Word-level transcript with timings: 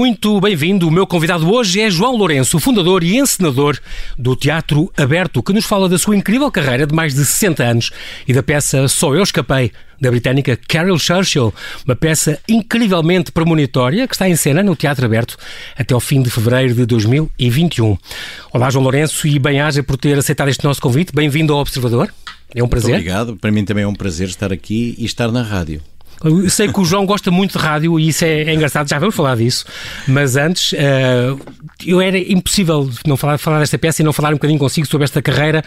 Muito 0.00 0.40
bem-vindo. 0.40 0.88
O 0.88 0.90
meu 0.90 1.06
convidado 1.06 1.52
hoje 1.52 1.78
é 1.78 1.90
João 1.90 2.16
Lourenço, 2.16 2.58
fundador 2.58 3.04
e 3.04 3.18
encenador 3.18 3.78
do 4.16 4.34
Teatro 4.34 4.90
Aberto, 4.96 5.42
que 5.42 5.52
nos 5.52 5.66
fala 5.66 5.90
da 5.90 5.98
sua 5.98 6.16
incrível 6.16 6.50
carreira 6.50 6.86
de 6.86 6.94
mais 6.94 7.12
de 7.12 7.22
60 7.22 7.62
anos 7.62 7.90
e 8.26 8.32
da 8.32 8.42
peça 8.42 8.88
Só 8.88 9.14
Eu 9.14 9.22
Escapei, 9.22 9.70
da 10.00 10.10
britânica 10.10 10.58
Carol 10.66 10.98
Churchill, 10.98 11.52
uma 11.84 11.94
peça 11.94 12.38
incrivelmente 12.48 13.30
premonitória 13.30 14.08
que 14.08 14.14
está 14.14 14.26
em 14.26 14.34
cena 14.36 14.62
no 14.62 14.74
Teatro 14.74 15.04
Aberto 15.04 15.36
até 15.76 15.92
ao 15.92 16.00
fim 16.00 16.22
de 16.22 16.30
fevereiro 16.30 16.72
de 16.72 16.86
2021. 16.86 17.98
Olá, 18.54 18.70
João 18.70 18.84
Lourenço, 18.84 19.28
e 19.28 19.38
bem-aja 19.38 19.82
por 19.82 19.98
ter 19.98 20.16
aceitado 20.16 20.48
este 20.48 20.64
nosso 20.64 20.80
convite. 20.80 21.12
Bem-vindo 21.14 21.52
ao 21.52 21.60
Observador. 21.60 22.10
É 22.54 22.64
um 22.64 22.68
prazer. 22.68 22.92
Muito 22.92 23.02
obrigado. 23.02 23.36
Para 23.36 23.52
mim 23.52 23.66
também 23.66 23.84
é 23.84 23.86
um 23.86 23.94
prazer 23.94 24.28
estar 24.28 24.50
aqui 24.50 24.94
e 24.96 25.04
estar 25.04 25.30
na 25.30 25.42
rádio. 25.42 25.82
Eu 26.22 26.50
sei 26.50 26.68
que 26.68 26.78
o 26.78 26.84
João 26.84 27.06
gosta 27.06 27.30
muito 27.30 27.58
de 27.58 27.64
rádio 27.64 27.98
e 27.98 28.08
isso 28.08 28.24
é, 28.24 28.42
é 28.42 28.54
engraçado, 28.54 28.88
já 28.88 28.98
vamos 28.98 29.14
falar 29.14 29.36
disso. 29.36 29.64
Mas 30.06 30.36
antes, 30.36 30.72
uh, 30.72 31.40
eu 31.86 31.98
era 32.00 32.18
impossível 32.18 32.90
não 33.06 33.16
falar, 33.16 33.38
falar 33.38 33.60
desta 33.60 33.78
peça 33.78 34.02
e 34.02 34.04
não 34.04 34.12
falar 34.12 34.30
um 34.30 34.34
bocadinho 34.34 34.58
consigo 34.58 34.86
sobre 34.86 35.04
esta 35.04 35.22
carreira 35.22 35.64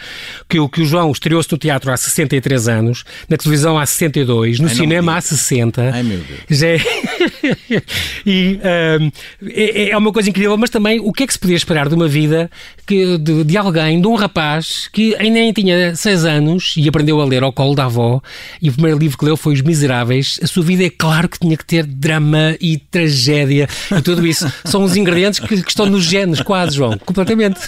que, 0.48 0.56
que 0.68 0.82
o 0.82 0.86
João 0.86 1.10
estreou-se 1.10 1.50
no 1.50 1.58
teatro 1.58 1.90
há 1.90 1.96
63 1.96 2.68
anos, 2.68 3.04
na 3.28 3.36
televisão 3.36 3.76
há 3.76 3.84
62, 3.84 4.60
no 4.60 4.68
Ai, 4.68 4.74
cinema 4.74 5.16
há 5.16 5.20
60. 5.20 5.90
Ai 5.92 6.02
meu 6.04 6.20
Deus. 6.48 6.62
É... 6.62 6.76
e 8.24 8.60
uh, 8.62 9.12
é, 9.50 9.90
é, 9.90 9.96
uma 9.96 10.12
coisa 10.12 10.30
incrível, 10.30 10.56
mas 10.56 10.70
também 10.70 11.00
o 11.00 11.12
que 11.12 11.24
é 11.24 11.26
que 11.26 11.32
se 11.32 11.38
podia 11.38 11.56
esperar 11.56 11.88
de 11.88 11.96
uma 11.96 12.06
vida 12.06 12.48
que, 12.86 13.18
de, 13.18 13.42
de 13.42 13.56
alguém, 13.56 14.00
de 14.00 14.06
um 14.06 14.14
rapaz 14.14 14.88
que 14.92 15.16
ainda 15.16 15.40
nem 15.40 15.52
tinha 15.52 15.96
6 15.96 16.24
anos 16.24 16.74
e 16.76 16.88
aprendeu 16.88 17.20
a 17.20 17.24
ler 17.24 17.42
ao 17.42 17.52
colo 17.52 17.74
da 17.74 17.86
avó 17.86 18.22
e 18.62 18.68
o 18.68 18.72
primeiro 18.72 18.98
livro 18.98 19.18
que 19.18 19.24
leu 19.24 19.36
foi 19.36 19.54
Os 19.54 19.62
Miseráveis 19.62 20.38
a 20.44 20.46
sua 20.46 20.62
vida 20.62 20.84
é 20.84 20.90
claro 20.90 21.28
que 21.28 21.38
tinha 21.38 21.56
que 21.56 21.64
ter 21.64 21.86
drama 21.86 22.54
e 22.60 22.76
tragédia 22.76 23.66
e 23.90 24.02
tudo 24.02 24.26
isso. 24.26 24.50
São 24.64 24.84
os 24.84 24.94
ingredientes 24.94 25.40
que, 25.40 25.62
que 25.62 25.70
estão 25.70 25.86
nos 25.86 26.04
genes, 26.04 26.40
quase, 26.42 26.76
João, 26.76 26.98
completamente. 26.98 27.60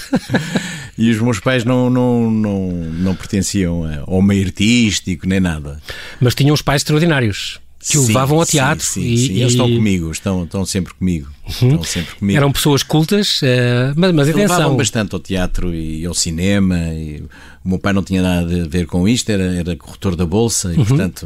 E 0.99 1.11
os 1.11 1.21
meus 1.21 1.41
pais 1.41 1.65
não, 1.65 1.91
não, 1.91 2.31
não, 2.31 2.69
não 2.71 3.15
pertenciam 3.15 3.83
ao 4.07 4.23
meio 4.23 4.47
artístico 4.47 5.27
nem 5.27 5.41
nada. 5.41 5.79
Mas 6.21 6.35
tinham 6.35 6.55
os 6.55 6.63
pais 6.63 6.81
extraordinários 6.81 7.61
que 7.89 7.99
o 7.99 8.07
levavam 8.07 8.41
ao 8.41 8.47
teatro. 8.47 8.85
Sim, 8.85 9.03
sim, 9.03 9.13
e, 9.13 9.19
sim. 9.19 9.35
eles 9.35 9.53
estão 9.53 9.71
comigo, 9.73 10.11
estão, 10.11 10.45
estão 10.45 10.67
sempre 10.67 10.95
comigo. 10.95 11.29
Uhum. 11.47 11.69
Estão 11.69 11.85
sempre 11.85 12.15
comigo. 12.17 12.37
Eram 12.37 12.53
pessoas 12.53 12.83
cultas, 12.83 13.41
uh, 13.43 13.95
mas, 13.95 14.13
mas 14.13 14.29
atenção. 14.29 14.57
Levavam 14.57 14.77
bastante 14.77 15.15
ao 15.15 15.21
teatro 15.21 15.73
e 15.73 16.05
ao 16.05 16.13
cinema. 16.15 16.77
E 16.93 17.23
o 17.65 17.69
meu 17.69 17.79
pai 17.79 17.93
não 17.93 18.03
tinha 18.03 18.23
nada 18.23 18.65
a 18.65 18.69
ver 18.69 18.87
com 18.87 19.09
isto, 19.09 19.31
era, 19.31 19.45
era 19.55 19.77
corretor 19.77 20.17
da 20.17 20.27
bolsa 20.27 20.73
e, 20.73 20.79
uhum. 20.79 20.85
portanto, 20.85 21.23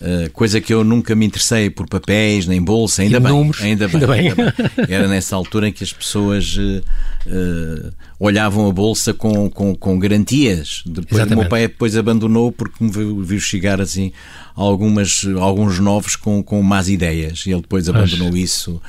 uh, 0.00 0.30
coisa 0.32 0.60
que 0.60 0.72
eu 0.72 0.82
nunca 0.82 1.14
me 1.14 1.26
interessei 1.26 1.68
por 1.68 1.86
papéis, 1.86 2.46
nem 2.46 2.62
bolsa, 2.62 3.02
ainda, 3.02 3.20
bem, 3.20 3.32
números. 3.32 3.62
ainda 3.62 3.88
bem. 3.88 3.96
Ainda 3.96 4.06
bem. 4.06 4.28
Ainda 4.28 4.54
bem. 4.76 4.86
Era 4.88 5.08
nessa 5.08 5.36
altura 5.36 5.68
em 5.68 5.72
que 5.72 5.84
as 5.84 5.92
pessoas 5.92 6.56
uh, 6.56 7.92
olhavam 8.22 8.68
a 8.68 8.72
bolsa 8.72 9.12
com, 9.12 9.50
com, 9.50 9.74
com 9.74 9.98
garantias. 9.98 10.84
Depois, 10.86 11.10
Exatamente. 11.10 11.34
o 11.34 11.40
meu 11.40 11.48
pai 11.48 11.62
depois 11.62 11.96
abandonou 11.96 12.52
porque 12.52 12.84
me 12.84 12.88
viu, 12.88 13.20
viu 13.20 13.40
chegar 13.40 13.80
assim 13.80 14.12
algumas, 14.54 15.26
alguns 15.40 15.80
novos 15.80 16.14
com, 16.14 16.40
com 16.40 16.62
más 16.62 16.88
ideias. 16.88 17.44
E 17.46 17.50
ele 17.50 17.62
depois 17.62 17.88
abandonou 17.88 18.36
isso 18.36 18.80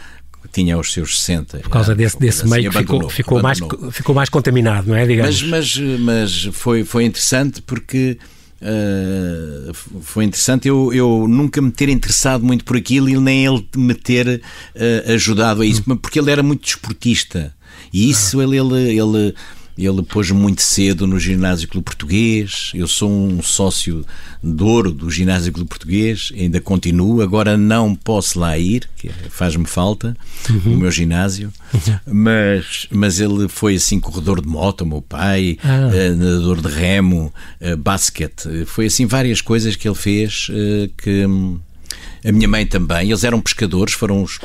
tinha 0.52 0.78
os 0.78 0.94
seus 0.94 1.20
60. 1.22 1.60
Por 1.60 1.70
causa 1.70 1.96
desse, 1.96 2.20
desse 2.20 2.48
meio 2.48 2.70
que 2.70 2.78
ficou, 2.78 3.10
ficou, 3.10 3.42
mais, 3.42 3.58
ficou 3.92 4.14
mais 4.14 4.30
contaminado, 4.30 4.88
não 4.88 4.96
é? 4.96 5.04
Digamos. 5.04 5.42
Mas, 5.42 5.78
mas, 5.78 6.00
mas 6.00 6.50
foi, 6.52 6.84
foi 6.84 7.06
interessante 7.06 7.60
porque. 7.60 8.20
Uh, 8.62 9.74
foi 10.02 10.24
interessante 10.24 10.70
eu, 10.70 10.94
eu 10.94 11.28
nunca 11.28 11.62
me 11.62 11.70
ter 11.70 11.90
interessado 11.90 12.46
muito 12.46 12.64
por 12.64 12.78
aquilo 12.78 13.10
e 13.10 13.20
nem 13.20 13.46
ele 13.46 13.68
me 13.76 13.94
ter 13.94 14.26
uh, 14.40 15.12
ajudado 15.14 15.64
a 15.64 15.66
isso, 15.66 15.84
hum. 15.86 15.98
porque 15.98 16.18
ele 16.18 16.32
era 16.32 16.42
muito 16.42 16.64
desportista 16.64 17.54
e 17.92 18.10
isso 18.10 18.42
ele, 18.42 18.58
ele, 18.58 19.00
ele 19.00 19.36
ele 19.78 20.04
pôs 20.04 20.30
muito 20.30 20.62
cedo 20.62 21.08
no 21.08 21.20
Ginásio 21.20 21.68
Clube 21.68 21.86
Português. 21.86 22.72
Eu 22.76 22.88
sou 22.88 23.10
um 23.10 23.42
sócio 23.42 24.06
de 24.44 24.64
ouro 24.64 24.92
do 24.92 25.10
Ginásio 25.10 25.52
Clube 25.52 25.70
Português, 25.70 26.32
ainda 26.38 26.62
continuo. 26.62 27.22
Agora 27.22 27.58
não 27.58 27.96
posso 27.96 28.40
lá 28.40 28.58
ir, 28.58 28.88
que 28.96 29.10
faz-me 29.30 29.66
falta, 29.66 30.16
uhum. 30.50 30.74
o 30.74 30.78
meu 30.78 30.92
ginásio. 30.92 31.52
Uhum. 31.74 32.14
Mas, 32.14 32.88
mas 32.92 33.20
ele 33.20 33.48
foi 33.48 33.76
assim 33.76 34.00
corredor 34.00 34.42
de 34.42 34.48
moto, 34.48 34.86
meu 34.86 35.02
pai, 35.02 35.58
ah. 35.64 35.90
uh, 35.90 36.16
nadador 36.16 36.62
de 36.62 36.68
remo, 36.68 37.34
uh, 37.60 37.76
basquete. 37.78 38.66
Foi 38.68 38.86
assim 38.86 39.08
várias 39.08 39.42
coisas 39.42 39.76
que 39.76 39.88
ele 39.88 39.96
fez 39.96 40.50
uh, 40.50 40.90
que. 40.98 41.26
A 42.26 42.32
minha 42.32 42.48
mãe 42.48 42.66
também, 42.66 43.10
eles 43.10 43.24
eram 43.24 43.42
pescadores, 43.42 43.94
foram 43.94 44.24
os, 44.24 44.40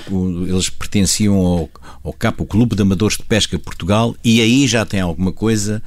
eles 0.49 0.69
pertenciam 0.69 1.37
ao, 1.37 1.71
ao 2.03 2.13
CAP, 2.13 2.43
o 2.43 2.47
Clube 2.47 2.75
de 2.75 2.83
Amadores 2.83 3.17
de 3.17 3.23
Pesca 3.23 3.57
de 3.57 3.63
Portugal, 3.63 4.17
e 4.25 4.41
aí 4.41 4.67
já 4.67 4.85
tem 4.85 5.01
alguma 5.01 5.31
coisa, 5.33 5.81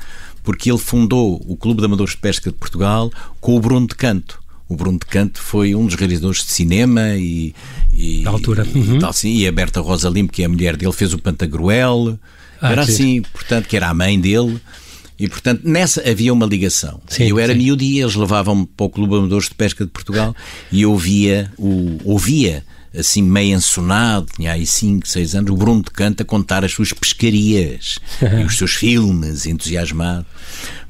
porque 0.43 0.71
ele 0.71 0.79
fundou 0.79 1.41
o 1.45 1.57
Clube 1.57 1.81
de 1.81 1.85
Amadores 1.85 2.13
de 2.13 2.19
Pesca 2.19 2.49
de 2.49 2.55
Portugal 2.55 3.11
com 3.41 3.57
o 3.57 3.59
Bruno 3.59 3.87
de 3.87 3.95
Canto. 3.95 4.41
O 4.69 4.75
Bruno 4.75 4.97
de 4.97 5.05
Canto 5.05 5.41
foi 5.41 5.75
um 5.75 5.85
dos 5.85 5.95
realizadores 5.95 6.45
de 6.45 6.51
cinema 6.53 7.15
e. 7.17 7.53
e 7.91 8.23
da 8.23 8.29
altura. 8.29 8.65
Uhum. 8.73 8.95
E, 8.95 8.99
tal, 8.99 9.11
sim, 9.11 9.35
e 9.35 9.45
a 9.45 9.51
Berta 9.51 9.81
Rosa 9.81 10.09
Limpo, 10.09 10.31
que 10.31 10.43
é 10.43 10.45
a 10.45 10.49
mulher 10.49 10.77
dele, 10.77 10.93
fez 10.93 11.13
o 11.13 11.19
Pantagruel. 11.19 12.17
Ah, 12.61 12.71
era 12.71 12.83
assim, 12.83 13.21
portanto, 13.33 13.67
que 13.67 13.75
era 13.75 13.89
a 13.89 13.93
mãe 13.93 14.17
dele. 14.17 14.61
E, 15.21 15.29
portanto, 15.29 15.61
nessa 15.63 16.01
havia 16.09 16.33
uma 16.33 16.47
ligação. 16.47 16.99
Sim, 17.07 17.25
eu 17.25 17.37
era 17.37 17.53
miúdo 17.53 17.83
e 17.83 18.01
eles 18.01 18.15
levavam-me 18.15 18.65
para 18.65 18.87
o 18.87 18.89
Clube 18.89 19.13
Amadores 19.15 19.49
de 19.49 19.53
Pesca 19.53 19.85
de 19.85 19.91
Portugal 19.91 20.35
e 20.71 20.81
eu 20.81 20.97
via, 20.97 21.53
o, 21.59 21.99
ouvia 22.03 22.63
assim 22.97 23.21
meio 23.21 23.55
ensonado, 23.55 24.25
tinha 24.35 24.51
aí 24.51 24.65
5, 24.65 25.07
6 25.07 25.35
anos, 25.35 25.51
o 25.51 25.55
Bruno 25.55 25.83
de 25.83 25.91
Canta 25.91 26.25
contar 26.25 26.65
as 26.65 26.71
suas 26.71 26.91
pescarias 26.91 27.99
e 28.41 28.43
os 28.43 28.57
seus 28.57 28.73
filmes, 28.73 29.45
entusiasmado. 29.45 30.25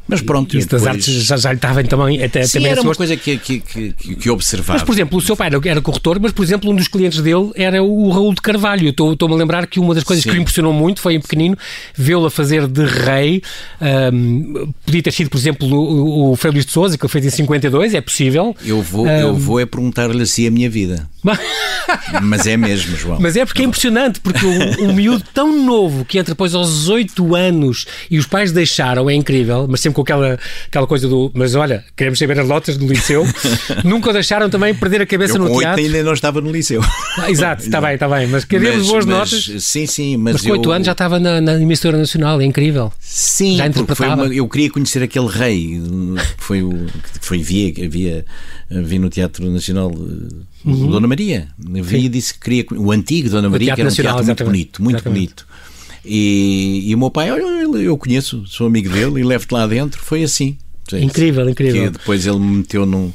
Mas 0.07 0.21
pronto. 0.21 0.57
Isso 0.57 0.67
depois... 0.67 0.83
das 0.83 0.95
artes 0.95 1.23
já, 1.23 1.37
já 1.37 1.49
lhe 1.51 1.55
estavam 1.55 1.83
também. 1.83 2.23
Até, 2.23 2.43
Sim, 2.43 2.59
também 2.59 2.71
era 2.71 2.81
uma 2.81 2.95
coisa 2.95 3.15
que, 3.15 3.37
que, 3.37 3.59
que, 3.59 3.93
que 3.93 4.29
observava. 4.29 4.73
Mas, 4.73 4.83
por 4.83 4.93
exemplo, 4.93 5.17
o 5.17 5.21
seu 5.21 5.35
pai 5.35 5.49
era 5.65 5.81
corretor, 5.81 6.19
mas, 6.19 6.31
por 6.31 6.43
exemplo, 6.43 6.69
um 6.69 6.75
dos 6.75 6.87
clientes 6.87 7.21
dele 7.21 7.51
era 7.55 7.81
o 7.81 8.09
Raul 8.09 8.33
de 8.33 8.41
Carvalho. 8.41 8.89
Estou-me 8.89 9.33
a 9.33 9.37
lembrar 9.37 9.67
que 9.67 9.79
uma 9.79 9.95
das 9.95 10.03
coisas 10.03 10.23
Sim. 10.23 10.31
que 10.31 10.37
o 10.37 10.41
impressionou 10.41 10.73
muito 10.73 11.01
foi 11.01 11.15
em 11.15 11.21
pequenino 11.21 11.57
vê-lo 11.95 12.25
a 12.25 12.31
fazer 12.31 12.67
de 12.67 12.85
rei. 12.85 13.41
Um, 13.81 14.71
podia 14.85 15.03
ter 15.03 15.11
sido, 15.11 15.29
por 15.29 15.37
exemplo, 15.37 15.67
o, 15.67 16.31
o 16.31 16.35
Frei 16.35 16.51
Luís 16.51 16.65
de 16.65 16.71
Souza, 16.71 16.97
que 16.97 17.05
ele 17.05 17.11
fez 17.11 17.25
em 17.25 17.29
52, 17.29 17.93
é 17.93 18.01
possível. 18.01 18.55
Eu 18.65 18.81
vou, 18.81 19.05
um... 19.05 19.09
eu 19.09 19.35
vou 19.35 19.59
é 19.59 19.65
perguntar-lhe 19.65 20.21
assim 20.21 20.47
a 20.47 20.51
minha 20.51 20.69
vida. 20.69 21.09
Mas 22.21 22.47
é 22.47 22.57
mesmo, 22.57 22.95
João. 22.95 23.19
Mas 23.19 23.35
é 23.35 23.45
porque 23.45 23.61
é 23.61 23.65
impressionante, 23.65 24.19
porque 24.19 24.45
um, 24.45 24.89
um 24.89 24.93
miúdo 24.93 25.23
tão 25.33 25.63
novo 25.63 26.05
que 26.05 26.17
entra 26.17 26.33
depois 26.33 26.55
aos 26.55 26.89
8 26.89 27.35
anos 27.35 27.85
e 28.09 28.17
os 28.17 28.25
pais 28.25 28.51
deixaram, 28.51 29.09
é 29.09 29.13
incrível, 29.13 29.67
mas 29.69 29.81
sempre 29.81 29.90
com 29.91 30.01
aquela, 30.01 30.39
aquela 30.67 30.87
coisa 30.87 31.07
do 31.07 31.31
mas 31.33 31.55
olha, 31.55 31.83
queremos 31.95 32.19
saber 32.19 32.39
as 32.39 32.47
notas 32.47 32.77
do 32.77 32.87
liceu, 32.87 33.25
nunca 33.83 34.13
deixaram 34.13 34.49
também 34.49 34.73
perder 34.73 35.01
a 35.01 35.05
cabeça 35.05 35.35
Eu, 35.35 35.39
no 35.39 35.49
com 35.49 35.59
teatro. 35.59 35.83
ainda 35.83 36.03
não 36.03 36.13
estava 36.13 36.41
no 36.41 36.51
liceu. 36.51 36.81
Ah, 37.17 37.29
exato, 37.29 37.63
está 37.63 37.79
bem, 37.81 37.93
está 37.93 38.07
bem, 38.07 38.27
mas 38.27 38.45
queremos 38.45 38.87
boas 38.87 39.05
mas, 39.05 39.31
notas. 39.31 39.63
Sim, 39.63 39.85
sim, 39.85 40.17
mas, 40.17 40.33
mas 40.33 40.41
com 40.43 40.51
8 40.51 40.65
eu... 40.65 40.71
anos 40.71 40.85
já 40.85 40.91
estava 40.91 41.19
na, 41.19 41.41
na 41.41 41.53
emissora 41.61 41.97
nacional, 41.97 42.41
é 42.41 42.45
incrível. 42.45 42.91
Sim, 42.99 43.57
já 43.57 43.67
interpretava. 43.67 44.23
Uma, 44.23 44.33
eu 44.33 44.47
queria 44.47 44.69
conhecer 44.69 45.03
aquele 45.03 45.27
rei, 45.27 45.81
que 46.37 46.43
foi 46.43 46.63
o 46.63 46.69
que 46.69 47.25
foi 47.25 47.39
via, 47.39 47.85
havia, 47.85 48.25
havia 48.69 48.99
no 48.99 49.09
Teatro 49.09 49.49
Nacional 49.49 49.91
Uhum. 50.63 50.91
Dona 50.91 51.07
Maria. 51.07 51.47
Vi 51.57 52.05
e 52.05 52.09
disse 52.09 52.33
que 52.33 52.39
queria. 52.39 52.65
O 52.79 52.91
antigo 52.91 53.29
Dona 53.29 53.49
Maria, 53.49 53.73
que 53.73 53.81
era 53.81 53.89
um 53.89 53.93
teatro 53.93 54.25
muito 54.25 54.43
bonito, 54.43 54.83
muito 54.83 54.95
exatamente. 54.97 55.19
bonito. 55.19 55.47
E, 56.05 56.83
e 56.89 56.95
o 56.95 56.97
meu 56.97 57.11
pai, 57.11 57.31
olha, 57.31 57.43
eu 57.79 57.97
conheço, 57.97 58.43
sou 58.47 58.67
amigo 58.67 58.89
dele 58.89 59.19
e 59.19 59.23
levo-te 59.23 59.53
lá 59.53 59.67
dentro. 59.67 60.01
Foi 60.01 60.23
assim. 60.23 60.57
Incrível, 60.93 61.49
incrível. 61.49 61.83
Que 61.83 61.89
depois 61.89 62.25
ele 62.25 62.39
me 62.39 62.57
meteu 62.57 62.85
num, 62.85 63.11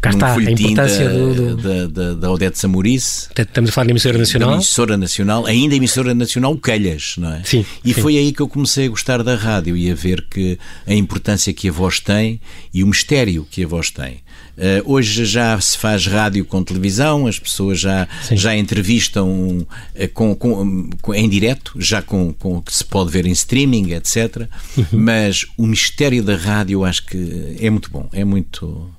Cá 0.00 0.10
num 0.10 0.16
está, 0.16 0.34
a 0.34 0.42
importância 0.42 1.08
da, 1.08 1.14
do, 1.14 1.34
do... 1.34 1.56
Da, 1.56 1.86
da, 1.86 2.14
da 2.14 2.30
Odete 2.30 2.58
Samurice. 2.58 3.28
Estamos 3.36 3.70
a 3.70 3.72
falar 3.72 3.86
de 3.86 3.92
emissora 3.92 4.18
nacional. 4.18 4.54
Emissora 4.54 4.96
nacional, 4.96 5.46
ainda 5.46 5.74
emissora 5.74 6.14
nacional, 6.14 6.56
Calhas, 6.58 7.14
não 7.18 7.32
é? 7.32 7.42
Sim. 7.44 7.64
E 7.84 7.92
sim. 7.92 8.00
foi 8.00 8.16
aí 8.16 8.32
que 8.32 8.40
eu 8.40 8.48
comecei 8.48 8.86
a 8.86 8.90
gostar 8.90 9.22
da 9.22 9.34
rádio 9.34 9.76
e 9.76 9.90
a 9.90 9.94
ver 9.94 10.24
que 10.30 10.58
a 10.86 10.94
importância 10.94 11.52
que 11.52 11.68
a 11.68 11.72
voz 11.72 11.98
tem 11.98 12.40
e 12.72 12.84
o 12.84 12.86
mistério 12.86 13.46
que 13.50 13.64
a 13.64 13.66
voz 13.66 13.90
tem. 13.90 14.18
Uh, 14.56 14.90
hoje 14.90 15.26
já 15.26 15.60
se 15.60 15.76
faz 15.76 16.06
rádio 16.06 16.42
com 16.42 16.64
televisão, 16.64 17.26
as 17.26 17.38
pessoas 17.38 17.78
já, 17.78 18.08
já 18.32 18.56
entrevistam 18.56 19.58
uh, 19.58 19.66
com, 20.14 20.34
com, 20.34 20.88
com, 21.02 21.14
em 21.14 21.28
direto, 21.28 21.74
já 21.76 22.00
com, 22.00 22.32
com 22.32 22.62
que 22.62 22.72
se 22.72 22.82
pode 22.82 23.10
ver 23.10 23.26
em 23.26 23.32
streaming, 23.32 23.92
etc. 23.92 24.48
Uhum. 24.74 24.84
Mas 24.92 25.44
o 25.58 25.66
mistério 25.66 26.22
da 26.22 26.36
rádio 26.36 26.86
acho 26.86 27.04
que 27.04 27.56
é 27.60 27.68
muito 27.68 27.90
bom, 27.90 28.08
é 28.14 28.24
muito. 28.24 28.90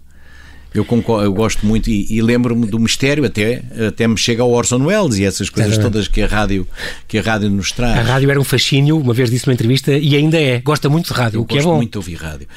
Eu, 0.72 0.86
concordo, 0.86 1.26
eu 1.26 1.34
gosto 1.34 1.66
muito 1.66 1.90
e, 1.90 2.06
e 2.08 2.22
lembro-me 2.22 2.68
do 2.68 2.78
mistério, 2.78 3.26
até, 3.26 3.64
até 3.88 4.08
me 4.08 4.16
chega 4.16 4.44
ao 4.44 4.52
Orson 4.52 4.86
Welles 4.86 5.18
e 5.18 5.26
essas 5.26 5.50
coisas 5.50 5.76
todas 5.80 6.08
que 6.08 6.22
a, 6.22 6.28
rádio, 6.28 6.68
que 7.08 7.18
a 7.18 7.22
rádio 7.24 7.50
nos 7.50 7.72
traz. 7.72 7.98
A 7.98 8.04
rádio 8.04 8.30
era 8.30 8.40
um 8.40 8.44
fascínio, 8.44 9.00
uma 9.00 9.14
vez 9.14 9.32
disse 9.32 9.48
numa 9.48 9.56
entrevista, 9.56 9.92
e 9.98 10.16
ainda 10.16 10.40
é. 10.40 10.60
Gosta 10.60 10.88
muito 10.88 11.12
de 11.12 11.14
rádio, 11.20 11.38
eu 11.40 11.42
o 11.42 11.46
que 11.46 11.58
é 11.58 11.62
bom. 11.62 11.70
Gosto 11.70 11.78
muito 11.78 11.92
de 11.94 11.98
ouvir 11.98 12.16
rádio. 12.16 12.48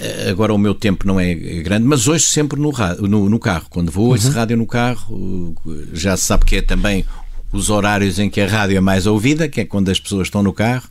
Eh, 0.00 0.30
agora 0.30 0.52
o 0.52 0.58
meu 0.58 0.74
tempo 0.74 1.06
não 1.06 1.18
é 1.18 1.34
grande, 1.34 1.84
mas 1.84 2.08
hoje 2.08 2.24
sempre 2.24 2.58
no, 2.58 2.72
no, 3.00 3.28
no 3.28 3.38
carro. 3.38 3.66
Quando 3.70 3.90
vou, 3.90 4.08
ouço 4.08 4.28
uhum. 4.28 4.34
rádio 4.34 4.56
no 4.56 4.66
carro, 4.66 5.54
já 5.92 6.16
se 6.16 6.24
sabe 6.24 6.44
que 6.44 6.56
é 6.56 6.62
também 6.62 7.04
os 7.52 7.68
horários 7.68 8.18
em 8.18 8.30
que 8.30 8.40
a 8.40 8.46
rádio 8.46 8.78
é 8.78 8.80
mais 8.80 9.06
ouvida, 9.06 9.46
que 9.46 9.60
é 9.60 9.64
quando 9.64 9.90
as 9.90 10.00
pessoas 10.00 10.28
estão 10.28 10.42
no 10.42 10.52
carro. 10.52 10.84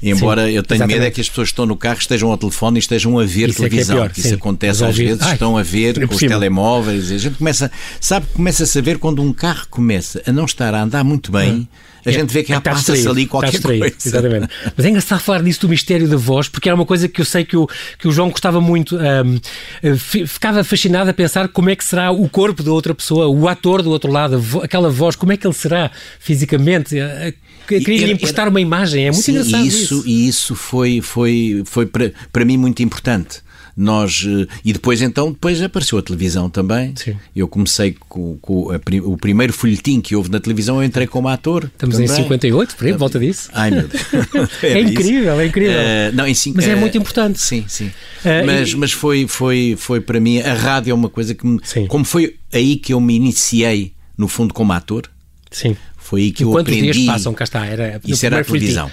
Embora 0.00 0.46
sim, 0.46 0.52
eu 0.52 0.62
tenha 0.62 0.86
medo 0.86 1.04
é 1.04 1.10
que 1.10 1.20
as 1.20 1.28
pessoas 1.28 1.48
que 1.48 1.52
estão 1.52 1.66
no 1.66 1.76
carro 1.76 1.98
estejam 1.98 2.30
ao 2.30 2.38
telefone 2.38 2.78
e 2.78 2.80
estejam 2.80 3.18
a 3.18 3.24
ver 3.24 3.48
isso 3.48 3.58
televisão. 3.58 3.96
É 3.96 3.98
que 3.98 4.04
é 4.04 4.08
pior, 4.08 4.12
isso 4.16 4.28
sim. 4.28 4.34
acontece 4.34 4.84
às 4.84 4.96
vezes, 4.96 5.22
Ai, 5.22 5.32
estão 5.32 5.58
a 5.58 5.62
ver 5.62 6.06
com 6.06 6.14
os 6.14 6.20
telemóveis. 6.20 7.10
A 7.10 7.18
gente 7.18 7.36
começa, 7.36 7.70
sabe, 8.00 8.26
começa 8.32 8.62
a 8.62 8.66
saber 8.66 8.98
quando 8.98 9.20
um 9.20 9.32
carro 9.32 9.66
começa 9.68 10.22
a 10.24 10.32
não 10.32 10.44
estar 10.44 10.72
a 10.74 10.82
andar 10.82 11.02
muito 11.02 11.32
bem. 11.32 11.52
Hum 11.52 11.66
a 12.06 12.12
gente 12.12 12.32
vê 12.32 12.42
que 12.42 12.52
há 12.52 12.60
passa-se 12.60 13.06
ali 13.08 13.26
qualquer 13.26 13.60
coisa. 13.60 13.92
Exatamente. 14.04 14.48
Mas 14.76 14.86
é 14.86 14.88
engraçado 14.88 15.20
falar 15.20 15.42
disso 15.42 15.62
do 15.62 15.68
mistério 15.68 16.08
da 16.08 16.16
voz, 16.16 16.48
porque 16.48 16.68
era 16.68 16.76
uma 16.76 16.86
coisa 16.86 17.08
que 17.08 17.20
eu 17.20 17.24
sei 17.24 17.44
que 17.44 17.56
o, 17.56 17.68
que 17.98 18.08
o 18.08 18.12
João 18.12 18.30
gostava 18.30 18.60
muito. 18.60 18.96
Um, 18.96 19.40
eh, 19.82 19.96
ficava 20.26 20.62
fascinado 20.62 21.10
a 21.10 21.12
pensar 21.12 21.48
como 21.48 21.70
é 21.70 21.76
que 21.76 21.84
será 21.84 22.10
o 22.10 22.28
corpo 22.28 22.62
da 22.62 22.72
outra 22.72 22.94
pessoa, 22.94 23.26
o 23.26 23.48
ator 23.48 23.82
do 23.82 23.90
outro 23.90 24.10
lado, 24.10 24.42
aquela 24.62 24.88
voz, 24.88 25.16
como 25.16 25.32
é 25.32 25.36
que 25.36 25.46
ele 25.46 25.54
será 25.54 25.90
fisicamente. 26.20 26.98
Eh, 26.98 27.34
queria 27.66 28.06
lhe 28.06 28.12
emprestar 28.12 28.48
uma 28.48 28.60
imagem, 28.60 29.08
é 29.08 29.10
muito 29.10 29.24
sim, 29.24 29.32
engraçado 29.32 29.66
isso. 29.66 29.82
isso. 29.82 30.02
E 30.06 30.28
isso 30.28 30.54
foi, 30.54 31.00
foi, 31.00 31.62
foi 31.66 31.86
para, 31.86 32.12
para 32.32 32.44
mim 32.44 32.56
muito 32.56 32.82
importante 32.82 33.45
nós 33.76 34.24
eh, 34.26 34.46
e 34.64 34.72
depois 34.72 35.02
então 35.02 35.30
depois 35.30 35.60
apareceu 35.60 35.98
a 35.98 36.02
televisão 36.02 36.48
também. 36.48 36.94
Sim. 36.96 37.16
eu 37.34 37.46
comecei 37.46 37.94
com, 38.08 38.38
com 38.38 38.70
a, 38.70 38.80
o 39.04 39.16
primeiro 39.16 39.52
folhetim 39.52 40.00
que 40.00 40.16
houve 40.16 40.30
na 40.30 40.40
televisão 40.40 40.76
eu 40.76 40.84
entrei 40.84 41.06
como 41.06 41.28
ator 41.28 41.64
estamos 41.64 41.96
também. 41.96 42.10
em 42.10 42.16
58 42.22 42.76
por 42.76 42.86
aí 42.86 42.92
volta 42.92 43.18
disso. 43.18 43.50
Ai 43.52 43.70
meu 43.70 43.88
Deus. 43.88 44.02
É 44.62 44.80
incrível 44.80 45.40
é 45.40 45.46
incrível. 45.46 45.76
Uh, 45.76 46.14
não, 46.14 46.26
em 46.26 46.34
cinco, 46.34 46.56
mas 46.56 46.66
é 46.66 46.74
uh, 46.74 46.78
muito 46.78 46.96
importante. 46.96 47.40
sim 47.40 47.64
sim. 47.68 47.86
Uh, 47.86 48.46
mas 48.46 48.70
e... 48.70 48.76
mas 48.76 48.92
foi 48.92 49.26
foi 49.26 49.76
foi 49.78 50.00
para 50.00 50.18
mim 50.18 50.40
a 50.40 50.54
rádio 50.54 50.90
é 50.90 50.94
uma 50.94 51.08
coisa 51.08 51.34
que 51.34 51.46
me, 51.46 51.60
como 51.88 52.04
foi 52.04 52.36
aí 52.52 52.76
que 52.76 52.92
eu 52.92 53.00
me 53.00 53.14
iniciei 53.14 53.92
no 54.16 54.28
fundo 54.28 54.54
como 54.54 54.72
ator 54.72 55.10
Sim. 55.50 55.76
Foi 56.06 56.20
aí 56.22 56.30
que 56.30 56.44
eu 56.44 56.52
quantos 56.52 56.72
aprendi. 56.72 56.92
dias 56.92 57.06
passam? 57.06 57.34
Cá 57.34 57.42
está. 57.42 57.66
Era, 57.66 58.00
Isso 58.06 58.24
era 58.24 58.38
a 58.38 58.44
televisão. 58.44 58.88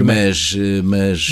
Mas, 0.00 0.56
mas 0.84 1.28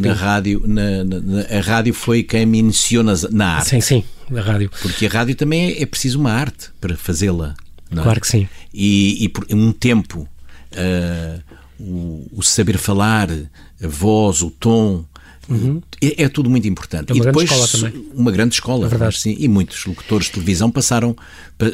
na 0.00 0.14
rádio, 0.14 0.62
na, 0.66 1.04
na, 1.04 1.42
a 1.42 1.60
rádio 1.60 1.92
foi 1.92 2.22
quem 2.22 2.46
me 2.46 2.58
iniciou 2.58 3.04
na, 3.04 3.12
na 3.30 3.56
arte. 3.56 3.68
Sim, 3.68 3.80
sim, 3.82 4.04
a 4.34 4.40
rádio. 4.40 4.70
Porque 4.80 5.04
a 5.04 5.10
rádio 5.10 5.34
também 5.34 5.72
é, 5.72 5.82
é 5.82 5.84
preciso 5.84 6.18
uma 6.18 6.32
arte 6.32 6.70
para 6.80 6.96
fazê-la. 6.96 7.54
É? 7.90 7.96
Claro 7.96 8.18
que 8.18 8.26
sim. 8.26 8.48
E, 8.72 9.22
e 9.22 9.28
por 9.28 9.46
um 9.50 9.72
tempo, 9.72 10.26
uh, 10.72 11.42
o, 11.78 12.26
o 12.32 12.42
saber 12.42 12.78
falar, 12.78 13.28
a 13.30 13.86
voz, 13.86 14.40
o 14.40 14.50
tom, 14.50 15.04
Uhum. 15.48 15.82
É, 16.00 16.24
é, 16.24 16.28
tudo 16.28 16.48
muito 16.48 16.66
importante. 16.68 17.10
É 17.10 17.14
uma 17.14 17.22
e 17.22 17.26
depois, 17.26 17.48
grande 17.48 17.64
escola 17.64 17.90
também. 17.90 18.06
Uma 18.14 18.30
grande 18.30 18.54
escola, 18.54 18.86
é 18.86 18.88
verdade. 18.88 19.18
Sim, 19.18 19.36
e 19.38 19.48
muitos 19.48 19.84
locutores 19.84 20.26
de 20.26 20.32
televisão 20.32 20.70
passaram, 20.70 21.16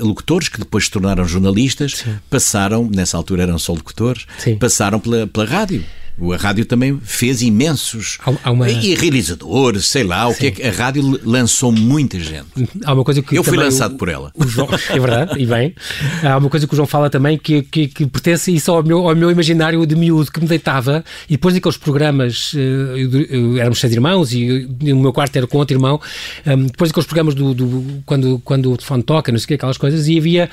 locutores 0.00 0.48
que 0.48 0.58
depois 0.58 0.84
se 0.84 0.90
tornaram 0.90 1.24
jornalistas, 1.24 1.98
sim. 1.98 2.16
passaram, 2.30 2.88
nessa 2.92 3.16
altura 3.16 3.42
eram 3.42 3.58
só 3.58 3.72
locutores, 3.72 4.26
sim. 4.38 4.56
passaram 4.56 4.98
pela, 4.98 5.26
pela 5.26 5.44
rádio. 5.44 5.84
A 6.32 6.36
rádio 6.36 6.64
também 6.64 6.98
fez 7.02 7.42
imensos. 7.42 8.18
Há 8.42 8.50
uma... 8.50 8.68
E 8.68 8.94
realizadores, 8.94 9.86
sei 9.86 10.02
lá, 10.02 10.28
o 10.28 10.34
que 10.34 10.46
é 10.48 10.50
que 10.50 10.62
a 10.62 10.70
rádio 10.70 11.20
lançou 11.24 11.70
muita 11.70 12.18
gente. 12.18 12.48
Há 12.84 12.92
uma 12.92 13.04
coisa 13.04 13.22
que 13.22 13.36
Eu 13.36 13.44
fui 13.44 13.56
lançado 13.56 13.94
o, 13.94 13.98
por 13.98 14.08
ela. 14.08 14.32
João, 14.46 14.68
é 14.90 14.98
verdade, 14.98 15.40
e 15.40 15.46
bem. 15.46 15.74
Há 16.22 16.36
uma 16.36 16.50
coisa 16.50 16.66
que 16.66 16.72
o 16.72 16.76
João 16.76 16.86
fala 16.86 17.08
também 17.08 17.38
que, 17.38 17.62
que, 17.62 17.88
que 17.88 18.06
pertence 18.06 18.54
isso 18.54 18.70
ao 18.70 18.82
meu, 18.82 19.08
ao 19.08 19.14
meu 19.14 19.30
imaginário 19.30 19.84
de 19.86 19.94
miúdo 19.94 20.30
que 20.30 20.40
me 20.40 20.46
deitava 20.46 21.04
e 21.28 21.32
depois 21.32 21.54
daqueles 21.54 21.76
programas, 21.76 22.52
uh, 22.54 23.58
éramos 23.58 23.78
seis 23.80 23.92
irmãos 23.92 24.32
e 24.32 24.68
o 24.92 24.96
meu 24.96 25.12
quarto 25.12 25.36
era 25.36 25.46
com 25.46 25.58
outro 25.58 25.76
irmão, 25.76 26.00
um, 26.46 26.66
depois 26.66 26.90
daqueles 26.90 27.06
programas 27.06 27.34
do, 27.34 27.54
do, 27.54 28.02
quando, 28.04 28.40
quando 28.44 28.72
o 28.72 28.76
telefone 28.76 29.02
toca, 29.02 29.30
não 29.30 29.38
sei 29.38 29.44
o 29.44 29.48
que, 29.48 29.54
aquelas 29.54 29.78
coisas, 29.78 30.08
e 30.08 30.18
havia 30.18 30.50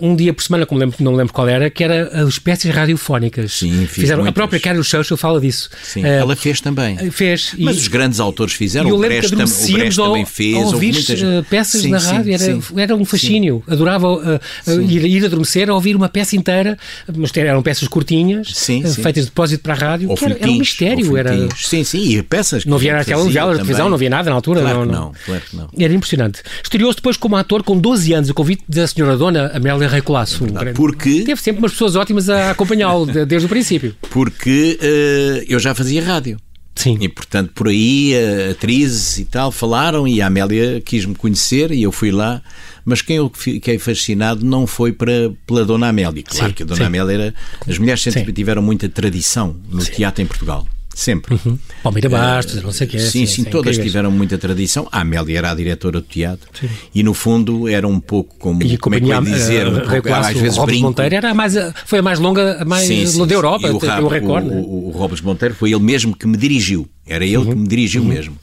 um 0.00 0.14
dia 0.14 0.34
por 0.34 0.42
semana, 0.42 0.66
como 0.66 0.78
lembro, 0.78 0.96
não 1.00 1.14
lembro 1.14 1.32
qual 1.32 1.48
era, 1.48 1.70
que 1.70 1.82
era 1.82 2.08
as 2.22 2.28
espécies 2.28 2.72
radiofónicas. 2.74 3.52
Sim, 3.52 3.86
fizeram. 3.86 4.26
A 4.26 4.32
própria 4.32 4.60
Carol 4.60 4.82
Churchill 4.82 5.16
fala 5.16 5.40
disso. 5.40 5.70
Sim, 5.82 6.04
uh, 6.04 6.06
ela 6.06 6.36
fez 6.36 6.60
também. 6.60 6.96
Eh, 7.00 7.10
fez. 7.10 7.54
Mas 7.58 7.76
e, 7.76 7.80
os 7.80 7.88
grandes 7.88 8.20
autores 8.20 8.54
fizeram. 8.54 8.90
O 8.90 8.98
Brecht, 8.98 9.34
tam, 9.34 9.44
o 9.44 9.72
Brecht 9.72 9.96
também 9.96 10.24
fez. 10.26 10.56
Ao 10.56 10.64
ouvir 10.66 10.92
muitas... 10.92 11.22
Eh, 11.22 11.42
peças 11.48 11.80
sim, 11.80 11.90
na 11.90 11.98
rádio, 11.98 12.34
era, 12.34 12.44
sim, 12.44 12.62
era 12.76 12.94
um 12.94 13.04
fascínio. 13.04 13.62
Sim. 13.66 13.72
Adorava 13.72 14.08
uh, 14.12 14.40
ir, 14.82 15.04
ir 15.06 15.24
adormecer 15.24 15.70
a 15.70 15.74
ouvir 15.74 15.96
uma 15.96 16.08
peça 16.08 16.36
inteira, 16.36 16.76
mas 17.16 17.34
eram 17.36 17.62
peças 17.62 17.88
curtinhas, 17.88 18.50
feitas 18.50 19.24
de 19.24 19.30
depósito 19.30 19.62
para 19.62 19.72
a 19.72 19.76
rádio. 19.76 20.14
Era, 20.20 20.36
era, 20.38 20.50
um 20.50 20.58
mistério. 20.58 21.16
Era... 21.16 21.48
Sim, 21.56 21.82
sim, 21.82 22.18
e 22.18 22.22
peças. 22.22 22.66
Não 22.66 22.76
havia 22.76 22.98
de 22.98 23.06
televisão, 23.06 23.88
não 23.88 23.94
havia 23.94 24.10
nada 24.10 24.28
na 24.28 24.36
altura. 24.36 24.60
Claro 24.60 24.84
não, 24.84 24.86
que 24.86 24.92
não, 24.92 25.12
claro 25.24 25.42
que 25.48 25.56
não. 25.56 25.68
Era 25.78 25.94
impressionante. 25.94 26.42
Estreou-se 26.62 26.96
depois 26.96 27.16
como 27.16 27.36
ator 27.36 27.62
com 27.62 27.78
12 27.78 28.12
anos, 28.12 28.30
o 28.30 28.34
convite 28.34 28.64
da 28.68 28.86
senhora 28.86 29.16
Dona 29.16 29.50
Amélia 29.54 29.77
Rei 29.86 30.00
Colasso. 30.00 30.44
Porque. 30.74 31.22
Teve 31.22 31.40
sempre 31.40 31.60
umas 31.60 31.72
pessoas 31.72 31.96
ótimas 31.96 32.28
a 32.28 32.50
acompanhá-lo 32.50 33.06
desde 33.06 33.46
o 33.46 33.48
princípio. 33.48 33.94
Porque 34.10 34.78
uh, 34.80 35.44
eu 35.48 35.58
já 35.58 35.74
fazia 35.74 36.02
rádio. 36.02 36.38
Sim. 36.74 36.96
E 37.00 37.08
portanto, 37.08 37.52
por 37.54 37.68
aí, 37.68 38.12
uh, 38.14 38.52
atrizes 38.52 39.18
e 39.18 39.24
tal 39.24 39.50
falaram 39.50 40.06
e 40.06 40.22
a 40.22 40.26
Amélia 40.28 40.80
quis-me 40.80 41.14
conhecer 41.14 41.72
e 41.72 41.82
eu 41.82 41.92
fui 41.92 42.10
lá. 42.10 42.40
Mas 42.84 43.02
quem 43.02 43.16
eu 43.16 43.30
fiquei 43.34 43.78
fascinado 43.78 44.44
não 44.44 44.66
foi 44.66 44.92
para, 44.92 45.32
pela 45.46 45.64
Dona 45.64 45.88
Amélia. 45.88 46.22
Claro 46.22 46.48
sim, 46.48 46.54
que 46.54 46.62
a 46.62 46.66
Dona 46.66 46.80
sim. 46.80 46.86
Amélia 46.86 47.12
era. 47.12 47.34
As 47.66 47.78
mulheres 47.78 48.02
sempre 48.02 48.32
tiveram 48.32 48.62
muita 48.62 48.88
tradição 48.88 49.56
no 49.68 49.82
sim. 49.82 49.92
teatro 49.92 50.22
em 50.22 50.26
Portugal 50.26 50.66
sempre. 50.98 51.34
Uhum. 51.34 51.56
Palmeira 51.82 52.08
Bastos, 52.08 52.56
uh, 52.56 52.62
não 52.62 52.72
sei 52.72 52.86
o 52.86 52.90
que. 52.90 52.98
Sim, 52.98 53.24
sim, 53.24 53.44
todas 53.44 53.76
incríveis. 53.76 53.92
tiveram 53.92 54.10
muita 54.10 54.36
tradição. 54.36 54.88
A 54.90 55.02
Amélia 55.02 55.38
era 55.38 55.50
a 55.52 55.54
diretora 55.54 56.00
do 56.00 56.06
teatro 56.06 56.48
sim. 56.58 56.68
e, 56.94 57.02
no 57.02 57.14
fundo, 57.14 57.68
era 57.68 57.86
um 57.86 58.00
pouco 58.00 58.34
como, 58.38 58.62
e 58.62 58.76
como 58.76 58.96
é 58.96 59.00
que 59.00 59.08
eu 59.08 59.22
dizer, 59.22 59.68
uh, 59.68 59.78
um 59.78 59.88
pouco, 59.88 60.12
às 60.12 60.36
vezes 60.36 60.58
o 60.58 60.66
brinco. 60.66 60.82
Monteiro 60.82 61.14
era 61.14 61.30
a 61.30 61.34
mais, 61.34 61.54
foi 61.86 62.00
a 62.00 62.02
mais 62.02 62.18
longa, 62.18 62.60
a 62.60 62.64
mais 62.64 62.86
sim, 62.86 63.06
sim, 63.06 63.26
da 63.26 63.34
Europa, 63.34 63.70
o, 63.70 63.76
o 63.76 64.08
recorde. 64.08 64.48
O, 64.48 64.52
o, 64.52 64.88
o 64.88 64.90
Robles 64.90 65.20
Monteiro 65.20 65.54
foi 65.54 65.70
ele 65.70 65.82
mesmo 65.82 66.16
que 66.16 66.26
me 66.26 66.36
dirigiu. 66.36 66.88
Era 67.06 67.24
ele 67.24 67.38
uhum. 67.38 67.50
que 67.50 67.54
me 67.54 67.68
dirigiu 67.68 68.02
uhum. 68.02 68.08
mesmo 68.08 68.36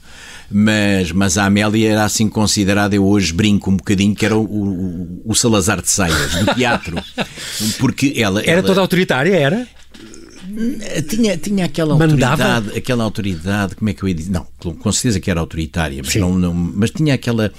mas, 0.50 1.10
mas 1.12 1.38
a 1.38 1.46
Amélia 1.46 1.92
era 1.92 2.04
assim 2.04 2.28
considerada, 2.28 2.94
eu 2.94 3.04
hoje 3.04 3.32
brinco 3.32 3.70
um 3.70 3.76
bocadinho, 3.76 4.14
que 4.14 4.24
era 4.24 4.36
o, 4.36 4.44
o, 4.44 5.22
o 5.24 5.34
Salazar 5.34 5.82
de 5.82 5.90
Saias, 5.90 6.34
do 6.34 6.54
teatro. 6.54 6.96
Porque 7.78 8.14
ela. 8.16 8.40
Era 8.40 8.52
ela, 8.52 8.62
toda 8.62 8.80
autoritária, 8.80 9.34
era? 9.34 9.66
Tinha, 11.08 11.36
tinha 11.36 11.66
aquela 11.66 11.96
Mandava? 11.96 12.44
autoridade, 12.44 12.78
aquela 12.78 13.04
autoridade, 13.04 13.74
como 13.74 13.90
é 13.90 13.92
que 13.92 14.02
eu 14.02 14.08
ia 14.08 14.14
dizer? 14.14 14.30
Não, 14.30 14.46
com 14.58 14.92
certeza 14.92 15.20
que 15.20 15.30
era 15.30 15.38
autoritária, 15.38 16.00
mas, 16.02 16.14
não, 16.16 16.38
não, 16.38 16.54
mas 16.54 16.90
tinha 16.90 17.14
aquela, 17.14 17.52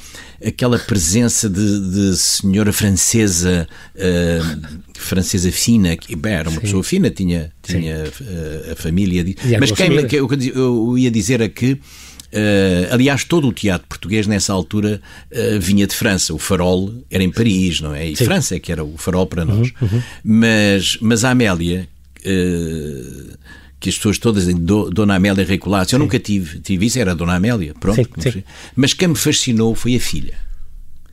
aquela 0.44 0.80
presença 0.80 1.48
de, 1.50 1.92
de 1.92 2.18
senhora 2.18 2.74
francesa, 2.74 3.68
uh, 3.96 4.80
francesa 4.96 5.51
fina, 5.51 5.96
que 5.96 6.16
bem, 6.16 6.34
era 6.34 6.50
uma 6.50 6.56
Sim. 6.56 6.62
pessoa 6.62 6.84
fina, 6.84 7.10
tinha, 7.12 7.51
tinha 7.62 8.04
uh, 8.06 8.72
a 8.72 8.75
família. 8.75 9.24
mas 9.60 9.72
quem, 9.72 9.88
família. 9.88 10.08
eu, 10.12 10.27
eu 10.56 10.98
ia 10.98 11.12
dizer 11.12 11.42
é 11.42 11.48
que 11.48 11.80
Uh, 12.27 12.94
aliás, 12.94 13.24
todo 13.24 13.48
o 13.48 13.54
teatro 13.54 13.88
português 13.88 14.27
nessa 14.27 14.51
altura 14.51 15.01
uh, 15.32 15.60
vinha 15.62 15.88
de 15.88 15.96
França. 15.96 16.34
O 16.34 16.38
farol 16.38 16.94
era 17.10 17.24
em 17.24 17.32
Paris, 17.32 17.80
não 17.80 17.96
é? 17.96 18.10
E 18.10 18.16
Sim. 18.18 18.25
França 18.25 18.56
é 18.56 18.60
que 18.60 18.70
era 18.70 18.84
o 18.84 18.98
farol 18.98 19.25
para 19.25 19.46
nós. 19.46 19.72
Uhum, 19.82 19.88
uhum. 19.89 20.01
Mas, 20.24 20.98
mas 21.00 21.24
a 21.24 21.32
Amélia, 21.32 21.88
uh, 22.27 23.38
que 23.79 23.89
as 23.89 23.96
pessoas 23.96 24.17
todas 24.17 24.46
dizem 24.46 24.60
Dona 24.60 25.15
Amélia 25.15 25.46
Reculácio, 25.46 25.96
eu 25.96 26.00
nunca 26.00 26.19
tive, 26.19 26.60
tive 26.60 26.86
isso, 26.86 27.00
era 27.00 27.15
Dona 27.15 27.36
Amélia, 27.36 27.74
pronto. 27.79 28.22
Sim, 28.22 28.31
sim. 28.31 28.43
Mas 28.75 28.93
quem 28.93 29.10
me 29.10 29.15
fascinou 29.15 29.74
foi 29.75 29.96
a 29.96 30.00
filha. 30.00 30.38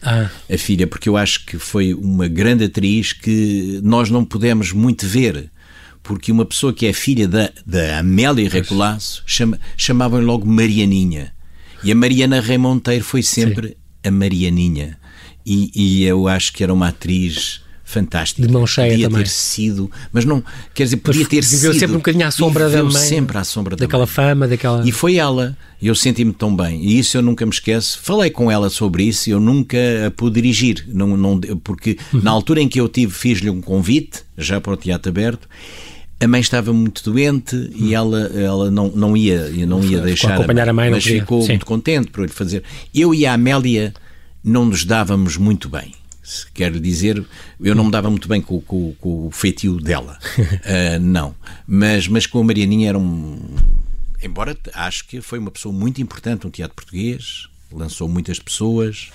Ah. 0.02 0.30
A 0.52 0.58
filha, 0.58 0.86
porque 0.86 1.08
eu 1.08 1.16
acho 1.16 1.46
que 1.46 1.58
foi 1.58 1.94
uma 1.94 2.28
grande 2.28 2.64
atriz 2.64 3.12
que 3.12 3.80
nós 3.82 4.10
não 4.10 4.24
pudemos 4.24 4.72
muito 4.72 5.06
ver 5.06 5.50
porque 6.04 6.30
uma 6.30 6.44
pessoa 6.44 6.72
que 6.72 6.86
é 6.86 6.92
filha 6.92 7.26
da, 7.26 7.50
da 7.66 7.98
Amélia 7.98 8.48
Recolasso 8.48 9.22
chama, 9.26 9.58
chamavam 9.74 10.20
logo 10.20 10.46
Marianinha. 10.46 11.32
E 11.82 11.90
a 11.90 11.94
Mariana 11.94 12.40
Rei 12.40 12.58
Monteiro 12.58 13.02
foi 13.02 13.22
sempre 13.22 13.68
Sim. 13.68 13.74
a 14.04 14.10
Marianinha. 14.10 14.98
E, 15.44 15.70
e, 15.74 16.04
eu 16.04 16.28
acho 16.28 16.52
que 16.52 16.62
era 16.62 16.72
uma 16.72 16.88
atriz 16.88 17.62
fantástica. 17.84 18.46
De 18.46 18.52
mão 18.52 18.66
cheia 18.66 18.90
podia 18.90 19.08
também. 19.08 19.22
ter 19.24 19.30
sido, 19.30 19.90
mas 20.12 20.24
não, 20.24 20.42
quer 20.72 20.84
dizer, 20.84 20.96
podia 20.96 21.26
ter 21.26 21.42
viveu 21.42 21.72
sido. 21.72 21.78
sempre 21.80 21.94
um 21.94 21.98
bocadinho 21.98 22.26
à 22.26 22.30
sombra 22.30 22.70
da 22.70 22.82
mãe. 22.82 22.92
sempre 22.92 23.36
à 23.36 23.44
sombra 23.44 23.76
daquela 23.76 24.04
da 24.04 24.06
fama, 24.06 24.48
daquela. 24.48 24.86
E 24.86 24.90
foi 24.90 25.16
ela. 25.16 25.56
Eu 25.82 25.94
senti-me 25.94 26.32
tão 26.32 26.56
bem. 26.56 26.82
E 26.82 26.98
isso 26.98 27.18
eu 27.18 27.22
nunca 27.22 27.44
me 27.44 27.52
esqueço. 27.52 27.98
Falei 28.02 28.30
com 28.30 28.50
ela 28.50 28.70
sobre 28.70 29.04
isso 29.04 29.28
eu 29.28 29.38
nunca 29.38 29.76
a 30.06 30.10
pude 30.10 30.40
dirigir. 30.40 30.86
Não, 30.88 31.14
não, 31.14 31.38
porque 31.62 31.98
uhum. 32.12 32.22
na 32.22 32.30
altura 32.30 32.62
em 32.62 32.68
que 32.68 32.80
eu 32.80 32.88
tive, 32.88 33.12
fiz-lhe 33.12 33.50
um 33.50 33.60
convite, 33.60 34.22
já 34.38 34.60
para 34.60 34.72
o 34.72 34.76
Teatro 34.76 35.10
Aberto, 35.10 35.46
a 36.18 36.26
mãe 36.26 36.40
estava 36.40 36.72
muito 36.72 37.10
doente 37.10 37.70
e 37.74 37.94
ela, 37.94 38.30
ela 38.34 38.70
não, 38.70 38.88
não 38.88 39.14
ia, 39.14 39.50
não 39.66 39.84
ia 39.84 40.00
deixar 40.00 40.34
acompanhar 40.34 40.68
a 40.68 40.72
mãe, 40.72 40.90
mas 40.90 41.04
ficou 41.04 41.42
Sim. 41.42 41.48
muito 41.48 41.66
contente 41.66 42.10
por 42.10 42.24
ele 42.24 42.32
fazer. 42.32 42.62
Eu 42.94 43.14
e 43.14 43.26
a 43.26 43.34
Amélia 43.34 43.92
não 44.42 44.64
nos 44.64 44.84
dávamos 44.84 45.36
muito 45.36 45.68
bem. 45.68 45.92
Se 46.24 46.50
quero 46.52 46.80
dizer, 46.80 47.22
eu 47.60 47.74
não 47.74 47.84
me 47.84 47.90
dava 47.90 48.08
muito 48.08 48.26
bem 48.26 48.40
com, 48.40 48.58
com, 48.62 48.94
com 48.94 49.26
o 49.26 49.30
feitio 49.30 49.78
dela. 49.78 50.18
uh, 50.38 50.98
não. 50.98 51.34
Mas, 51.66 52.08
mas 52.08 52.26
com 52.26 52.40
a 52.40 52.44
Marianinha 52.44 52.88
era 52.88 52.98
um. 52.98 53.38
Embora 54.22 54.56
acho 54.72 55.06
que 55.06 55.20
foi 55.20 55.38
uma 55.38 55.50
pessoa 55.50 55.72
muito 55.72 56.00
importante 56.00 56.44
no 56.44 56.50
teatro 56.50 56.74
português, 56.74 57.46
lançou 57.70 58.08
muitas 58.08 58.38
pessoas 58.38 59.10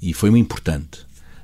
e 0.00 0.14
foi 0.14 0.30
muito 0.30 0.46
importante. 0.46 1.00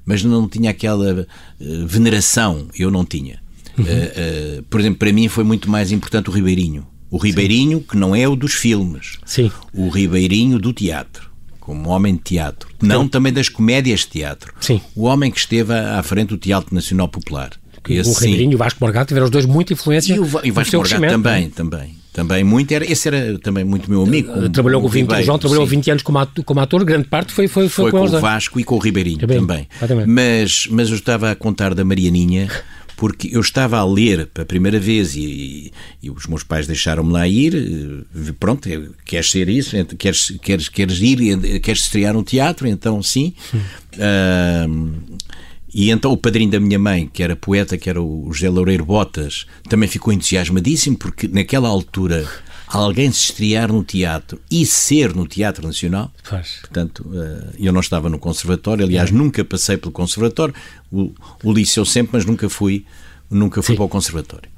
Mas 0.07 0.23
não 0.23 0.49
tinha 0.49 0.71
aquela 0.71 1.23
uh, 1.23 1.87
veneração, 1.87 2.69
eu 2.79 2.91
não 2.91 3.05
tinha. 3.05 3.43
Uhum. 3.77 3.85
Uh, 3.85 4.61
uh, 4.61 4.63
por 4.65 4.79
exemplo, 4.81 4.99
para 5.01 5.13
mim 5.13 5.29
foi 5.29 5.43
muito 5.43 5.69
mais 5.69 5.91
importante 5.91 6.31
o 6.31 6.33
Ribeirinho. 6.33 6.87
O 7.11 7.17
Ribeirinho, 7.17 7.79
Sim. 7.79 7.85
que 7.91 7.97
não 7.97 8.15
é 8.15 8.29
o 8.29 8.37
dos 8.37 8.53
filmes. 8.53 9.19
Sim. 9.25 9.51
O 9.73 9.89
Ribeirinho 9.89 10.59
do 10.59 10.73
teatro. 10.73 11.28
Como 11.69 11.91
homem 11.91 12.15
de 12.15 12.23
teatro. 12.23 12.71
Não 12.81 13.03
Sim. 13.03 13.09
também 13.09 13.31
das 13.31 13.51
comédias 13.51 14.01
de 14.01 14.07
teatro. 14.07 14.55
Sim. 14.59 14.81
O 14.97 15.03
homem 15.03 15.31
que 15.31 15.39
esteve 15.39 15.75
à 15.75 16.03
frente 16.03 16.31
do 16.31 16.39
Teatro 16.39 16.75
Nacional 16.75 17.09
Popular. 17.09 17.51
Esse, 17.87 18.09
o 18.09 18.15
Ribeirinho 18.15 18.53
e 18.53 18.55
o 18.55 18.59
Vasco 18.59 18.79
Morgado 18.81 19.07
tiveram 19.07 19.27
os 19.27 19.31
dois 19.31 19.45
muita 19.45 19.75
influência. 19.75 20.15
E 20.15 20.19
o, 20.19 20.27
e 20.45 20.51
o 20.51 20.55
Vasco 20.55 20.77
Morgado 20.77 21.07
também, 21.07 21.45
é? 21.45 21.49
também. 21.51 21.99
Também 22.11 22.43
muito, 22.43 22.73
era, 22.73 22.91
esse 22.91 23.07
era 23.07 23.39
também 23.39 23.65
muito 23.65 23.91
meu 23.91 24.03
amigo. 24.03 24.33
Como, 24.33 24.49
trabalhou 24.49 24.81
com 24.81 24.89
20, 24.89 25.03
Ribeiro, 25.03 25.23
o 25.23 25.27
João 25.27 25.39
trabalhou 25.39 25.67
sim. 25.67 25.77
20 25.77 25.91
anos 25.91 26.03
como 26.03 26.19
ator, 26.19 26.43
como 26.43 26.61
ator, 26.61 26.85
grande 26.87 27.07
parte 27.07 27.33
foi, 27.35 27.47
foi, 27.49 27.69
foi, 27.69 27.91
foi 27.91 28.01
com, 28.01 28.09
com 28.09 28.17
o 28.17 28.21
Vasco 28.21 28.59
e 28.59 28.65
com 28.65 28.77
o 28.77 28.79
Ribeirinho 28.79 29.19
também. 29.19 29.69
também. 29.79 30.07
Mas, 30.07 30.67
mas 30.71 30.89
eu 30.89 30.97
estava 30.97 31.31
a 31.31 31.37
contar 31.37 31.75
da 31.75 31.85
Marianinha 31.85 32.49
porque 32.99 33.31
eu 33.33 33.41
estava 33.41 33.79
a 33.79 33.85
ler 33.85 34.27
pela 34.27 34.45
primeira 34.45 34.81
vez 34.81 35.15
e, 35.15 35.21
e, 35.21 35.73
e 36.03 36.11
os 36.11 36.27
meus 36.27 36.43
pais 36.43 36.67
deixaram-me 36.67 37.13
lá 37.13 37.29
ir. 37.29 37.55
Eh, 37.55 38.33
pronto, 38.41 38.69
queres 39.05 39.31
ser 39.31 39.49
isso? 39.49 39.77
Queres, 39.97 40.37
queres, 40.43 40.69
queres 40.69 41.01
ir? 41.01 41.61
Queres 41.61 41.83
estrear 41.83 42.13
no 42.13 42.25
teatro? 42.25 42.67
Então, 42.67 43.01
sim. 43.01 43.35
Uh, 43.55 44.99
e 45.73 45.91
então 45.93 46.11
o 46.11 46.17
padrinho 46.17 46.51
da 46.51 46.59
minha 46.59 46.79
mãe, 46.79 47.07
que 47.07 47.23
era 47.23 47.37
poeta, 47.37 47.79
que 47.79 47.89
era 47.89 48.03
o 48.03 48.33
José 48.33 48.51
Loureiro 48.51 48.85
Botas, 48.85 49.47
também 49.69 49.89
ficou 49.89 50.13
entusiasmadíssimo 50.13 50.99
porque 50.99 51.29
naquela 51.29 51.69
altura 51.69 52.29
alguém 52.77 53.11
se 53.11 53.25
estrear 53.25 53.73
no 53.73 53.83
teatro 53.83 54.41
e 54.51 54.67
ser 54.67 55.15
no 55.15 55.27
Teatro 55.27 55.67
Nacional. 55.67 56.13
Faz. 56.23 56.59
Portanto, 56.61 57.07
eh, 57.15 57.57
eu 57.61 57.73
não 57.73 57.81
estava 57.81 58.09
no 58.09 58.19
conservatório, 58.19 58.85
aliás, 58.85 59.11
nunca 59.11 59.45
passei 59.45 59.77
pelo 59.77 59.93
conservatório, 59.93 60.55
o, 60.93 61.13
o 61.43 61.53
liceu 61.53 61.85
sempre, 61.85 62.11
mas 62.15 62.25
nunca 62.25 62.49
fui, 62.49 62.85
nunca 63.31 63.63
fui 63.63 63.75
para 63.75 63.85
o 63.85 63.89
conservatório. 63.89 64.51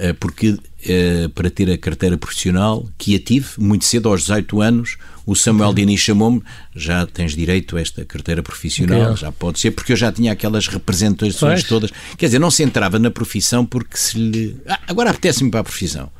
Eh, 0.00 0.12
porque 0.12 0.56
eh, 0.86 1.28
para 1.34 1.50
ter 1.50 1.68
a 1.72 1.76
carteira 1.76 2.16
profissional, 2.16 2.88
que 2.96 3.16
a 3.16 3.18
tive 3.18 3.48
muito 3.58 3.84
cedo, 3.84 4.08
aos 4.08 4.20
18 4.22 4.60
anos, 4.60 4.96
o 5.26 5.34
Samuel 5.34 5.74
Diniz 5.74 5.98
chamou-me, 5.98 6.40
já 6.74 7.04
tens 7.04 7.34
direito 7.34 7.76
a 7.76 7.80
esta 7.80 8.04
carteira 8.04 8.40
profissional, 8.40 9.16
já 9.16 9.32
pode 9.32 9.58
ser, 9.58 9.72
porque 9.72 9.92
eu 9.92 9.96
já 9.96 10.12
tinha 10.12 10.30
aquelas 10.30 10.68
representações 10.68 11.64
todas. 11.64 11.90
Quer 12.16 12.26
dizer, 12.26 12.38
não 12.38 12.50
se 12.50 12.62
entrava 12.62 12.98
na 12.98 13.10
profissão 13.10 13.66
porque 13.66 13.96
se 13.96 14.16
lhe. 14.16 14.56
Ah, 14.68 14.78
agora 14.86 15.10
apetece-me 15.10 15.50
para 15.50 15.60
a 15.60 15.64
profissão. 15.64 16.10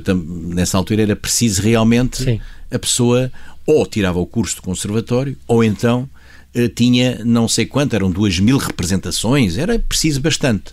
Que 0.00 0.10
eu, 0.10 0.16
nessa 0.16 0.78
altura 0.78 1.02
era 1.02 1.16
preciso 1.16 1.62
realmente 1.62 2.24
Sim. 2.24 2.40
a 2.70 2.78
pessoa 2.78 3.30
ou 3.66 3.86
tirava 3.86 4.18
o 4.18 4.26
curso 4.26 4.56
de 4.56 4.62
conservatório 4.62 5.36
ou 5.46 5.62
então 5.62 6.08
eh, 6.54 6.68
tinha 6.68 7.24
não 7.24 7.46
sei 7.46 7.66
quanto, 7.66 7.94
eram 7.94 8.10
duas 8.10 8.38
mil 8.38 8.58
representações, 8.58 9.56
era 9.56 9.78
preciso 9.78 10.20
bastante 10.20 10.72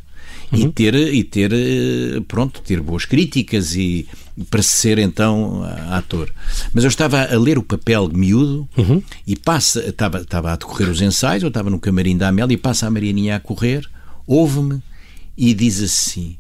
uhum. 0.51 0.59
e 0.59 0.71
ter 0.71 0.95
e 0.95 1.23
ter 1.23 1.51
eh, 1.53 2.21
pronto 2.27 2.61
ter 2.61 2.81
boas 2.81 3.05
críticas 3.05 3.75
e 3.75 4.07
para 4.49 4.61
ser 4.61 4.97
então 4.99 5.63
ator 5.89 6.31
mas 6.73 6.83
eu 6.83 6.87
estava 6.87 7.21
a 7.23 7.37
ler 7.37 7.57
o 7.57 7.63
papel 7.63 8.09
miúdo 8.09 8.67
uhum. 8.77 9.01
e 9.27 9.35
passa 9.35 9.81
estava 9.81 10.21
estava 10.21 10.53
a 10.53 10.55
decorrer 10.55 10.89
os 10.89 11.01
ensaios 11.01 11.43
eu 11.43 11.49
estava 11.49 11.69
no 11.69 11.79
camarim 11.79 12.17
da 12.17 12.29
Amélia 12.29 12.53
e 12.53 12.57
passa 12.57 12.87
a 12.87 12.91
Marianinha 12.91 13.35
a 13.35 13.39
correr 13.39 13.85
ouve-me 14.25 14.81
e 15.37 15.53
diz 15.53 15.81
assim 15.81 16.37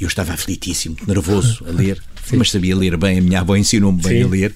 eu 0.00 0.08
estava 0.08 0.32
aflitíssimo, 0.32 0.96
nervoso 1.06 1.64
a 1.66 1.70
ler, 1.70 2.02
Sim. 2.24 2.36
mas 2.36 2.50
sabia 2.50 2.76
ler 2.76 2.96
bem, 2.96 3.18
a 3.18 3.22
minha 3.22 3.40
avó 3.40 3.56
ensinou-me 3.56 4.02
bem 4.02 4.20
Sim. 4.20 4.24
a 4.24 4.28
ler. 4.28 4.54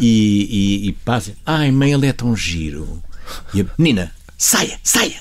E, 0.00 0.48
e, 0.84 0.88
e 0.88 0.92
passa, 0.92 1.32
ai, 1.44 1.70
mãe, 1.70 1.92
ele 1.92 2.06
é 2.06 2.12
tão 2.12 2.36
giro. 2.36 3.02
E 3.52 3.60
a 3.60 3.66
menina, 3.76 4.12
saia, 4.36 4.78
saia! 4.82 5.20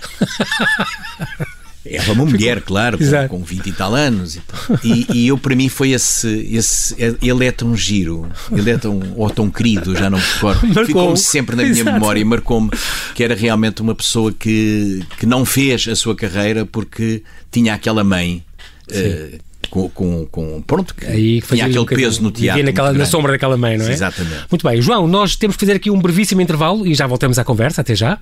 Era 1.89 2.11
uma 2.11 2.25
mulher, 2.25 2.61
claro, 2.61 2.97
com, 2.97 3.39
com 3.39 3.43
20 3.43 3.67
e 3.67 3.71
tal 3.71 3.95
anos 3.95 4.35
e 4.35 4.41
tal. 4.41 4.59
E, 4.83 5.07
e, 5.13 5.27
eu, 5.27 5.37
para 5.37 5.55
mim, 5.55 5.69
foi 5.69 5.91
esse, 5.91 6.27
esse. 6.51 6.95
Ele 7.21 7.45
é 7.45 7.51
tão 7.51 7.75
giro, 7.75 8.29
ele 8.51 8.69
é 8.69 8.77
tão. 8.77 8.99
ou 9.15 9.29
tão 9.29 9.49
querido, 9.49 9.95
já 9.95 10.09
não 10.09 10.17
me 10.17 10.23
recordo. 10.25 10.85
Ficou-me 10.85 11.17
sempre 11.17 11.55
na 11.55 11.63
minha 11.63 11.73
Exato. 11.73 11.93
memória 11.93 12.19
e 12.19 12.25
marcou-me 12.25 12.69
que 13.15 13.23
era 13.23 13.35
realmente 13.35 13.81
uma 13.81 13.95
pessoa 13.95 14.33
que, 14.33 15.01
que 15.17 15.25
não 15.25 15.45
fez 15.45 15.87
a 15.87 15.95
sua 15.95 16.15
carreira 16.15 16.65
porque 16.65 17.23
tinha 17.51 17.73
aquela 17.73 18.03
mãe. 18.03 18.43
Uh, 18.89 19.46
com, 19.69 19.89
com, 19.89 20.25
com, 20.25 20.61
pronto, 20.61 20.93
que 20.93 21.05
Aí 21.05 21.41
tinha 21.41 21.65
aquele 21.65 21.79
um 21.79 21.85
peso 21.85 22.21
no 22.21 22.31
teatro. 22.31 22.63
Naquela, 22.63 22.93
na 22.93 23.05
sombra 23.05 23.31
daquela 23.33 23.57
mãe, 23.57 23.77
não 23.77 23.85
é? 23.85 23.91
Exatamente. 23.91 24.45
Muito 24.49 24.67
bem, 24.67 24.81
João, 24.81 25.07
nós 25.07 25.35
temos 25.35 25.55
que 25.55 25.61
fazer 25.61 25.73
aqui 25.77 25.89
um 25.89 25.99
brevíssimo 25.99 26.41
intervalo 26.41 26.85
e 26.85 26.93
já 26.93 27.07
voltamos 27.07 27.37
à 27.37 27.43
conversa. 27.43 27.81
Até 27.81 27.95
já. 27.95 28.19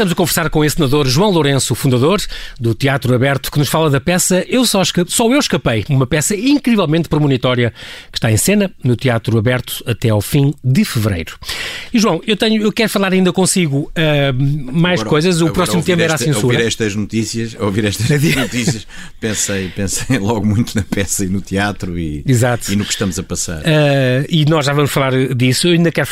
Estamos 0.00 0.12
a 0.12 0.16
conversar 0.16 0.48
com 0.48 0.60
o 0.60 0.70
senador 0.70 1.06
João 1.06 1.30
Lourenço, 1.30 1.74
fundador 1.74 2.22
do 2.58 2.74
Teatro 2.74 3.14
Aberto, 3.14 3.52
que 3.52 3.58
nos 3.58 3.68
fala 3.68 3.90
da 3.90 4.00
peça 4.00 4.42
Eu 4.48 4.64
Só, 4.64 4.80
Escapei, 4.80 5.12
Só 5.12 5.30
Eu 5.30 5.38
Escapei, 5.38 5.84
uma 5.90 6.06
peça 6.06 6.34
incrivelmente 6.34 7.06
premonitória 7.06 7.70
que 8.10 8.16
está 8.16 8.32
em 8.32 8.36
cena 8.38 8.70
no 8.82 8.96
Teatro 8.96 9.36
Aberto 9.36 9.84
até 9.86 10.08
ao 10.08 10.22
fim 10.22 10.54
de 10.64 10.86
fevereiro. 10.86 11.36
E 11.92 11.98
João, 11.98 12.22
eu, 12.26 12.34
tenho, 12.34 12.62
eu 12.62 12.72
quero 12.72 12.88
falar 12.88 13.12
ainda 13.12 13.30
consigo 13.30 13.90
uh, 13.90 14.72
mais 14.72 15.00
agora, 15.00 15.10
coisas. 15.10 15.42
O 15.42 15.50
próximo 15.50 15.82
tema 15.82 16.00
era 16.00 16.14
a 16.14 16.18
censura. 16.18 16.46
Ouvir 16.46 16.66
estas 16.66 16.94
notícias, 16.94 17.54
ouvir 17.60 17.84
estas 17.84 18.08
notícias, 18.34 18.86
pensei, 19.20 19.68
pensei 19.68 20.18
logo 20.18 20.46
muito 20.46 20.74
na 20.74 20.82
peça 20.82 21.26
e 21.26 21.28
no 21.28 21.42
teatro 21.42 21.98
e, 21.98 22.24
Exato. 22.26 22.72
e 22.72 22.76
no 22.76 22.86
que 22.86 22.92
estamos 22.92 23.18
a 23.18 23.22
passar. 23.22 23.60
Uh, 23.60 24.24
e 24.30 24.46
nós 24.46 24.64
já 24.64 24.72
vamos 24.72 24.90
falar 24.90 25.12
disso. 25.34 25.68
Eu 25.68 25.72
ainda 25.74 25.92
quero, 25.92 26.08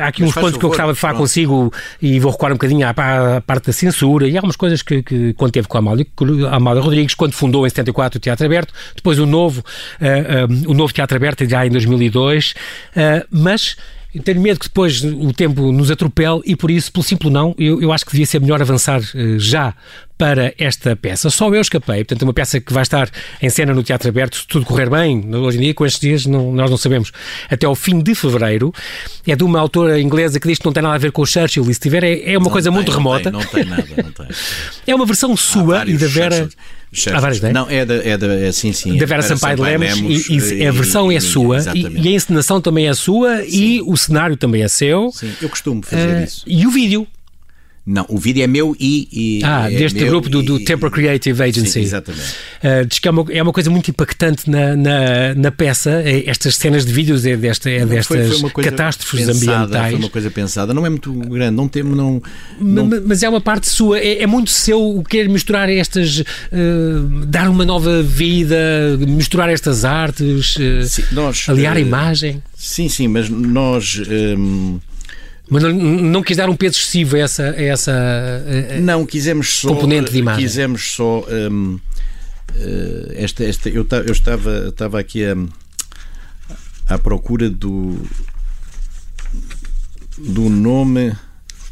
há 0.00 0.06
aqui 0.06 0.22
Mas 0.22 0.30
uns 0.30 0.34
pontos 0.34 0.50
favor, 0.52 0.58
que 0.58 0.64
eu 0.64 0.68
gostava 0.70 0.92
de 0.94 0.98
falar 0.98 1.12
pronto. 1.12 1.24
consigo 1.24 1.70
e 2.00 2.18
vou 2.18 2.32
recuar 2.32 2.52
um 2.52 2.54
bocadinho 2.54 2.86
à, 2.86 2.90
à 2.96 3.17
parte 3.46 3.66
da 3.66 3.72
censura 3.72 4.28
e 4.28 4.36
algumas 4.36 4.56
coisas 4.56 4.82
que, 4.82 5.02
que 5.02 5.32
quando 5.34 5.52
teve 5.52 5.68
com 5.68 5.76
a 5.76 5.80
Amália, 5.80 6.06
a 6.50 6.56
Amália 6.56 6.82
Rodrigues, 6.82 7.14
quando 7.14 7.32
fundou 7.32 7.66
em 7.66 7.70
74 7.70 8.18
o 8.18 8.20
Teatro 8.20 8.46
Aberto, 8.46 8.72
depois 8.94 9.18
o 9.18 9.26
novo, 9.26 9.60
uh, 10.00 10.70
o 10.70 10.74
novo 10.74 10.92
Teatro 10.92 11.16
Aberto 11.16 11.48
já 11.48 11.66
em 11.66 11.70
2002, 11.70 12.54
mas 13.30 13.76
tenho 14.24 14.40
medo 14.40 14.58
que 14.58 14.68
depois 14.68 15.02
o 15.04 15.32
tempo 15.32 15.70
nos 15.70 15.90
atropele 15.90 16.40
e 16.44 16.56
por 16.56 16.70
isso, 16.70 16.90
pelo 16.90 17.04
simples 17.04 17.32
não, 17.32 17.54
eu, 17.58 17.80
eu 17.80 17.92
acho 17.92 18.04
que 18.04 18.12
devia 18.12 18.26
ser 18.26 18.40
melhor 18.40 18.60
avançar 18.60 19.00
uh, 19.00 19.38
já 19.38 19.74
para 20.18 20.52
esta 20.58 20.96
peça. 20.96 21.30
Só 21.30 21.48
eu 21.54 21.60
escapei, 21.60 21.98
portanto, 21.98 22.22
é 22.22 22.24
uma 22.24 22.34
peça 22.34 22.60
que 22.60 22.72
vai 22.72 22.82
estar 22.82 23.08
em 23.40 23.48
cena 23.48 23.72
no 23.72 23.84
Teatro 23.84 24.08
Aberto, 24.08 24.36
se 24.36 24.46
tudo 24.46 24.66
correr 24.66 24.90
bem, 24.90 25.24
hoje 25.34 25.58
em 25.58 25.60
dia, 25.60 25.74
com 25.74 25.86
estes 25.86 26.00
dias, 26.00 26.26
não, 26.26 26.52
nós 26.52 26.68
não 26.68 26.76
sabemos, 26.76 27.12
até 27.48 27.66
ao 27.66 27.76
fim 27.76 28.00
de 28.00 28.14
fevereiro. 28.14 28.72
É 29.26 29.36
de 29.36 29.44
uma 29.44 29.60
autora 29.60 30.00
inglesa 30.00 30.40
que 30.40 30.48
diz 30.48 30.58
que 30.58 30.66
não 30.66 30.72
tem 30.72 30.82
nada 30.82 30.96
a 30.96 30.98
ver 30.98 31.12
com 31.12 31.22
o 31.22 31.26
Churchill, 31.26 31.70
e 31.70 31.74
se 31.74 31.80
tiver, 31.80 32.02
é, 32.02 32.32
é 32.32 32.36
uma 32.36 32.44
não 32.44 32.50
coisa 32.50 32.68
tem, 32.68 32.74
muito 32.74 32.90
não 32.90 32.98
remota. 32.98 33.30
Tem, 33.30 33.32
não 33.32 33.46
tem 33.46 33.64
nada, 33.64 33.86
não 34.02 34.12
tem. 34.12 34.26
é 34.86 34.94
uma 34.94 35.06
versão 35.06 35.36
sua 35.36 35.84
e 35.86 35.96
da 35.96 36.06
Vera. 36.08 36.36
Churchill. 36.36 36.58
Há 37.14 37.20
várias, 37.20 37.40
não 37.40 37.48
é? 37.50 37.52
Não, 37.52 37.70
é 37.70 37.84
da, 37.84 37.94
é 37.96 38.16
da 38.16 38.26
é, 38.34 38.50
sim, 38.50 38.72
sim, 38.72 38.96
da 38.96 39.04
Vera, 39.04 39.22
Vera 39.22 39.36
Sampaio 39.36 39.56
de 39.56 39.62
Lemos, 39.62 40.00
Lemos 40.00 40.28
e, 40.30 40.54
e, 40.62 40.66
a 40.66 40.72
versão 40.72 41.12
e, 41.12 41.16
é 41.16 41.20
sua 41.20 41.58
e, 41.74 41.82
e, 41.82 42.08
a 42.08 42.12
encenação 42.12 42.62
também 42.62 42.88
é 42.88 42.94
sua 42.94 43.42
sim. 43.42 43.48
e 43.50 43.82
o 43.82 43.94
cenário 43.94 44.38
também 44.38 44.62
é 44.62 44.68
seu. 44.68 45.10
Sim, 45.12 45.30
eu 45.42 45.50
costumo 45.50 45.82
fazer 45.82 46.20
uh, 46.20 46.24
isso. 46.24 46.44
E 46.46 46.66
o 46.66 46.70
vídeo? 46.70 47.06
Não, 47.90 48.04
o 48.10 48.18
vídeo 48.18 48.42
é 48.42 48.46
meu 48.46 48.76
e. 48.78 49.08
e 49.10 49.40
ah, 49.42 49.72
é 49.72 49.74
deste 49.74 50.04
grupo 50.04 50.28
do, 50.28 50.42
do 50.42 50.62
Temper 50.62 50.90
Creative 50.90 51.42
Agency. 51.42 51.70
Sim, 51.70 51.80
exatamente. 51.80 52.34
Uh, 52.62 52.84
diz 52.86 52.98
que 52.98 53.08
é 53.08 53.10
uma, 53.10 53.24
é 53.30 53.42
uma 53.42 53.52
coisa 53.52 53.70
muito 53.70 53.90
impactante 53.90 54.50
na, 54.50 54.76
na, 54.76 55.34
na 55.34 55.50
peça, 55.50 56.02
é, 56.04 56.28
estas 56.28 56.56
cenas 56.56 56.84
de 56.84 56.92
vídeos, 56.92 57.24
é, 57.24 57.34
desta, 57.34 57.70
é 57.70 57.86
destas 57.86 58.38
foi, 58.40 58.50
foi 58.50 58.64
catástrofes 58.64 59.24
pensada, 59.24 59.54
ambientais. 59.54 59.90
Foi 59.92 60.00
uma 60.00 60.10
coisa 60.10 60.30
pensada, 60.30 60.74
não 60.74 60.84
é 60.84 60.90
muito 60.90 61.10
grande, 61.14 61.56
não 61.56 61.66
temos. 61.66 61.96
Não, 61.96 62.22
não... 62.60 62.84
Mas, 62.84 63.02
mas, 63.06 63.22
é 63.22 63.28
uma 63.30 63.40
parte 63.40 63.66
sua, 63.66 63.98
é, 63.98 64.22
é 64.22 64.26
muito 64.26 64.50
seu 64.50 65.02
querer 65.08 65.30
misturar 65.30 65.70
estas. 65.70 66.18
Uh, 66.18 67.24
dar 67.24 67.48
uma 67.48 67.64
nova 67.64 68.02
vida, 68.02 68.98
misturar 68.98 69.48
estas 69.48 69.86
artes, 69.86 70.56
uh, 70.56 70.84
sim, 70.84 71.04
nós, 71.12 71.48
aliar 71.48 71.74
a 71.74 71.80
imagem. 71.80 72.42
Sim, 72.54 72.90
sim, 72.90 73.08
mas 73.08 73.30
nós. 73.30 74.02
Um, 74.10 74.78
mas 75.50 75.62
não, 75.62 75.72
não 75.72 76.22
quis 76.22 76.36
dar 76.36 76.48
um 76.50 76.56
peso 76.56 76.78
excessivo 76.78 77.16
a 77.16 77.20
essa, 77.20 77.42
a 77.50 77.62
essa 77.62 77.92
a, 77.92 78.80
não, 78.80 79.06
quisemos 79.06 79.54
só, 79.54 79.68
componente 79.68 80.12
de 80.12 80.18
imagem. 80.18 80.44
Quisemos 80.44 80.92
só. 80.92 81.24
Um, 81.30 81.74
uh, 81.74 83.12
esta, 83.14 83.44
esta, 83.44 83.68
eu, 83.68 83.86
eu 84.06 84.12
estava, 84.12 84.68
estava 84.68 85.00
aqui 85.00 85.24
a, 85.24 85.36
à 86.86 86.98
procura 86.98 87.48
do, 87.48 87.98
do 90.18 90.48
nome. 90.48 91.14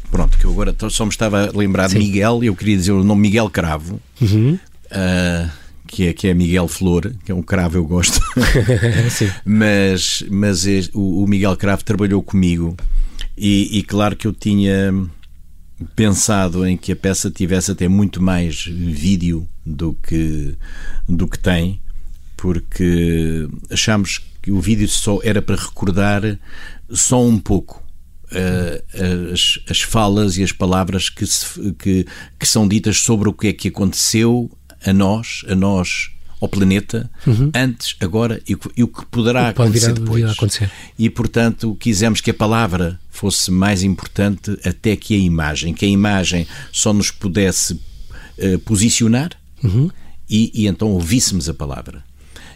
Pronto, 0.09 0.37
que 0.37 0.45
eu 0.45 0.51
agora 0.51 0.73
só 0.89 1.05
me 1.05 1.11
estava 1.11 1.49
a 1.49 1.57
lembrar 1.57 1.89
Sim. 1.89 1.99
de 1.99 2.05
Miguel, 2.05 2.43
eu 2.43 2.55
queria 2.55 2.77
dizer 2.77 2.93
o 2.93 3.03
nome 3.03 3.23
Miguel 3.23 3.49
Cravo, 3.49 3.99
uhum. 4.21 4.57
uh, 4.85 5.51
que, 5.85 6.07
é, 6.07 6.13
que 6.13 6.29
é 6.29 6.33
Miguel 6.33 6.67
Flor, 6.69 7.13
que 7.25 7.31
é 7.31 7.35
um 7.35 7.41
cravo 7.41 7.77
eu 7.77 7.85
gosto. 7.85 8.21
mas 9.45 10.23
mas 10.31 10.65
o, 10.93 11.23
o 11.23 11.27
Miguel 11.27 11.57
Cravo 11.57 11.83
trabalhou 11.83 12.23
comigo 12.23 12.75
e, 13.37 13.77
e, 13.77 13.83
claro 13.83 14.15
que 14.15 14.27
eu 14.27 14.33
tinha 14.33 14.93
pensado 15.95 16.65
em 16.65 16.75
que 16.75 16.91
a 16.91 16.95
peça 16.95 17.29
tivesse 17.29 17.71
até 17.71 17.87
muito 17.87 18.21
mais 18.21 18.65
vídeo 18.65 19.47
do 19.65 19.93
que, 19.93 20.55
do 21.07 21.27
que 21.27 21.37
tem, 21.37 21.79
porque 22.35 23.47
achamos 23.69 24.21
que 24.41 24.51
o 24.51 24.59
vídeo 24.59 24.87
só 24.87 25.19
era 25.23 25.41
para 25.41 25.55
recordar 25.55 26.21
só 26.89 27.23
um 27.23 27.37
pouco 27.37 27.83
uh, 28.31 29.31
as, 29.33 29.59
as 29.69 29.81
falas 29.81 30.37
e 30.37 30.43
as 30.43 30.51
palavras 30.51 31.09
que, 31.09 31.25
se, 31.25 31.73
que, 31.73 32.05
que 32.39 32.45
são 32.45 32.67
ditas 32.67 32.97
sobre 32.97 33.29
o 33.29 33.33
que 33.33 33.47
é 33.47 33.53
que 33.53 33.67
aconteceu 33.67 34.49
a 34.85 34.93
nós, 34.93 35.43
a 35.47 35.55
nós 35.55 36.11
ao 36.39 36.47
planeta 36.47 37.09
uhum. 37.25 37.51
antes, 37.53 37.95
agora 37.99 38.41
e, 38.47 38.55
e, 38.75 38.83
o 38.83 38.87
que 38.87 39.05
poderá 39.07 39.49
o 39.49 39.53
que 39.53 39.61
acontecer 39.61 39.93
depois. 39.93 40.23
Acontecer. 40.25 40.71
E, 40.97 41.09
portanto, 41.09 41.75
quisemos 41.79 42.21
que 42.21 42.31
a 42.31 42.33
palavra 42.33 42.99
fosse 43.09 43.49
mais 43.49 43.81
importante 43.83 44.57
até 44.63 44.95
que 44.95 45.15
a 45.15 45.17
imagem, 45.17 45.73
que 45.73 45.85
a 45.85 45.89
imagem 45.89 46.47
só 46.71 46.93
nos 46.93 47.09
pudesse 47.09 47.73
uh, 47.73 48.59
posicionar 48.65 49.31
uhum. 49.63 49.89
e, 50.29 50.51
e, 50.53 50.67
então 50.67 50.89
ouvíssemos 50.89 51.49
a 51.49 51.53
palavra. 51.53 52.03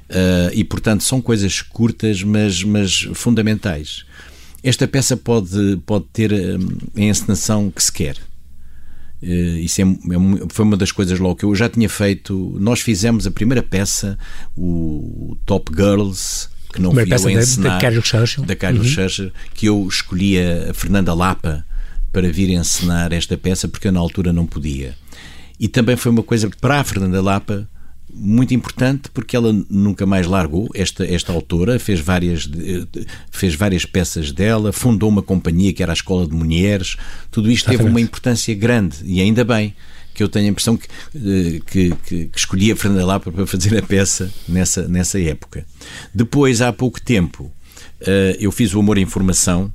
Uh, 0.09 0.51
e, 0.53 0.63
portanto, 0.63 1.03
são 1.03 1.21
coisas 1.21 1.61
curtas, 1.61 2.21
mas, 2.21 2.63
mas 2.63 3.07
fundamentais. 3.13 4.05
Esta 4.63 4.88
peça 4.88 5.17
pode, 5.17 5.79
pode 5.85 6.05
ter 6.13 6.31
um, 6.31 6.77
a 6.95 7.01
encenação 7.01 7.71
que 7.71 7.81
se 7.81 7.91
quer. 7.91 8.17
Uh, 9.21 9.57
isso 9.59 9.81
é, 9.81 9.83
é, 9.83 10.47
foi 10.49 10.65
uma 10.65 10.75
das 10.75 10.91
coisas 10.91 11.19
logo 11.19 11.35
que 11.35 11.45
eu 11.45 11.53
já 11.55 11.69
tinha 11.69 11.87
feito. 11.87 12.57
Nós 12.59 12.81
fizemos 12.81 13.27
a 13.27 13.31
primeira 13.31 13.61
peça, 13.61 14.17
o 14.57 15.37
Top 15.45 15.71
Girls, 15.75 16.47
que 16.73 16.81
não 16.81 16.91
fui 16.91 17.03
eu 17.03 17.27
a 17.27 17.31
encenar, 17.31 17.73
da 17.73 17.79
Carlos 17.79 18.07
Churchill, 18.07 18.45
da 18.45 18.55
Carlos 18.55 18.87
uhum. 18.87 18.93
Churchill, 18.93 19.31
que 19.53 19.67
eu 19.67 19.87
escolhia 19.87 20.67
a 20.71 20.73
Fernanda 20.73 21.13
Lapa 21.13 21.65
para 22.11 22.31
vir 22.31 22.49
encenar 22.49 23.13
esta 23.13 23.37
peça 23.37 23.67
porque 23.67 23.87
eu 23.87 23.91
na 23.91 23.99
altura 23.99 24.33
não 24.33 24.45
podia. 24.45 24.95
E 25.59 25.67
também 25.67 25.95
foi 25.95 26.11
uma 26.11 26.23
coisa 26.23 26.49
para 26.59 26.79
a 26.79 26.83
Fernanda 26.83 27.21
Lapa 27.21 27.69
muito 28.13 28.53
importante 28.53 29.10
porque 29.13 29.36
ela 29.36 29.53
nunca 29.70 30.06
mais 30.06 30.27
largou 30.27 30.70
esta, 30.74 31.06
esta 31.06 31.32
autora, 31.32 31.80
fez 31.80 32.00
várias, 32.00 32.50
fez 33.32 33.56
várias 33.56 33.86
peças 33.86 34.32
dela, 34.32 34.72
fundou 34.72 35.10
uma 35.10 35.22
companhia 35.22 35.74
que 35.74 35.82
era 35.82 35.91
a 35.91 35.94
Escola 35.94 36.27
de 36.27 36.34
Mulheres, 36.34 36.98
tudo 37.30 37.51
isto 37.51 37.65
Exatamente. 37.65 37.77
teve 37.80 37.89
uma 37.89 38.01
importância 38.01 38.53
grande 38.56 38.98
e 39.03 39.22
ainda 39.22 39.44
bem 39.44 39.74
que 40.13 40.22
eu 40.22 40.30
tenho 40.30 40.48
a 40.48 40.50
impressão 40.50 40.77
que, 40.77 40.88
eh, 41.15 41.60
que, 41.65 41.96
que, 42.03 42.25
que 42.25 42.38
escolhi 42.38 42.72
a 42.72 42.75
Fernanda 42.75 43.06
Lapa 43.06 43.32
para 43.32 43.48
fazer 43.48 43.77
a 43.77 43.82
peça 43.82 44.32
nessa, 44.48 44.88
nessa 44.88 45.20
época. 45.20 45.65
Depois, 46.13 46.62
há 46.62 46.72
pouco 46.74 47.01
tempo, 47.01 47.51
eh, 48.01 48.38
eu 48.39 48.51
fiz 48.51 48.74
o 48.74 48.80
Amor 48.80 48.98
em 48.98 49.03
Informação, 49.03 49.74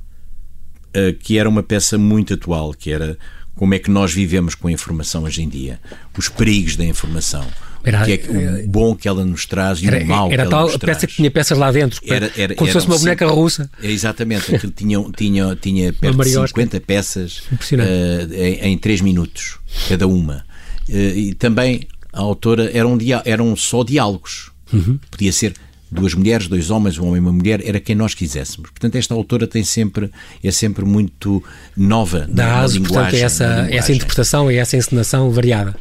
eh, 0.93 1.13
que 1.13 1.37
era 1.37 1.49
uma 1.49 1.63
peça 1.63 1.97
muito 1.97 2.33
atual, 2.33 2.73
que 2.73 2.91
era 2.91 3.17
como 3.57 3.73
é 3.73 3.79
que 3.79 3.91
nós 3.91 4.13
vivemos 4.13 4.55
com 4.55 4.67
a 4.67 4.71
informação 4.71 5.23
hoje 5.23 5.41
em 5.41 5.49
dia, 5.49 5.79
os 6.17 6.29
perigos 6.29 6.75
da 6.75 6.85
informação 6.85 7.45
era, 7.83 8.05
que 8.05 8.13
é 8.13 8.31
o 8.31 8.39
eh, 8.39 8.63
bom 8.67 8.95
que 8.95 9.07
ela 9.07 9.25
nos 9.25 9.45
traz 9.45 9.81
e 9.81 9.87
era, 9.87 10.03
o 10.03 10.07
mau 10.07 10.31
era 10.31 10.45
que 10.45 10.53
ela 10.53 10.63
nos 10.63 10.77
traz. 10.77 10.97
peça 10.97 11.07
que 11.07 11.15
tinha 11.15 11.31
peças 11.31 11.57
lá 11.57 11.71
dentro, 11.71 12.01
era, 12.05 12.31
era, 12.37 12.55
como 12.55 12.67
se 12.67 12.73
fosse 12.73 12.87
uma 12.87 12.97
boneca 12.97 13.27
russa. 13.27 13.69
É, 13.81 13.91
exatamente, 13.91 14.53
aquilo 14.55 14.71
tinha, 14.71 14.99
tinha, 15.15 15.55
tinha 15.55 15.93
perto 15.93 16.23
de 16.23 16.29
50 16.29 16.79
peças 16.81 17.39
uh, 17.39 18.33
em, 18.33 18.73
em 18.73 18.77
3 18.77 19.01
minutos, 19.01 19.57
cada 19.89 20.07
uma. 20.07 20.45
Uh, 20.87 20.93
e 20.93 21.33
também 21.33 21.87
a 22.13 22.19
autora 22.19 22.69
eram, 22.73 22.97
eram 23.25 23.55
só 23.55 23.83
diálogos. 23.83 24.51
Uhum. 24.71 24.99
Podia 25.09 25.31
ser 25.31 25.53
duas 25.91 26.13
mulheres, 26.13 26.47
dois 26.47 26.69
homens, 26.69 26.97
um 26.97 27.07
homem 27.07 27.17
e 27.17 27.19
uma 27.19 27.31
mulher, 27.31 27.61
era 27.65 27.79
quem 27.79 27.95
nós 27.95 28.13
quiséssemos. 28.13 28.69
Portanto, 28.69 28.95
esta 28.95 29.13
autora 29.13 29.47
tem 29.47 29.63
sempre, 29.63 30.11
é 30.43 30.51
sempre 30.51 30.85
muito 30.85 31.43
nova 31.75 32.27
Dá 32.29 32.47
na, 32.47 32.61
na 32.61 32.67
linguagem. 32.67 32.83
Portanto, 32.83 33.13
é 33.13 33.19
essa, 33.19 33.67
essa 33.69 33.93
interpretação 33.93 34.51
e 34.51 34.57
essa 34.57 34.77
encenação 34.77 35.31
variada. 35.31 35.75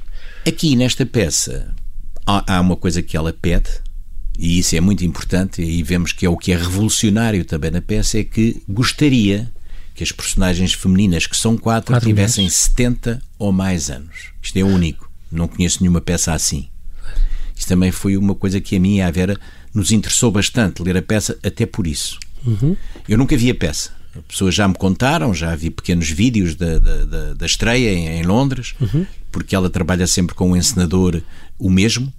Aqui 0.46 0.76
nesta 0.76 1.04
peça, 1.04 1.74
há, 2.26 2.56
há 2.56 2.60
uma 2.60 2.76
coisa 2.76 3.02
que 3.02 3.16
ela 3.16 3.32
pede, 3.32 3.70
e 4.38 4.58
isso 4.58 4.76
é 4.76 4.80
muito 4.80 5.04
importante, 5.04 5.62
e 5.62 5.82
vemos 5.82 6.12
que 6.12 6.24
é 6.26 6.28
o 6.28 6.36
que 6.36 6.52
é 6.52 6.56
revolucionário 6.56 7.44
também 7.44 7.70
na 7.70 7.80
peça, 7.80 8.18
é 8.18 8.24
que 8.24 8.62
gostaria 8.68 9.50
que 9.94 10.04
as 10.04 10.12
personagens 10.12 10.74
femininas, 10.74 11.26
que 11.26 11.36
são 11.36 11.56
quatro, 11.56 11.94
quatro 11.94 12.06
tivessem 12.06 12.44
meses. 12.44 12.58
70 12.58 13.22
ou 13.38 13.50
mais 13.50 13.90
anos. 13.90 14.30
Isto 14.42 14.58
é 14.58 14.62
único. 14.62 15.10
Não 15.32 15.48
conheço 15.48 15.78
nenhuma 15.80 16.02
peça 16.02 16.34
assim. 16.34 16.68
Isso 17.56 17.66
também 17.66 17.90
foi 17.90 18.16
uma 18.16 18.34
coisa 18.34 18.60
que 18.60 18.76
a 18.76 18.80
mim 18.80 18.96
e 18.96 19.00
a 19.00 19.10
Vera 19.10 19.40
nos 19.76 19.92
interessou 19.92 20.30
bastante, 20.30 20.82
ler 20.82 20.96
a 20.96 21.02
peça, 21.02 21.38
até 21.44 21.66
por 21.66 21.86
isso. 21.86 22.18
Uhum. 22.46 22.74
Eu 23.06 23.18
nunca 23.18 23.36
vi 23.36 23.50
a 23.50 23.54
peça. 23.54 23.90
Pessoas 24.26 24.54
já 24.54 24.66
me 24.66 24.74
contaram, 24.74 25.34
já 25.34 25.54
vi 25.54 25.68
pequenos 25.68 26.08
vídeos 26.08 26.54
da, 26.54 26.78
da, 26.78 27.34
da 27.34 27.46
estreia 27.46 27.92
em, 27.92 28.20
em 28.20 28.22
Londres, 28.22 28.74
uhum. 28.80 29.06
porque 29.30 29.54
ela 29.54 29.68
trabalha 29.68 30.06
sempre 30.06 30.34
com 30.34 30.52
um 30.52 30.56
encenador 30.56 31.20
o 31.58 31.68
mesmo, 31.68 32.10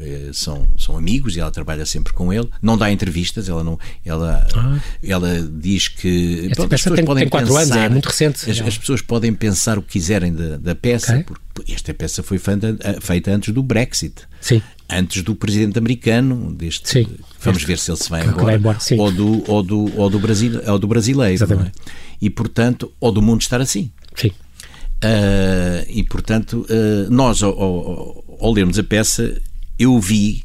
eh, 0.00 0.30
são, 0.32 0.66
são 0.78 0.96
amigos 0.96 1.36
e 1.36 1.40
ela 1.40 1.50
trabalha 1.50 1.84
sempre 1.86 2.12
com 2.12 2.32
ele. 2.32 2.48
Não 2.60 2.76
dá 2.76 2.90
entrevistas, 2.90 3.48
ela 3.48 3.62
não, 3.62 3.78
ela, 4.04 4.44
ah. 4.54 4.80
ela 5.02 5.40
diz 5.42 5.86
que 5.86 6.50
pronto, 6.54 6.74
as 6.74 6.80
pessoas 6.80 6.96
tem, 6.96 7.04
podem 7.04 7.28
tem 7.28 7.40
pensar, 7.40 7.60
anos, 7.60 7.76
é 7.76 7.88
muito 7.88 8.06
recente. 8.06 8.50
As, 8.50 8.60
as, 8.60 8.78
pessoas 8.78 9.02
podem 9.02 9.32
pensar 9.34 9.78
o 9.78 9.82
que 9.82 9.92
quiserem 9.92 10.34
da, 10.34 10.56
da 10.56 10.74
peça, 10.74 11.12
okay. 11.12 11.24
porque 11.24 11.72
esta 11.72 11.92
peça 11.94 12.22
foi 12.22 12.38
feita, 12.38 12.76
feita 13.00 13.30
antes 13.30 13.52
do 13.52 13.62
Brexit. 13.62 14.22
Sim. 14.40 14.62
Antes 14.88 15.22
do 15.22 15.34
presidente 15.34 15.78
americano, 15.78 16.54
deste, 16.54 16.88
sim. 16.88 17.06
vamos 17.40 17.64
ver 17.64 17.76
se 17.76 17.90
ele 17.90 17.98
se 17.98 18.08
vai 18.08 18.24
embora, 18.24 18.44
vai 18.44 18.54
embora 18.56 18.78
ou, 18.98 19.10
do, 19.10 19.50
ou, 19.50 19.62
do, 19.62 19.98
ou, 20.00 20.08
do 20.08 20.18
Brasil, 20.20 20.60
ou 20.64 20.78
do 20.78 20.86
brasileiro. 20.86 21.44
É? 21.44 21.72
E 22.20 22.30
portanto, 22.30 22.92
ou 23.00 23.10
do 23.10 23.20
mundo 23.20 23.40
estar 23.40 23.60
assim. 23.60 23.90
Sim. 24.14 24.28
Uh, 24.28 25.84
e 25.88 26.04
portanto, 26.04 26.64
uh, 26.70 27.10
nós 27.10 27.42
ao, 27.42 27.60
ao, 27.60 28.38
ao 28.40 28.52
lermos 28.52 28.78
a 28.78 28.84
peça, 28.84 29.42
eu 29.76 29.98
vi 29.98 30.44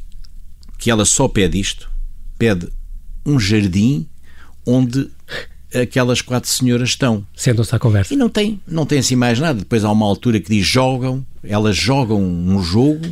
que 0.76 0.90
ela 0.90 1.04
só 1.04 1.28
pede 1.28 1.60
isto: 1.60 1.88
pede 2.36 2.68
um 3.24 3.38
jardim 3.38 4.08
onde 4.66 5.08
aquelas 5.74 6.20
quatro 6.20 6.50
senhoras 6.50 6.90
estão. 6.90 7.26
Sentam-se 7.34 7.74
à 7.74 7.78
conversa. 7.78 8.12
E 8.12 8.16
não 8.16 8.28
tem, 8.28 8.60
não 8.66 8.84
tem 8.84 8.98
assim 8.98 9.16
mais 9.16 9.38
nada. 9.38 9.60
Depois 9.60 9.84
há 9.84 9.90
uma 9.90 10.06
altura 10.06 10.40
que 10.40 10.50
diz 10.50 10.66
jogam, 10.66 11.24
elas 11.42 11.76
jogam 11.76 12.22
um 12.22 12.62
jogo 12.62 13.06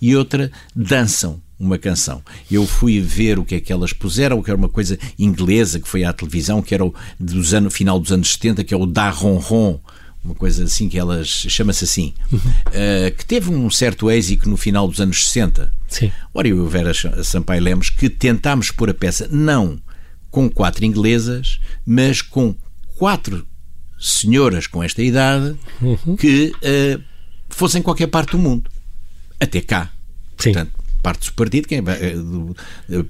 e 0.00 0.16
outra 0.16 0.50
dançam 0.74 1.40
uma 1.58 1.78
canção. 1.78 2.22
Eu 2.50 2.66
fui 2.66 3.00
ver 3.00 3.38
o 3.38 3.44
que 3.44 3.54
é 3.54 3.60
que 3.60 3.72
elas 3.72 3.92
puseram, 3.92 4.42
que 4.42 4.50
era 4.50 4.58
uma 4.58 4.68
coisa 4.68 4.98
inglesa 5.18 5.80
que 5.80 5.88
foi 5.88 6.04
à 6.04 6.12
televisão, 6.12 6.60
que 6.60 6.74
era 6.74 6.84
o 6.84 6.94
dos 7.18 7.54
anos, 7.54 7.74
final 7.74 7.98
dos 7.98 8.12
anos 8.12 8.32
70, 8.32 8.64
que 8.64 8.74
é 8.74 8.76
o 8.76 8.86
Da 8.86 9.08
Ron 9.08 9.38
Ron, 9.38 9.80
uma 10.22 10.34
coisa 10.34 10.64
assim 10.64 10.88
que 10.88 10.98
elas 10.98 11.28
chama-se 11.28 11.84
assim, 11.84 12.12
uhum. 12.32 12.38
uh, 12.38 13.16
que 13.16 13.24
teve 13.24 13.50
um 13.50 13.70
certo 13.70 14.10
êxito 14.10 14.48
no 14.48 14.56
final 14.56 14.88
dos 14.88 15.00
anos 15.00 15.28
60. 15.28 15.72
Sim. 15.88 16.12
Ora, 16.34 16.48
eu 16.48 16.56
e 16.56 16.60
o 16.60 16.68
Vera 16.68 16.92
Sampaio 17.22 17.62
Lemos 17.62 17.90
que 17.90 18.10
tentámos 18.10 18.70
pôr 18.70 18.90
a 18.90 18.94
peça 18.94 19.28
não 19.30 19.80
com 20.30 20.50
quatro 20.50 20.84
inglesas, 20.84 21.60
mas 21.86 22.20
com 22.20 22.54
quatro 22.96 23.46
senhoras 23.98 24.66
com 24.66 24.82
esta 24.82 25.02
idade 25.02 25.56
uhum. 25.80 26.16
que 26.16 26.52
uh, 26.56 27.02
fossem 27.48 27.78
em 27.78 27.82
qualquer 27.82 28.08
parte 28.08 28.32
do 28.32 28.38
mundo, 28.38 28.68
até 29.40 29.60
cá. 29.60 29.90
Sim. 30.38 30.52
Portanto, 30.52 30.72
parte 31.02 31.26
do 31.26 31.32
partido, 31.34 31.68
quem, 31.68 31.78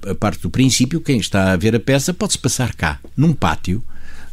a 0.09 0.15
parte 0.15 0.41
do 0.41 0.49
princípio, 0.49 1.01
quem 1.01 1.19
está 1.19 1.53
a 1.53 1.57
ver 1.57 1.75
a 1.75 1.79
peça 1.79 2.13
pode-se 2.13 2.37
passar 2.37 2.75
cá, 2.75 2.99
num 3.15 3.33
pátio, 3.33 3.83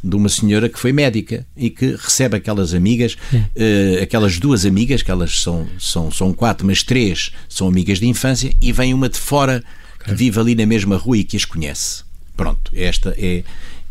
de 0.03 0.15
uma 0.15 0.29
senhora 0.29 0.69
que 0.69 0.79
foi 0.79 0.93
médica 0.93 1.47
e 1.57 1.71
que 1.71 1.97
recebe 1.97 2.37
aquelas 2.37 2.75
amigas, 2.75 3.17
uh, 3.33 4.03
aquelas 4.03 4.39
duas 4.39 4.67
amigas, 4.67 5.03
que 5.03 5.11
elas 5.11 5.41
são, 5.41 5.67
são, 5.79 6.11
são 6.11 6.33
quatro, 6.35 6.67
mas 6.67 6.83
três 6.83 7.33
são 7.49 7.67
amigas 7.67 8.01
de 8.01 8.07
infância, 8.07 8.53
e 8.61 8.71
vem 8.71 8.93
uma 8.93 9.09
de 9.09 9.19
fora 9.19 9.65
que 10.05 10.15
vive 10.15 10.39
ali 10.39 10.55
na 10.55 10.67
mesma 10.67 10.99
rua 10.99 11.17
e 11.17 11.25
que 11.25 11.39
as 11.39 11.47
conhece. 11.47 12.05
Pronto, 12.37 12.71
esta 12.75 13.15
é, 13.17 13.45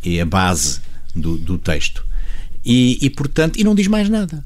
é 0.05 0.21
a 0.21 0.25
base 0.25 0.81
do, 1.15 1.35
do 1.35 1.57
texto. 1.57 2.05
E, 2.63 2.99
e, 3.01 3.09
portanto, 3.09 3.59
e 3.59 3.63
não 3.63 3.73
diz 3.73 3.87
mais 3.87 4.07
nada. 4.07 4.45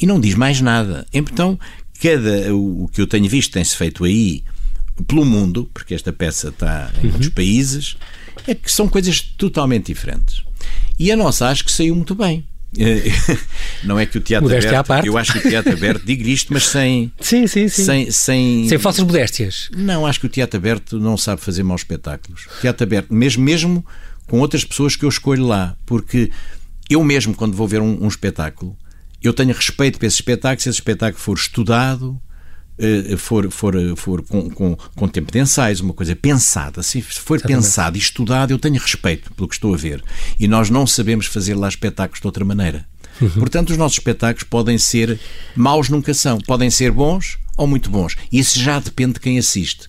E 0.00 0.06
não 0.06 0.18
diz 0.18 0.34
mais 0.34 0.60
nada. 0.60 1.06
Então, 1.12 1.58
cada, 2.04 2.54
o, 2.54 2.86
que 2.92 3.00
eu 3.00 3.06
tenho 3.06 3.26
visto 3.26 3.52
tem-se 3.52 3.74
feito 3.74 4.04
aí 4.04 4.44
pelo 5.08 5.24
mundo, 5.24 5.70
porque 5.72 5.94
esta 5.94 6.12
peça 6.12 6.48
está 6.48 6.92
em 6.98 7.06
uhum. 7.06 7.12
muitos 7.12 7.30
países, 7.30 7.96
é 8.46 8.54
que 8.54 8.70
são 8.70 8.86
coisas 8.86 9.22
totalmente 9.22 9.86
diferentes. 9.86 10.44
E 10.98 11.10
a 11.10 11.16
nossa 11.16 11.48
acho 11.48 11.64
que 11.64 11.72
saiu 11.72 11.96
muito 11.96 12.14
bem. 12.14 12.44
Não 13.84 13.98
é 13.98 14.04
que 14.04 14.18
o 14.18 14.20
teatro 14.20 14.48
Modéstia 14.48 14.80
aberto, 14.80 15.06
eu 15.06 15.16
acho 15.16 15.32
que 15.32 15.38
o 15.38 15.50
teatro 15.50 15.72
aberto, 15.72 16.04
digo 16.04 16.26
isto, 16.28 16.52
mas 16.52 16.66
sem, 16.66 17.10
sim, 17.20 17.46
sim, 17.46 17.68
sim. 17.68 17.84
sem 17.84 18.10
sem 18.10 18.68
sem 18.68 18.78
falsas 18.78 19.04
modéstias. 19.04 19.70
Não, 19.74 20.04
acho 20.04 20.20
que 20.20 20.26
o 20.26 20.28
teatro 20.28 20.58
aberto 20.58 20.98
não 20.98 21.16
sabe 21.16 21.40
fazer 21.40 21.62
maus 21.62 21.82
espetáculos. 21.82 22.46
O 22.58 22.60
teatro 22.60 22.84
aberto, 22.84 23.14
mesmo 23.14 23.44
mesmo 23.44 23.86
com 24.26 24.40
outras 24.40 24.64
pessoas 24.64 24.96
que 24.96 25.04
eu 25.04 25.08
escolho 25.08 25.46
lá, 25.46 25.76
porque 25.86 26.30
eu 26.90 27.02
mesmo 27.04 27.32
quando 27.34 27.56
vou 27.56 27.68
ver 27.68 27.80
um, 27.80 28.04
um 28.04 28.08
espetáculo, 28.08 28.76
eu 29.24 29.32
tenho 29.32 29.54
respeito 29.54 29.98
para 29.98 30.06
esse 30.06 30.16
espetáculo, 30.16 30.60
se 30.60 30.68
esse 30.68 30.78
espetáculo 30.78 31.22
for 31.22 31.36
estudado, 31.36 32.20
eh, 32.78 33.16
for, 33.16 33.50
for, 33.50 33.74
for 33.96 34.22
com, 34.22 34.50
com, 34.50 34.76
com, 34.76 35.08
tempo 35.08 35.32
de 35.32 35.38
ensaios, 35.38 35.80
uma 35.80 35.94
coisa 35.94 36.14
pensada, 36.14 36.82
se 36.82 37.00
for 37.00 37.36
Exatamente. 37.36 37.62
pensado 37.62 37.96
e 37.96 38.00
estudado, 38.00 38.50
eu 38.50 38.58
tenho 38.58 38.74
respeito 38.80 39.32
pelo 39.32 39.48
que 39.48 39.54
estou 39.54 39.72
a 39.72 39.76
ver. 39.76 40.02
E 40.38 40.48
nós 40.48 40.70
não 40.70 40.86
sabemos 40.86 41.26
fazer 41.26 41.54
lá 41.54 41.68
espetáculos 41.68 42.20
de 42.20 42.26
outra 42.26 42.44
maneira. 42.44 42.86
Uhum. 43.20 43.30
Portanto, 43.30 43.70
os 43.70 43.76
nossos 43.76 43.98
espetáculos 43.98 44.42
podem 44.42 44.76
ser 44.76 45.20
maus, 45.54 45.88
nunca 45.88 46.12
são. 46.12 46.38
Podem 46.38 46.68
ser 46.68 46.90
bons 46.90 47.38
ou 47.56 47.66
muito 47.66 47.88
bons. 47.88 48.16
E 48.30 48.38
isso 48.40 48.58
já 48.58 48.80
depende 48.80 49.14
de 49.14 49.20
quem 49.20 49.38
assiste. 49.38 49.88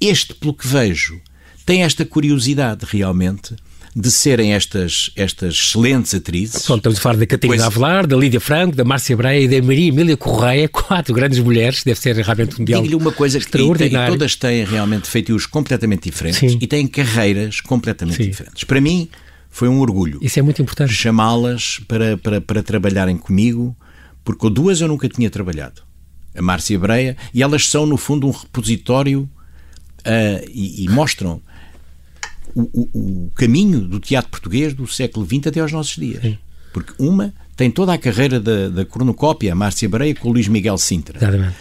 Este, 0.00 0.34
pelo 0.34 0.54
que 0.54 0.66
vejo, 0.66 1.20
tem 1.66 1.82
esta 1.82 2.04
curiosidade 2.04 2.86
realmente 2.88 3.56
de 3.94 4.10
serem 4.10 4.54
estas, 4.54 5.10
estas 5.14 5.54
excelentes 5.54 6.14
atrizes. 6.14 6.64
Pronto, 6.64 6.78
estamos 6.78 6.98
a 6.98 7.02
falar 7.02 7.16
da 7.18 7.26
Catarina 7.26 7.56
pois, 7.56 7.66
Avelar, 7.66 8.06
da 8.06 8.16
Lídia 8.16 8.40
Franco, 8.40 8.74
da 8.74 8.84
Márcia 8.84 9.14
Breia 9.16 9.44
e 9.44 9.48
da 9.48 9.64
Maria 9.66 9.88
Emília 9.88 10.16
Correia, 10.16 10.66
quatro 10.68 11.14
grandes 11.14 11.38
mulheres, 11.38 11.82
deve 11.84 12.00
ser 12.00 12.16
realmente 12.16 12.60
um 12.60 12.64
diálogo 12.64 12.96
uma 12.96 13.12
coisa, 13.12 13.36
extraordinário. 13.36 14.14
E, 14.14 14.18
todas 14.18 14.34
têm 14.34 14.64
realmente 14.64 15.08
feitios 15.08 15.44
completamente 15.44 16.04
diferentes 16.10 16.52
Sim. 16.52 16.58
e 16.60 16.66
têm 16.66 16.86
carreiras 16.86 17.60
completamente 17.60 18.16
Sim. 18.16 18.30
diferentes. 18.30 18.64
Para 18.64 18.80
mim, 18.80 19.08
foi 19.50 19.68
um 19.68 19.80
orgulho. 19.80 20.18
Isso 20.22 20.38
é 20.38 20.42
muito 20.42 20.62
importante. 20.62 20.92
Chamá-las 20.92 21.78
para, 21.86 22.16
para, 22.16 22.40
para 22.40 22.62
trabalharem 22.62 23.18
comigo, 23.18 23.76
porque 24.24 24.40
com 24.40 24.50
duas 24.50 24.80
eu 24.80 24.88
nunca 24.88 25.06
tinha 25.06 25.28
trabalhado. 25.28 25.82
A 26.34 26.40
Márcia 26.40 26.78
Breia, 26.78 27.14
e 27.34 27.42
elas 27.42 27.68
são, 27.68 27.84
no 27.84 27.98
fundo, 27.98 28.26
um 28.26 28.30
repositório 28.30 29.28
uh, 30.00 30.48
e, 30.50 30.84
e, 30.84 30.88
mostram 30.88 31.42
o, 32.54 32.62
o, 32.62 32.88
o, 32.94 33.30
caminho 33.34 33.80
do 33.80 34.00
teatro 34.00 34.30
português 34.30 34.74
do 34.74 34.86
século 34.86 35.26
XX 35.26 35.46
até 35.46 35.60
aos 35.60 35.72
nossos 35.72 35.96
dias. 35.96 36.22
Sim. 36.22 36.38
Porque 36.72 36.92
uma 36.98 37.32
tem 37.56 37.70
toda 37.70 37.92
a 37.92 37.98
carreira 37.98 38.40
da, 38.40 38.68
da 38.68 38.84
cronocópia, 38.84 39.52
a 39.52 39.54
Márcia 39.54 39.88
Breia, 39.88 40.14
com 40.14 40.30
o 40.30 40.32
Luís 40.32 40.48
Miguel 40.48 40.78
Sintra. 40.78 41.18
Exatamente. 41.18 41.54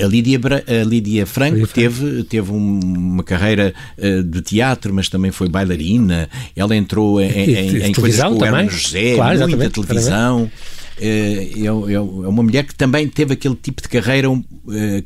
A 0.00 0.06
Lídia, 0.06 0.40
a 0.40 0.84
Lídia 0.84 1.26
Franco 1.26 1.56
Lídia 1.56 1.72
teve, 1.74 2.24
teve 2.24 2.50
uma 2.50 3.22
carreira 3.22 3.74
uh, 3.98 4.22
de 4.22 4.40
teatro, 4.40 4.92
mas 4.94 5.08
também 5.08 5.30
foi 5.30 5.48
bailarina. 5.48 6.28
Ela 6.56 6.74
entrou 6.74 7.20
em, 7.20 7.30
em, 7.30 7.76
em 7.84 7.92
coisas 7.92 8.22
com 8.22 8.36
o 8.36 8.70
José, 8.70 9.16
claro, 9.16 9.48
muita 9.48 9.70
televisão. 9.70 10.44
Uh, 10.44 10.50
é, 10.98 11.64
é, 11.64 12.00
uma 12.00 12.42
mulher 12.42 12.64
que 12.64 12.74
também 12.74 13.08
teve 13.08 13.34
aquele 13.34 13.54
tipo 13.54 13.82
de 13.82 13.88
carreira 13.88 14.30
uh, 14.30 14.42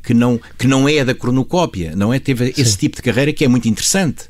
que, 0.02 0.14
não, 0.14 0.38
que 0.58 0.66
não 0.68 0.88
é 0.88 1.04
da 1.04 1.14
cronocópia, 1.14 1.94
não 1.96 2.12
é? 2.12 2.18
Teve 2.18 2.52
Sim. 2.52 2.62
esse 2.62 2.78
tipo 2.78 2.96
de 2.96 3.02
carreira 3.02 3.32
que 3.32 3.44
é 3.44 3.48
muito 3.48 3.68
interessante. 3.68 4.24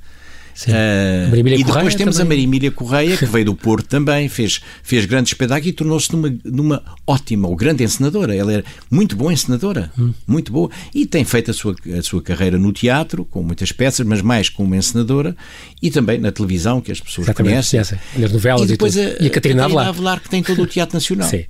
Uh, 0.65 1.37
e 1.37 1.63
depois 1.63 1.95
temos 1.95 2.17
também. 2.17 2.27
a 2.27 2.29
Maria 2.31 2.45
Emília 2.45 2.71
Correia, 2.71 3.17
que 3.17 3.27
veio 3.27 3.45
do 3.45 3.55
Porto 3.55 3.87
também, 3.87 4.29
fez, 4.29 4.61
fez 4.83 5.05
grande 5.05 5.29
espetáculo 5.29 5.69
e 5.69 5.73
tornou-se 5.73 6.11
numa, 6.13 6.35
numa 6.45 6.83
ótima 7.07 7.47
ou 7.47 7.55
grande 7.55 7.85
encenadora. 7.85 8.35
Ela 8.35 8.53
era 8.55 8.65
muito 8.91 9.15
boa 9.17 9.33
encenadora, 9.33 9.93
hum. 9.99 10.15
muito 10.27 10.51
boa. 10.51 10.71
E 10.95 11.05
tem 11.05 11.25
feito 11.25 11.51
a 11.51 11.55
sua, 11.55 11.75
a 11.99 12.03
sua 12.03 12.23
carreira 12.23 12.59
no 12.59 12.73
teatro, 12.73 13.25
com 13.25 13.43
muitas 13.43 13.71
peças, 13.71 14.07
mas 14.07 14.23
mais 14.23 14.49
como 14.49 14.75
encenadora, 14.75 15.37
e 15.83 15.91
também 15.91 16.19
na 16.19 16.33
televisão, 16.33 16.81
que 16.81 16.91
as 16.91 17.01
pessoas 17.01 17.27
Exatamente, 17.27 17.71
conhecem. 17.71 17.99
Nas 18.17 18.33
novelas 18.33 18.63
e 18.63 18.73
depois 18.73 18.97
e, 18.97 19.01
a, 19.01 19.17
e 19.21 19.27
a 19.27 19.31
Catarina 19.31 19.65
Avelar. 19.65 19.89
Avelar, 19.89 20.21
que 20.21 20.31
tem 20.31 20.43
todo 20.43 20.63
o 20.63 20.67
Teatro 20.67 20.95
Nacional. 20.97 21.29
Sim. 21.29 21.45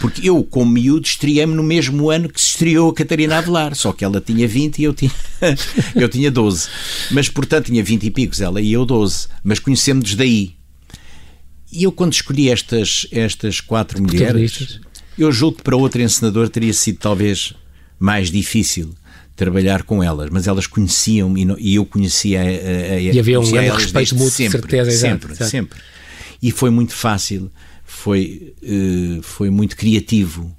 Porque 0.00 0.28
eu, 0.28 0.42
como 0.44 0.70
miúdo, 0.70 1.06
estreiei-me 1.06 1.54
no 1.54 1.62
mesmo 1.62 2.10
ano 2.10 2.28
que 2.28 2.40
se 2.40 2.48
estreou 2.48 2.90
a 2.90 2.94
Catarina 2.94 3.38
Avelar, 3.38 3.74
só 3.74 3.92
que 3.92 4.04
ela 4.04 4.20
tinha 4.20 4.46
20 4.46 4.78
e 4.78 4.84
eu 4.84 4.94
tinha, 4.94 5.12
eu 5.94 6.08
tinha 6.08 6.30
12. 6.30 6.68
Mas, 7.10 7.28
portanto, 7.28 7.66
tinha 7.66 7.82
20 7.82 8.04
e 8.04 8.10
picos 8.10 8.40
ela 8.40 8.60
e 8.60 8.72
eu 8.72 8.84
12. 8.84 9.28
Mas 9.42 9.58
conhecemos 9.58 10.14
daí. 10.14 10.54
E 11.72 11.84
eu, 11.84 11.92
quando 11.92 12.12
escolhi 12.12 12.48
estas, 12.48 13.06
estas 13.10 13.60
quatro 13.60 14.00
mulheres, 14.00 14.80
eu 15.18 15.32
julgo 15.32 15.58
que 15.58 15.62
para 15.62 15.76
outro 15.76 16.00
encenador 16.00 16.48
teria 16.48 16.72
sido 16.72 16.98
talvez 16.98 17.52
mais 17.98 18.30
difícil 18.30 18.94
trabalhar 19.34 19.82
com 19.82 20.02
elas, 20.02 20.30
mas 20.30 20.46
elas 20.46 20.66
conheciam-me 20.66 21.46
e, 21.58 21.74
eu 21.74 21.84
conhecia 21.84 22.40
a, 22.40 22.44
a, 22.44 22.46
a, 22.46 23.00
E 23.00 23.18
havia 23.18 23.38
um 23.38 23.50
grande 23.50 23.70
respeito 23.70 24.14
mútuo, 24.14 24.30
sempre, 24.30 24.60
certeza, 24.60 24.90
sempre, 24.90 25.32
exato. 25.32 25.50
sempre. 25.50 25.78
E 26.42 26.50
foi 26.50 26.70
muito 26.70 26.94
fácil 26.94 27.50
foi, 27.86 28.54
uh, 28.62 29.22
foi 29.22 29.48
muito 29.48 29.76
criativo 29.76 30.54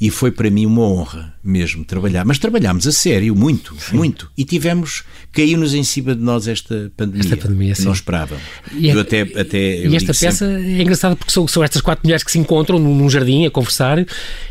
e 0.00 0.10
foi 0.10 0.30
para 0.30 0.50
mim 0.50 0.66
uma 0.66 0.82
honra 0.82 1.34
mesmo 1.42 1.84
trabalhar. 1.84 2.24
Mas 2.24 2.38
trabalhámos 2.38 2.86
a 2.86 2.92
sério, 2.92 3.34
muito, 3.34 3.74
sim. 3.78 3.96
muito. 3.96 4.30
E 4.36 4.44
tivemos, 4.44 5.04
caiu-nos 5.32 5.72
em 5.72 5.82
cima 5.82 6.14
de 6.14 6.20
nós 6.20 6.46
esta 6.46 6.92
pandemia. 6.96 7.22
Esta 7.22 7.36
pandemia, 7.36 7.74
sim. 7.74 7.84
Não 7.84 7.92
esperávamos. 7.92 8.44
E, 8.74 8.88
eu 8.88 9.00
até, 9.00 9.22
até, 9.22 9.86
eu 9.86 9.90
e 9.90 9.96
esta 9.96 10.12
peça 10.12 10.32
sempre... 10.32 10.78
é 10.78 10.82
engraçada 10.82 11.16
porque 11.16 11.32
são, 11.32 11.48
são 11.48 11.64
estas 11.64 11.80
quatro 11.80 12.04
mulheres 12.04 12.22
que 12.22 12.30
se 12.30 12.38
encontram 12.38 12.78
num 12.78 13.08
jardim 13.08 13.46
a 13.46 13.50
conversar 13.50 14.04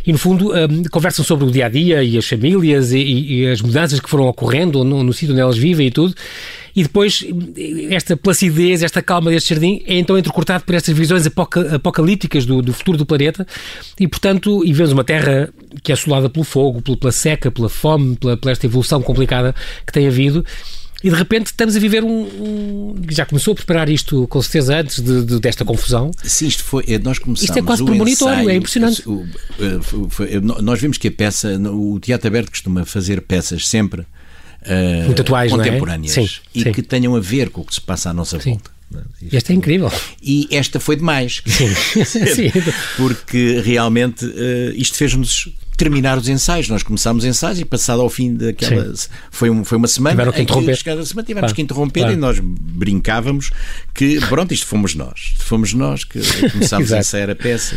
e, 0.06 0.12
no 0.12 0.18
fundo, 0.18 0.52
um, 0.52 0.84
conversam 0.92 1.24
sobre 1.24 1.46
o 1.46 1.52
dia 1.52 1.68
a 1.68 1.70
dia 1.70 2.04
e 2.04 2.18
as 2.18 2.28
famílias 2.28 2.92
e, 2.92 2.98
e 2.98 3.48
as 3.48 3.62
mudanças 3.62 4.00
que 4.00 4.10
foram 4.10 4.26
ocorrendo 4.26 4.84
no, 4.84 5.04
no 5.04 5.14
sítio 5.14 5.34
onde 5.34 5.42
elas 5.42 5.58
vivem 5.58 5.88
e 5.88 5.92
tudo 5.92 6.16
e 6.76 6.84
depois 6.84 7.24
esta 7.90 8.18
placidez, 8.18 8.84
esta 8.84 9.02
calma 9.02 9.32
deste 9.32 9.54
jardim 9.54 9.82
é 9.86 9.98
então 9.98 10.18
entrecortado 10.18 10.66
por 10.66 10.76
estas 10.76 10.96
visões 10.96 11.26
apocalípticas 11.74 12.46
do, 12.46 12.62
do 12.62 12.74
futuro 12.74 12.98
do 12.98 13.06
planeta 13.06 13.48
e, 14.00 14.08
portanto, 14.08 14.64
e 14.66 14.74
vemos 14.74 14.92
uma 14.92 15.04
Terra 15.04 15.50
que 15.84 15.92
é 15.92 15.94
assolada 15.94 16.30
pelo 16.30 16.44
fogo, 16.44 16.82
pela 16.82 17.12
seca, 17.12 17.50
pela 17.50 17.70
fome, 17.70 18.16
pela, 18.18 18.36
pela 18.36 18.52
esta 18.52 18.66
evolução 18.66 19.02
complicada 19.02 19.56
que 19.86 19.94
tem 19.94 20.08
havido 20.08 20.46
e 21.04 21.10
de 21.10 21.16
repente 21.16 21.48
estamos 21.48 21.76
a 21.76 21.80
viver 21.80 22.04
um, 22.04 22.24
um, 22.24 22.96
Já 23.10 23.26
começou 23.26 23.52
a 23.52 23.56
preparar 23.56 23.90
isto 23.90 24.28
com 24.28 24.42
certeza 24.42 24.80
antes 24.80 25.00
de, 25.00 25.24
de, 25.24 25.40
desta 25.40 25.64
confusão? 25.64 26.10
Sim, 26.24 26.48
isto 26.48 26.64
foi. 26.64 26.84
Eh, 26.88 26.98
nós 26.98 27.20
começamos. 27.20 27.50
Isto 27.50 27.60
é 27.60 27.62
quase 27.62 27.86
premonitório, 27.86 28.50
é 28.50 28.56
impressionante. 28.56 29.08
O, 29.08 29.24
eh, 29.60 29.80
foi, 30.10 30.40
nós 30.42 30.82
vimos 30.82 30.98
que 30.98 31.10
a 31.10 31.12
peça. 31.12 31.60
O 31.70 32.00
Teatro 32.00 32.28
Aberto 32.28 32.50
costuma 32.50 32.86
fazer 32.86 33.22
peças 33.22 33.68
sempre 33.68 34.04
uh, 34.66 35.12
atuais, 35.12 35.52
é? 35.52 35.56
contemporâneas 35.56 36.18
é? 36.18 36.22
sim, 36.22 36.30
e 36.54 36.64
sim. 36.64 36.72
que 36.72 36.82
tenham 36.82 37.16
a 37.16 37.20
ver 37.20 37.50
com 37.50 37.62
o 37.62 37.64
que 37.64 37.74
se 37.74 37.82
passa 37.82 38.10
à 38.10 38.14
nossa 38.14 38.40
sim. 38.40 38.52
volta. 38.52 38.76
Isto, 39.22 39.36
esta 39.36 39.52
é 39.52 39.56
incrível. 39.56 39.92
E 40.22 40.48
esta 40.52 40.80
foi 40.80 40.96
demais. 40.96 41.42
Sim. 41.46 42.52
Porque 42.96 43.62
realmente 43.64 44.26
uh, 44.26 44.74
isto 44.76 44.96
fez-nos 44.96 45.50
terminar 45.76 46.18
os 46.18 46.30
ensaios. 46.30 46.70
Nós 46.70 46.84
começámos 46.84 47.26
ensaios 47.26 47.60
e 47.60 47.66
passado 47.66 48.02
ao 48.02 48.10
fim 48.10 48.36
daquela. 48.36 48.94
Foi, 49.32 49.50
um, 49.50 49.64
foi 49.66 49.78
uma 49.78 49.88
semana. 49.88 50.14
Tiveram 50.14 50.32
que 50.32 50.42
interromper. 50.42 50.78
Que, 50.78 50.84
semana, 50.84 51.06
tivemos 51.06 51.26
claro. 51.40 51.56
que 51.56 51.62
interromper 51.62 52.00
claro. 52.02 52.16
e 52.16 52.18
nós 52.18 52.40
brincávamos 52.40 53.52
que, 53.94 54.20
pronto, 54.28 54.54
isto 54.54 54.66
fomos 54.68 54.96
nós. 54.96 55.34
Fomos 55.40 55.74
nós 55.74 56.04
que 56.04 56.20
começámos 56.52 56.92
a 56.94 57.00
ensaiar 57.00 57.30
a 57.30 57.36
peça. 57.36 57.76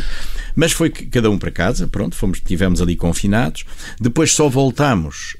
Mas 0.59 0.73
foi 0.73 0.91
cada 0.91 1.31
um 1.31 1.39
para 1.39 1.53
casa, 1.53 1.87
pronto, 1.87 2.17
fomos, 2.17 2.41
tivemos 2.41 2.83
ali 2.83 2.97
confinados. 2.97 3.65
Depois 4.01 4.33
só 4.33 4.49
voltámos 4.49 5.37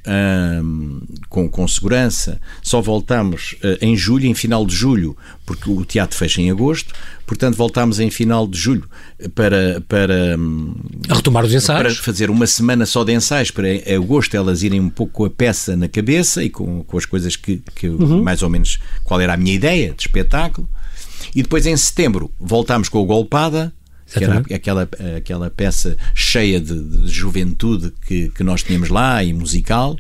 hum, 0.63 1.01
com, 1.29 1.51
com 1.51 1.67
segurança, 1.67 2.41
só 2.63 2.81
voltámos 2.81 3.57
uh, 3.65 3.85
em 3.85 3.97
julho, 3.97 4.27
em 4.27 4.35
final 4.35 4.65
de 4.65 4.77
julho, 4.77 5.17
porque 5.45 5.69
o 5.69 5.85
teatro 5.85 6.17
fecha 6.17 6.41
em 6.41 6.53
agosto. 6.53 6.95
Portanto, 7.27 7.57
voltámos 7.57 7.99
em 7.99 8.11
final 8.11 8.47
de 8.47 8.57
julho 8.57 8.89
para. 9.35 9.83
para 9.89 10.39
hum, 10.39 10.77
a 11.09 11.17
retomar 11.17 11.45
os 11.45 11.53
ensaios. 11.53 11.95
Para 11.95 12.05
fazer 12.05 12.31
uma 12.31 12.47
semana 12.47 12.87
só 12.87 13.03
de 13.03 13.13
ensaios, 13.13 13.51
para 13.51 13.75
em 13.75 13.97
agosto 13.97 14.37
elas 14.37 14.63
irem 14.63 14.79
um 14.79 14.89
pouco 14.89 15.13
com 15.13 15.25
a 15.25 15.31
peça 15.31 15.77
na 15.77 15.89
cabeça 15.89 16.45
e 16.45 16.49
com, 16.49 16.85
com 16.85 16.97
as 16.97 17.05
coisas 17.05 17.35
que, 17.35 17.61
que 17.75 17.89
uhum. 17.89 18.23
mais 18.23 18.45
ou 18.45 18.49
menos 18.49 18.79
qual 19.03 19.21
era 19.21 19.35
a 19.35 19.37
minha 19.37 19.53
ideia 19.53 19.93
de 19.95 20.03
espetáculo. 20.03 20.69
E 21.35 21.43
depois 21.43 21.67
em 21.67 21.77
setembro 21.77 22.31
voltámos 22.39 22.89
com 22.89 22.99
o 22.99 23.05
Golpada, 23.05 23.73
que 24.13 24.25
era 24.25 24.39
aquela, 24.55 24.89
aquela 25.17 25.51
peça 25.51 25.97
cheia 26.15 26.61
de, 26.61 26.83
de 26.83 27.09
juventude 27.09 27.93
que, 28.07 28.29
que 28.31 28.43
nós 28.43 28.63
tínhamos 28.63 28.89
lá 28.89 29.23
e 29.23 29.33
musical. 29.33 29.97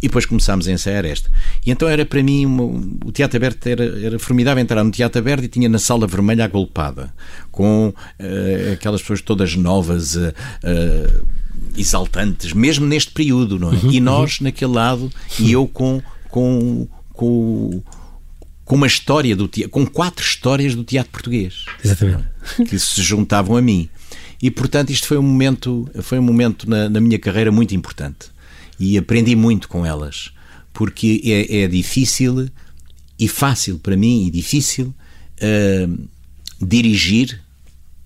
E 0.00 0.06
depois 0.06 0.24
começámos 0.24 0.68
a 0.68 0.72
ensaiar 0.72 1.04
esta. 1.04 1.28
E 1.66 1.72
então 1.72 1.88
era 1.88 2.06
para 2.06 2.22
mim, 2.22 2.46
uma, 2.46 2.62
o 3.04 3.10
Teatro 3.10 3.36
Aberto 3.36 3.66
era, 3.66 3.84
era 4.00 4.18
formidável 4.18 4.62
entrar 4.62 4.84
no 4.84 4.92
Teatro 4.92 5.18
Aberto 5.18 5.44
e 5.44 5.48
tinha 5.48 5.68
na 5.68 5.80
Sala 5.80 6.06
Vermelha 6.06 6.44
a 6.44 6.46
golpada, 6.46 7.12
com 7.50 7.88
uh, 7.88 8.72
aquelas 8.74 9.00
pessoas 9.00 9.20
todas 9.20 9.56
novas, 9.56 10.14
uh, 10.14 10.32
uh, 10.62 11.26
exaltantes, 11.76 12.52
mesmo 12.52 12.86
neste 12.86 13.10
período, 13.10 13.58
não 13.58 13.72
é? 13.72 13.76
Uhum, 13.76 13.92
e 13.92 14.00
nós 14.00 14.38
uhum. 14.38 14.44
naquele 14.44 14.72
lado, 14.72 15.10
e 15.36 15.50
eu 15.50 15.66
com, 15.66 16.00
com, 16.28 16.86
com 17.12 17.82
com 18.68 18.76
uma 18.76 18.86
história 18.86 19.34
do 19.34 19.48
teatro, 19.48 19.70
com 19.70 19.86
quatro 19.86 20.22
histórias 20.22 20.74
do 20.74 20.84
teatro 20.84 21.10
português. 21.10 21.64
Exatamente. 21.82 22.28
Que 22.68 22.78
se 22.78 23.02
juntavam 23.02 23.56
a 23.56 23.62
mim. 23.62 23.88
E 24.42 24.50
portanto 24.50 24.90
isto 24.90 25.06
foi 25.06 25.16
um 25.16 25.22
momento, 25.22 25.90
foi 26.02 26.18
um 26.18 26.22
momento 26.22 26.68
na, 26.68 26.86
na 26.86 27.00
minha 27.00 27.18
carreira 27.18 27.50
muito 27.50 27.74
importante. 27.74 28.30
E 28.78 28.98
aprendi 28.98 29.34
muito 29.34 29.70
com 29.70 29.86
elas. 29.86 30.32
Porque 30.70 31.22
é, 31.24 31.62
é 31.62 31.66
difícil 31.66 32.50
e 33.18 33.26
fácil 33.26 33.78
para 33.78 33.96
mim 33.96 34.26
e 34.26 34.30
difícil 34.30 34.94
uh, 35.40 36.08
dirigir 36.60 37.40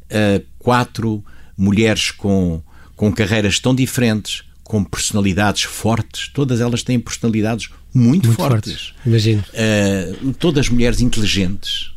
uh, 0.04 0.46
quatro 0.60 1.24
mulheres 1.58 2.12
com, 2.12 2.62
com 2.94 3.12
carreiras 3.12 3.58
tão 3.58 3.74
diferentes, 3.74 4.44
com 4.72 4.82
personalidades 4.82 5.64
fortes, 5.64 6.28
todas 6.28 6.58
elas 6.58 6.82
têm 6.82 6.98
personalidades 6.98 7.68
muito, 7.92 8.28
muito 8.28 8.32
fortes. 8.32 8.72
fortes. 8.72 8.94
Imagino. 9.04 9.44
Uh, 9.52 10.32
todas 10.32 10.70
mulheres 10.70 11.02
inteligentes. 11.02 11.92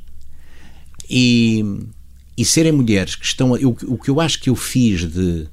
E, 1.10 1.64
e 2.38 2.44
serem 2.44 2.74
mulheres 2.74 3.16
que 3.16 3.24
estão. 3.24 3.56
Eu, 3.56 3.78
o 3.88 3.98
que 3.98 4.10
eu 4.10 4.20
acho 4.20 4.42
que 4.42 4.50
eu 4.50 4.58
fiz 4.58 5.10
de. 5.10 5.48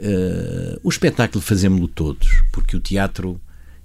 Uh, 0.00 0.80
o 0.82 0.88
espetáculo 0.88 1.40
fazemos-lo 1.40 1.86
todos, 1.86 2.26
porque 2.52 2.76
o 2.76 2.80
teatro, 2.80 3.40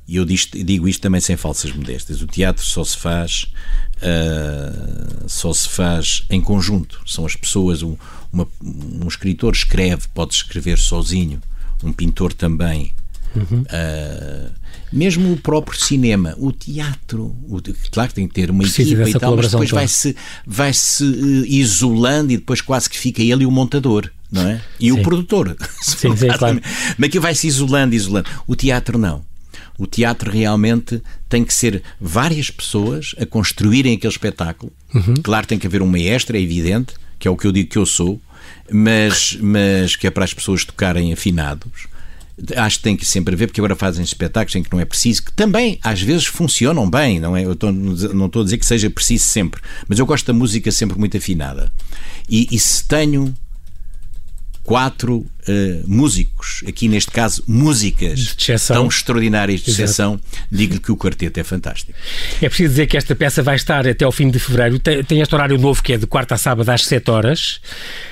e 0.07 0.15
eu 0.15 0.25
digo 0.25 0.87
isto 0.87 1.01
também 1.01 1.21
sem 1.21 1.37
falsas 1.37 1.71
modestas, 1.71 2.19
o 2.23 2.25
teatro 2.25 2.65
só 2.65 2.83
se 2.83 2.97
faz 2.97 3.53
uh, 3.97 5.29
só 5.29 5.53
se 5.53 5.69
faz 5.69 6.23
em 6.31 6.41
conjunto. 6.41 6.99
São 7.05 7.27
as 7.27 7.35
pessoas, 7.35 7.83
um, 7.83 7.95
uma, 8.33 8.47
um 8.59 9.07
escritor 9.07 9.53
escreve, 9.53 10.07
pode 10.15 10.33
escrever 10.33 10.79
sozinho, 10.79 11.39
um 11.83 11.91
pintor 11.91 12.33
também, 12.33 12.93
Uhum. 13.35 13.61
Uh, 13.61 14.51
mesmo 14.91 15.31
o 15.31 15.37
próprio 15.37 15.79
cinema, 15.79 16.35
o 16.37 16.51
teatro, 16.51 17.35
o, 17.47 17.61
claro 17.89 18.09
que 18.09 18.15
tem 18.15 18.27
que 18.27 18.33
ter 18.33 18.49
uma 18.51 18.63
Precisa 18.63 18.93
equipa 18.93 19.09
e 19.09 19.19
tal, 19.19 19.35
mas 19.35 19.49
depois 19.49 19.69
vai-se 19.69 20.15
vai 20.45 20.73
-se, 20.73 21.03
uh, 21.03 21.45
isolando 21.45 22.33
e 22.33 22.37
depois 22.37 22.61
quase 22.61 22.89
que 22.89 22.97
fica 22.97 23.21
ele 23.21 23.43
e 23.43 23.45
o 23.45 23.51
montador. 23.51 24.09
Não 24.29 24.47
é? 24.47 24.61
E 24.79 24.85
sim. 24.85 24.91
o 24.91 25.01
produtor. 25.01 25.57
Sim, 25.81 26.15
sim, 26.15 26.27
claro. 26.29 26.61
Mas 26.97 27.09
que 27.09 27.19
vai 27.19 27.35
se 27.35 27.47
isolando, 27.47 27.93
isolando. 27.93 28.29
O 28.47 28.55
teatro 28.55 28.97
não. 28.97 29.25
O 29.77 29.85
teatro 29.85 30.31
realmente 30.31 31.03
tem 31.27 31.43
que 31.43 31.53
ser 31.53 31.83
várias 31.99 32.49
pessoas 32.49 33.13
a 33.19 33.25
construírem 33.25 33.93
aquele 33.93 34.13
espetáculo. 34.13 34.71
Uhum. 34.95 35.15
Claro, 35.21 35.45
tem 35.45 35.59
que 35.59 35.67
haver 35.67 35.81
um 35.81 35.87
maestro, 35.87 36.37
é 36.37 36.39
evidente, 36.39 36.93
que 37.19 37.27
é 37.27 37.31
o 37.31 37.35
que 37.35 37.45
eu 37.45 37.51
digo 37.51 37.69
que 37.71 37.77
eu 37.77 37.85
sou, 37.85 38.21
mas, 38.71 39.37
mas 39.41 39.95
que 39.95 40.07
é 40.07 40.09
para 40.09 40.23
as 40.23 40.33
pessoas 40.33 40.65
tocarem 40.65 41.11
afinados 41.13 41.91
acho 42.55 42.77
que 42.77 42.83
tem 42.83 42.97
que 42.97 43.05
sempre 43.05 43.35
haver, 43.35 43.47
porque 43.47 43.61
agora 43.61 43.75
fazem 43.75 44.03
espetáculos 44.03 44.55
em 44.55 44.63
que 44.63 44.71
não 44.71 44.79
é 44.79 44.85
preciso, 44.85 45.23
que 45.23 45.33
também 45.33 45.79
às 45.83 46.01
vezes 46.01 46.25
funcionam 46.25 46.89
bem, 46.89 47.19
não 47.19 47.35
é? 47.35 47.45
Eu 47.45 47.53
estou, 47.53 47.71
não 47.71 48.25
estou 48.25 48.41
a 48.41 48.45
dizer 48.45 48.57
que 48.57 48.65
seja 48.65 48.89
preciso 48.89 49.25
sempre, 49.25 49.61
mas 49.87 49.99
eu 49.99 50.05
gosto 50.05 50.25
da 50.25 50.33
música 50.33 50.71
sempre 50.71 50.97
muito 50.97 51.15
afinada. 51.17 51.71
E, 52.29 52.47
e 52.51 52.59
se 52.59 52.83
tenho 52.87 53.33
quatro 54.63 55.25
uh, 55.47 55.83
músicos, 55.87 56.63
aqui 56.67 56.87
neste 56.87 57.11
caso 57.11 57.43
músicas 57.47 58.35
tão 58.67 58.87
extraordinárias 58.87 59.61
de 59.61 59.71
exceção, 59.71 60.19
digo-lhe 60.51 60.79
que 60.79 60.91
o 60.91 60.97
quarteto 60.97 61.39
é 61.39 61.43
fantástico. 61.43 61.93
É 62.41 62.47
preciso 62.47 62.69
dizer 62.69 62.87
que 62.87 62.97
esta 62.97 63.15
peça 63.15 63.41
vai 63.43 63.55
estar 63.55 63.87
até 63.87 64.05
ao 64.05 64.11
fim 64.11 64.29
de 64.29 64.39
fevereiro. 64.39 64.79
Tem, 64.79 65.03
tem 65.03 65.21
este 65.21 65.33
horário 65.33 65.57
novo 65.57 65.81
que 65.81 65.93
é 65.93 65.97
de 65.97 66.07
quarta 66.07 66.35
a 66.35 66.37
sábado 66.37 66.69
às 66.69 66.85
7 66.85 67.09
horas. 67.11 67.59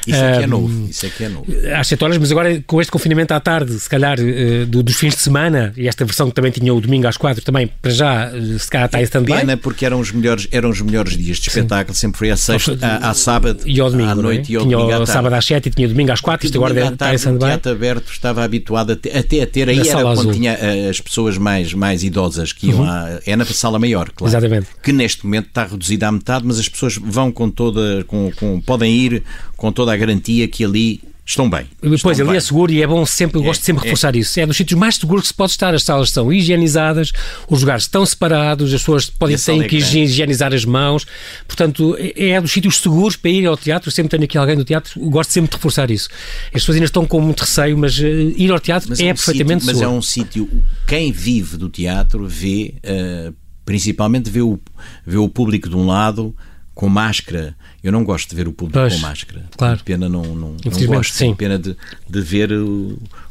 Isso 0.06 0.18
é 0.18 0.38
que 0.38 0.44
é 0.44 0.48
novo. 0.48 0.90
Isso 0.90 1.06
é 1.06 1.10
que 1.10 1.24
é 1.24 1.30
novo. 1.30 1.46
Às 1.76 1.88
7 1.88 2.04
horas, 2.04 2.18
mas 2.18 2.32
agora 2.32 2.62
com 2.66 2.82
este 2.82 2.92
confinamento 2.92 3.34
à 3.34 3.40
tarde, 3.40 3.80
se 3.80 3.90
calhar 3.90 4.18
uh, 4.20 4.66
do, 4.66 4.84
dos 4.84 4.96
fins 4.96 5.16
de 5.16 5.22
semana, 5.22 5.74
e 5.78 5.88
esta 5.88 6.06
versão 6.06 6.30
que 6.30 6.36
também 6.36 6.52
tinha 6.52 6.74
o 6.74 6.82
domingo 6.82 7.08
às 7.08 7.18
4, 7.18 7.44
também 7.44 7.68
para 7.82 7.92
já, 7.92 8.32
uh, 8.32 8.60
se 8.60 8.70
calhar 8.70 8.88
está 8.88 9.00
em 9.00 9.04
stand-by. 9.04 9.34
Pena 9.34 9.58
porque 9.58 9.86
eram 9.86 10.00
os 10.00 10.12
melhores, 10.12 10.48
eram 10.52 10.70
os 10.70 10.82
melhores 10.82 11.18
dias 11.18 11.38
de 11.38 11.50
espetáculo, 11.50 11.94
Sim. 11.94 12.02
sempre 12.02 12.18
foi 12.18 12.32
à 12.32 12.38
sexta, 12.38 12.78
à, 12.82 13.10
à 13.10 13.14
sábado 13.14 13.62
e 13.66 13.80
ao 13.80 13.90
domingo, 13.90 14.10
à 14.10 14.16
noite 14.16 14.52
é? 14.52 14.54
e 14.54 14.56
ao 14.58 14.64
tinha 14.64 14.78
domingo. 14.78 14.96
Tinha 14.96 15.06
sábado 15.06 15.34
às 15.34 15.46
7 15.46 15.68
e 15.68 15.72
tinha 15.72 15.88
domingo 15.88 16.12
às 16.12 16.22
4 16.22 16.46
isto 16.46 16.58
agora 16.58 16.94
está 16.94 17.14
em 17.14 17.18
stand-by. 17.20 17.46
O 17.46 17.48
teatro 17.48 17.72
aberto 17.72 18.12
estava 18.12 18.44
habituado 18.44 18.92
até 18.94 19.18
a 19.18 19.48
ter, 19.48 19.70
aí 19.70 19.88
era 19.88 20.02
quando 20.02 20.34
tinha 20.34 20.54
eh, 20.54 20.90
as 20.90 21.00
pessoas 21.00 21.38
mais, 21.38 21.74
mais 21.74 22.04
idosas 22.04 22.52
que 22.52 22.68
iam 22.68 22.80
uhum. 22.80 22.90
à, 22.90 23.20
é 23.26 23.36
na 23.36 23.46
sala 23.46 23.78
maior, 23.80 24.10
claro. 24.10 24.32
Exatamente. 24.32 24.68
Que 24.82 24.92
neste 24.92 25.26
momento 25.26 25.48
está 25.48 25.66
reduzida 25.66 26.08
à 26.08 26.12
metade, 26.12 26.46
mas 26.46 26.60
as 26.60 26.68
pessoas 26.68 26.98
vão 26.98 27.32
com 27.32 27.50
toda, 27.50 28.04
com, 28.06 28.32
com 28.32 28.60
podem 28.62 28.94
ir 28.94 29.24
com 29.56 29.72
toda 29.72 29.94
a 29.94 29.98
garantia 29.98 30.48
que 30.48 30.64
ali 30.64 31.02
estão 31.30 31.50
bem. 31.50 31.68
Pois, 32.02 32.20
ali 32.20 32.22
é 32.22 32.32
bem. 32.32 32.38
é 32.38 32.40
seguro 32.40 32.72
e 32.72 32.82
é 32.82 32.88
bom 32.88 33.06
sempre, 33.06 33.38
eu 33.38 33.44
gosto 33.44 33.60
de 33.60 33.66
sempre 33.68 33.84
é. 33.84 33.86
reforçar 33.86 34.16
isso. 34.16 34.40
É 34.40 34.46
dos 34.46 34.58
sítios 34.58 34.80
mais 34.80 34.96
seguros 34.96 35.24
que 35.24 35.28
se 35.28 35.34
pode 35.34 35.52
estar. 35.52 35.74
As 35.74 35.84
salas 35.84 36.10
estão 36.10 36.32
higienizadas, 36.34 37.12
os 37.48 37.62
lugares 37.62 37.84
estão 37.84 38.06
separados, 38.06 38.74
as 38.74 38.82
pessoas 38.82 39.10
podem 39.10 39.38
ter 39.38 39.68
que 39.68 39.78
higienizar 39.78 40.54
as 40.54 40.66
mãos. 40.66 41.06
Portanto, 41.48 41.96
é, 42.00 42.30
é 42.30 42.42
dos 42.42 42.52
sítios 42.52 42.78
seguros 42.78 43.16
para 43.16 43.30
ir 43.30 43.46
ao 43.46 43.56
teatro. 43.56 43.92
Sempre 43.92 44.10
tenho 44.10 44.24
aqui 44.24 44.38
alguém 44.38 44.56
do 44.56 44.66
teatro, 44.66 45.00
gosto 45.10 45.32
sempre 45.32 45.52
de 45.52 45.56
reforçar 45.58 45.92
isso. 45.92 46.10
As 46.48 46.62
pessoas 46.62 46.76
ainda 46.76 46.86
estão 46.86 47.06
com 47.06 47.22
muito 47.22 47.42
receio, 47.42 47.78
mas 47.78 47.98
uh, 48.00 48.04
ir 48.04 48.52
ao 48.52 48.60
teatro 48.60 48.90
mas 48.90 49.00
é, 49.00 49.04
é 49.04 49.12
um 49.12 49.16
perfeitamente 49.16 49.62
sítio, 49.62 49.76
seguro. 49.78 49.86
Mas 49.88 49.96
é 49.96 49.98
um 49.98 50.02
sítio, 50.02 50.64
quem 50.88 51.12
vive 51.12 51.58
do 51.58 51.70
teatro 51.70 52.28
vê, 52.28 52.74
uh, 52.84 53.34
principalmente 53.64 54.30
vê 54.30 54.42
o, 54.42 54.60
vê 55.06 55.18
o 55.18 55.30
público 55.30 55.70
de 55.70 55.76
um 55.76 55.86
lado 55.86 56.36
com 56.74 56.88
máscara. 56.88 57.56
Eu 57.84 57.92
não 57.92 58.04
gosto 58.04 58.30
de 58.30 58.36
ver 58.36 58.48
o 58.48 58.52
público 58.52 58.80
pois, 58.80 58.96
com 58.96 59.00
máscara. 59.00 59.46
Claro. 59.58 59.80
Pena 59.86 60.10
não, 60.10 60.22
não, 60.22 60.56
não 60.64 60.86
gosto. 60.88 61.14
Sim. 61.14 61.34
Pena 61.34 61.58
de, 61.58 61.76
de 62.10 62.22
ver 62.22 62.50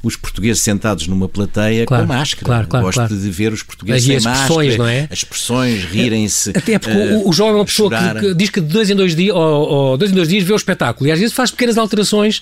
os 0.02 0.16
portugueses 0.16 0.62
sentados 0.62 1.06
numa 1.06 1.28
plateia 1.28 1.84
claro, 1.84 2.06
com 2.06 2.12
máscara. 2.12 2.44
Claro, 2.46 2.66
claro, 2.66 2.87
gosto 2.87 2.96
claro. 2.96 3.16
de 3.16 3.30
ver 3.30 3.52
os 3.52 3.62
portugueses 3.62 4.04
sem 4.04 4.20
máscara. 4.20 4.76
Não 4.78 4.87
é? 4.87 5.08
As 5.11 5.18
expressões, 5.18 5.84
rirem-se. 5.84 6.50
Até 6.50 6.78
porque 6.78 6.96
uh, 6.96 7.28
o 7.28 7.32
João 7.32 7.50
é 7.50 7.54
uma 7.54 7.64
pessoa 7.64 7.90
que, 7.90 8.20
que, 8.20 8.34
diz 8.34 8.50
que 8.50 8.61
de 8.61 8.68
dois 8.68 8.88
em 8.88 8.94
dois 8.94 9.14
dias, 9.14 9.34
ou, 9.34 9.42
ou, 9.42 9.96
dois 9.98 10.11
em 10.11 10.14
dois 10.14 10.28
dias 10.28 10.44
vê 10.44 10.52
o 10.52 10.56
espetáculo 10.56 11.08
e 11.08 11.12
às 11.12 11.18
vezes 11.18 11.34
faz 11.34 11.50
pequenas 11.50 11.76
alterações 11.76 12.40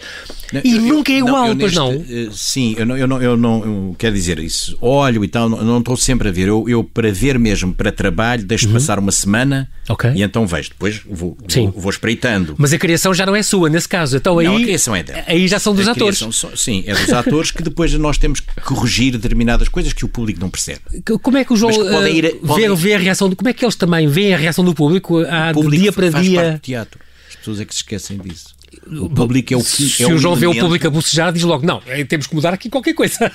não, 0.52 0.60
e 0.62 0.76
eu, 0.76 0.82
nunca 0.82 1.12
é 1.12 1.18
igual, 1.18 1.48
não, 1.48 1.56
pois 1.56 1.74
neste, 1.74 1.76
não? 1.76 2.28
Uh, 2.28 2.32
sim, 2.32 2.74
eu 2.78 2.86
não, 2.86 2.96
eu 2.96 3.06
não, 3.06 3.22
eu 3.22 3.36
não 3.36 3.64
eu 3.64 3.96
quero 3.98 4.14
dizer 4.14 4.38
isso. 4.38 4.76
Olho 4.80 5.24
e 5.24 5.28
tal, 5.28 5.48
não, 5.48 5.78
estou 5.78 5.96
sempre 5.96 6.28
a 6.28 6.32
ver. 6.32 6.48
Eu, 6.48 6.68
eu 6.68 6.84
para 6.84 7.10
ver 7.10 7.38
mesmo, 7.38 7.74
para 7.74 7.90
trabalho, 7.90 8.44
deixo 8.44 8.68
uhum. 8.68 8.74
passar 8.74 8.98
uma 8.98 9.12
semana 9.12 9.68
okay. 9.88 10.12
e 10.14 10.22
então 10.22 10.46
vejo. 10.46 10.70
Depois 10.70 11.00
vou, 11.04 11.36
vou, 11.36 11.72
vou, 11.72 11.92
espreitando. 11.96 12.54
Mas 12.58 12.72
a 12.72 12.78
criação 12.78 13.12
já 13.12 13.26
não 13.26 13.34
é 13.34 13.42
sua, 13.42 13.68
nesse 13.68 13.88
caso. 13.88 14.16
Então 14.16 14.38
aí, 14.38 14.46
não, 14.46 14.56
a 14.56 14.60
criação 14.60 14.94
é 14.94 15.02
dela. 15.02 15.24
Aí 15.26 15.48
já 15.48 15.58
são 15.58 15.74
dos 15.74 15.88
a 15.88 15.92
atores. 15.92 16.18
Criação, 16.18 16.56
sim, 16.56 16.84
é 16.86 16.94
dos 16.94 17.12
atores 17.12 17.50
que 17.50 17.62
depois 17.62 17.92
nós 17.94 18.18
temos 18.18 18.40
que 18.40 18.60
corrigir 18.60 19.12
determinadas 19.12 19.68
coisas 19.68 19.92
que 19.92 20.04
o 20.04 20.08
público 20.08 20.40
não 20.40 20.50
percebe. 20.50 20.80
Como 21.22 21.36
é 21.36 21.44
que 21.44 21.52
o 21.52 21.56
João 21.56 21.72
que 21.72 22.08
ir, 22.10 22.38
uh, 22.42 22.54
vê, 22.54 22.74
vê, 22.74 22.94
a 22.94 22.98
reação 22.98 23.28
do, 23.28 23.36
Como 23.36 23.48
é 23.48 23.52
que 23.52 23.64
eles 23.64 23.76
também 23.76 24.06
veem 24.06 24.34
a 24.34 24.38
reação 24.38 24.64
do 24.64 24.74
público, 24.74 25.20
uh, 25.20 25.26
público 25.52 25.70
de 25.70 25.82
dia 25.82 25.92
para 25.92 26.10
faz 26.10 26.24
dia? 26.24 26.40
Parte 26.40 26.52
do 26.54 26.60
teatro. 26.60 27.00
As 27.28 27.36
pessoas 27.36 27.60
é 27.60 27.64
que 27.64 27.74
se 27.74 27.80
esquecem 27.80 28.18
disso. 28.18 28.56
O 28.86 29.08
público 29.08 29.54
é 29.54 29.56
o 29.56 29.60
que. 29.60 29.88
Se 29.88 30.02
é 30.02 30.06
o 30.06 30.18
João 30.18 30.34
elemento... 30.34 30.52
vê 30.54 30.58
o 30.58 30.62
público 30.62 30.86
a 30.86 30.90
bocejar, 30.90 31.32
diz 31.32 31.42
logo: 31.42 31.66
não, 31.66 31.82
é, 31.86 32.04
temos 32.04 32.26
que 32.26 32.34
mudar 32.34 32.52
aqui 32.52 32.68
qualquer 32.68 32.94
coisa. 32.94 33.32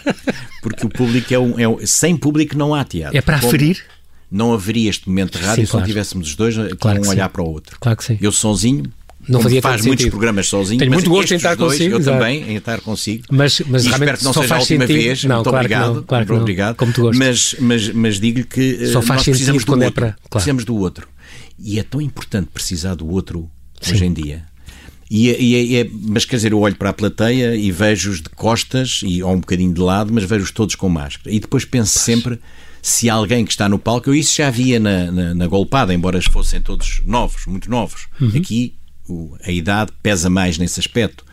Porque 0.62 0.86
o 0.86 0.90
público 0.90 1.34
é 1.34 1.40
um. 1.40 1.80
É, 1.80 1.86
sem 1.86 2.16
público 2.16 2.58
não 2.58 2.74
há 2.74 2.84
teatro. 2.84 3.18
É 3.18 3.22
para 3.22 3.40
Como... 3.40 3.48
aferir? 3.48 3.84
Não 4.32 4.54
haveria 4.54 4.90
este 4.90 5.10
momento 5.10 5.38
de 5.38 5.44
rádio 5.44 5.64
sim, 5.64 5.66
se 5.66 5.72
claro. 5.72 5.86
não 5.86 5.88
tivéssemos 5.88 6.28
os 6.30 6.36
dois 6.36 6.58
aqui 6.58 6.76
claro 6.78 7.06
um 7.06 7.10
olhar 7.10 7.28
sim. 7.28 7.34
para 7.34 7.42
o 7.44 7.50
outro. 7.50 7.78
Claro 7.80 7.98
que 7.98 8.06
sim. 8.06 8.18
Eu 8.22 8.32
sozinho 8.32 8.84
não 9.28 9.42
fazia 9.42 9.62
faz 9.62 9.82
muitos 9.82 10.04
sentido. 10.04 10.12
programas 10.12 10.48
sozinho. 10.48 10.80
Tenho 10.80 10.92
muito 10.92 11.10
gosto 11.10 11.32
em 11.32 11.38
estar 11.38 11.56
dois, 11.56 11.74
consigo. 11.74 11.96
Eu 11.96 12.00
exato. 12.00 12.18
também, 12.18 12.50
em 12.50 12.56
estar 12.56 12.82
consigo. 12.82 13.24
Mas, 13.30 13.62
mas 13.68 13.86
espero 13.86 14.18
que 14.18 14.24
não 14.24 14.34
seja 14.34 14.56
a 14.56 14.60
última 14.60 14.88
sentido. 14.88 15.04
vez. 15.04 15.24
Não, 15.24 15.36
muito 15.36 15.50
claro 15.50 15.66
obrigado. 15.66 15.94
Não, 15.96 16.04
claro 16.04 16.28
muito 16.28 16.42
obrigado. 16.42 16.76
Como 16.76 16.94
tu 16.94 17.12
mas, 17.14 17.56
mas, 17.60 17.90
mas 17.90 18.20
digo-lhe 18.20 18.46
que 18.46 18.88
só 18.88 19.02
faz 19.02 19.20
nós 19.20 19.26
precisamos 19.26 19.64
do 19.64 19.72
outro. 19.74 19.86
É 19.86 19.92
para... 19.92 20.06
claro. 20.08 20.30
Precisamos 20.30 20.66
do 20.66 20.76
outro. 20.76 21.08
E 21.60 21.80
é 21.80 21.84
tão 21.84 22.02
importante 22.02 22.50
precisar 22.52 22.96
do 22.96 23.08
outro 23.10 23.50
Sim. 23.80 23.94
hoje 23.94 24.06
em 24.06 24.14
dia. 24.14 24.44
E, 25.10 25.30
é, 25.30 25.42
e 25.42 25.76
é, 25.76 25.82
é, 25.82 25.90
mas 25.92 26.24
quer 26.24 26.38
dizer, 26.38 26.54
eu 26.54 26.60
olho 26.60 26.76
para 26.76 26.90
a 26.90 26.94
plateia 26.94 27.56
e 27.56 27.70
vejo-os 27.70 28.22
de 28.22 28.30
costas 28.30 29.02
e, 29.04 29.22
ou 29.22 29.34
um 29.34 29.42
bocadinho 29.42 29.74
de 29.74 29.82
lado, 29.82 30.12
mas 30.14 30.24
vejo-os 30.24 30.52
todos 30.52 30.74
com 30.74 30.88
máscara. 30.88 31.36
E 31.36 31.40
depois 31.40 31.66
penso 31.66 31.94
pois. 31.94 32.06
sempre 32.06 32.40
se 32.82 33.10
alguém 33.10 33.46
que 33.46 33.52
está 33.52 33.70
no 33.70 33.78
palco, 33.78 34.10
eu 34.10 34.16
isso 34.16 34.36
já 34.36 34.48
havia 34.48 34.80
na, 34.80 35.12
na, 35.12 35.34
na 35.36 35.48
golpada, 35.48 35.94
embora 35.94 36.20
fossem 36.22 36.62
todos 36.62 37.02
novos, 37.06 37.46
muito 37.46 37.70
novos. 37.70 38.08
Uhum. 38.20 38.32
Aqui 38.36 38.76
o, 39.08 39.38
a 39.44 39.52
idade 39.52 39.92
pesa 40.02 40.30
mais 40.30 40.58
nesse 40.58 40.80
aspecto. 40.80 41.24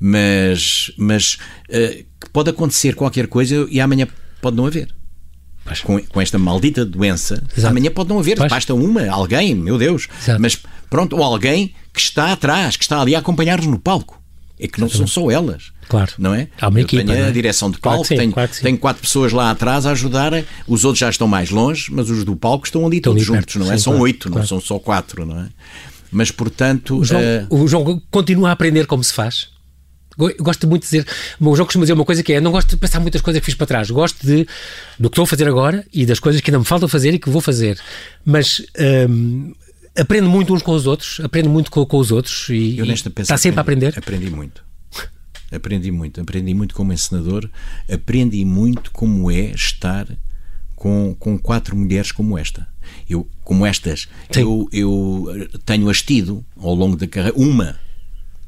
Mas, 0.00 0.92
mas 0.96 1.38
uh, 1.68 2.04
pode 2.32 2.50
acontecer 2.50 2.94
qualquer 2.94 3.28
coisa 3.28 3.66
e 3.70 3.80
amanhã 3.80 4.06
pode 4.40 4.56
não 4.56 4.66
haver. 4.66 4.88
Com, 5.84 6.00
com, 6.06 6.20
esta 6.20 6.38
maldita 6.38 6.84
doença, 6.84 7.42
Exato. 7.56 7.68
amanhã 7.68 7.88
pode 7.88 8.08
não 8.08 8.18
haver, 8.18 8.36
basta 8.36 8.74
uma, 8.74 9.08
alguém, 9.08 9.54
meu 9.54 9.78
Deus. 9.78 10.08
Exato. 10.20 10.42
Mas 10.42 10.58
pronto, 10.90 11.16
ou 11.16 11.22
alguém 11.22 11.72
que 11.94 12.00
está 12.00 12.32
atrás, 12.32 12.76
que 12.76 12.82
está 12.82 13.00
ali 13.00 13.14
a 13.14 13.20
acompanhar-nos 13.20 13.66
no 13.66 13.78
palco. 13.78 14.20
É 14.58 14.66
que 14.66 14.80
não 14.80 14.88
são 14.88 15.06
só 15.06 15.30
elas. 15.30 15.72
Claro. 15.92 16.12
Não 16.18 16.34
é? 16.34 16.48
Há 16.60 16.68
uma 16.68 16.80
Eu 16.80 16.84
equipa, 16.84 17.04
tenho 17.04 17.18
não 17.18 17.26
a 17.26 17.28
é? 17.28 17.32
direção 17.32 17.70
de 17.70 17.76
Claro 17.78 17.98
palco, 17.98 18.08
sim, 18.08 18.16
tenho, 18.16 18.32
claro 18.32 18.50
tenho 18.62 18.78
quatro 18.78 19.02
pessoas 19.02 19.30
lá 19.32 19.50
atrás 19.50 19.84
a 19.84 19.90
ajudar, 19.90 20.32
os 20.66 20.84
outros 20.86 21.00
já 21.00 21.10
estão 21.10 21.28
mais 21.28 21.50
longe, 21.50 21.92
mas 21.92 22.08
os 22.08 22.24
do 22.24 22.34
palco 22.34 22.64
estão 22.64 22.86
ali 22.86 22.96
Estão 22.96 23.12
todos 23.12 23.28
ali 23.28 23.36
juntos, 23.38 23.54
perto, 23.54 23.58
não 23.66 23.72
é? 23.72 23.76
sim, 23.76 23.82
são 23.84 23.92
claro, 23.92 24.04
oito, 24.04 24.28
não 24.28 24.32
claro. 24.32 24.48
são 24.48 24.60
só 24.60 24.78
quatro, 24.78 25.26
não 25.26 25.38
é? 25.40 25.48
Mas 26.10 26.30
portanto. 26.30 26.98
O 26.98 27.04
João, 27.04 27.20
eh, 27.20 27.46
o 27.50 27.68
João 27.68 28.02
continua 28.10 28.48
a 28.48 28.52
aprender 28.52 28.86
como 28.86 29.04
se 29.04 29.12
faz. 29.12 29.48
Go- 30.16 30.34
Gosto 30.40 30.66
muito 30.66 30.82
de 30.82 30.88
dizer. 30.88 31.06
O 31.40 31.54
João 31.54 31.66
costuma 31.66 31.84
dizer 31.84 31.92
uma 31.92 32.04
coisa 32.04 32.22
que 32.22 32.32
é: 32.32 32.40
não 32.40 32.52
gosto 32.52 32.70
de 32.70 32.76
pensar 32.76 33.00
muitas 33.00 33.20
coisas 33.20 33.40
que 33.40 33.46
fiz 33.46 33.54
para 33.54 33.66
trás. 33.66 33.90
Gosto 33.90 34.26
de, 34.26 34.46
do 34.98 35.08
que 35.08 35.14
estou 35.14 35.24
a 35.24 35.26
fazer 35.26 35.46
agora 35.46 35.86
e 35.92 36.04
das 36.06 36.18
coisas 36.18 36.40
que 36.40 36.50
ainda 36.50 36.58
me 36.58 36.64
faltam 36.64 36.88
fazer 36.88 37.12
e 37.14 37.18
que 37.18 37.28
vou 37.30 37.40
fazer. 37.42 37.78
Mas. 38.24 38.62
hum, 39.08 39.52
aprendo 39.98 40.26
muito 40.28 40.54
uns 40.54 40.62
com 40.62 40.72
os 40.72 40.86
outros, 40.86 41.20
aprendo 41.20 41.50
muito 41.50 41.70
com, 41.70 41.84
com 41.84 41.98
os 41.98 42.10
outros 42.10 42.48
e, 42.48 42.80
e 42.80 42.92
está 42.92 43.36
sempre 43.36 43.58
a 43.58 43.62
aprender. 43.62 43.94
Aprendi 43.98 44.30
muito. 44.30 44.62
Aprendi 45.52 45.90
muito. 45.90 46.20
Aprendi 46.20 46.54
muito 46.54 46.74
como 46.74 46.92
encenador. 46.92 47.48
Aprendi 47.92 48.44
muito 48.44 48.90
como 48.90 49.30
é 49.30 49.50
estar 49.52 50.06
com, 50.74 51.14
com 51.18 51.38
quatro 51.38 51.76
mulheres 51.76 52.10
como 52.12 52.36
esta. 52.38 52.66
Eu, 53.08 53.28
como 53.44 53.64
estas, 53.66 54.08
Sim. 54.30 54.40
eu, 54.40 54.68
eu 54.72 55.48
tenho-as 55.64 56.02
tido 56.02 56.44
ao 56.58 56.74
longo 56.74 56.96
da 56.96 57.06
carreira. 57.06 57.36
Uma, 57.38 57.78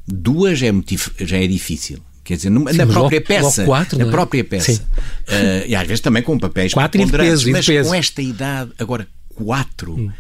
duas 0.07 0.63
é 0.63 0.73
dif- 0.73 1.13
já 1.21 1.37
é 1.37 1.47
difícil. 1.47 1.99
Quer 2.25 2.37
dizer, 2.37 2.51
numa- 2.51 2.71
Sim, 2.73 2.79
na 2.79 2.87
mas 2.87 2.95
própria 2.95 3.19
logo- 3.19 3.27
peça. 3.29 3.61
logo 3.63 3.71
quatro, 3.73 3.99
na 3.99 4.07
é? 4.07 4.11
própria 4.11 4.43
peça. 4.45 4.73
Sim. 4.73 4.81
Eh, 5.29 5.65
e 5.69 5.75
às 5.77 5.87
vezes 5.87 6.01
também 6.01 6.23
com 6.23 6.39
papéis 6.39 6.73
Quatro 6.73 7.01
e 7.01 7.05
de 7.05 7.13
peso, 7.13 7.43
e 7.43 7.47
de 7.47 7.53
mas 7.53 7.67
peso. 7.67 7.89
com 7.91 7.95
esta 7.95 8.23
idade, 8.23 8.73
agora 8.79 9.07
quatro. 9.35 10.13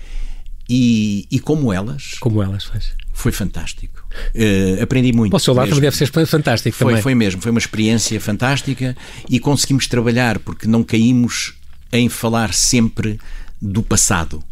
E, 0.68 1.26
e 1.30 1.38
como 1.38 1.72
elas, 1.72 2.14
Como 2.20 2.42
elas 2.42 2.64
faz. 2.64 2.92
foi 3.12 3.32
fantástico. 3.32 4.02
Eh, 4.34 4.78
aprendi 4.82 5.12
muito. 5.12 5.30
Para 5.30 5.36
o 5.36 5.40
seu 5.40 5.52
lado 5.52 5.66
mesmo. 5.66 5.76
também 5.76 5.90
deve 5.90 5.96
ser 5.96 6.26
fantástico 6.26 6.76
Foi, 6.76 6.86
também. 6.92 7.02
foi 7.02 7.14
mesmo, 7.14 7.42
foi 7.42 7.50
uma 7.50 7.58
experiência 7.58 8.18
fantástica 8.20 8.96
e 9.28 9.38
conseguimos 9.38 9.86
trabalhar 9.86 10.38
porque 10.38 10.66
não 10.66 10.82
caímos 10.82 11.54
em 11.92 12.08
falar 12.08 12.54
sempre 12.54 13.18
do 13.60 13.82
passado. 13.82 14.42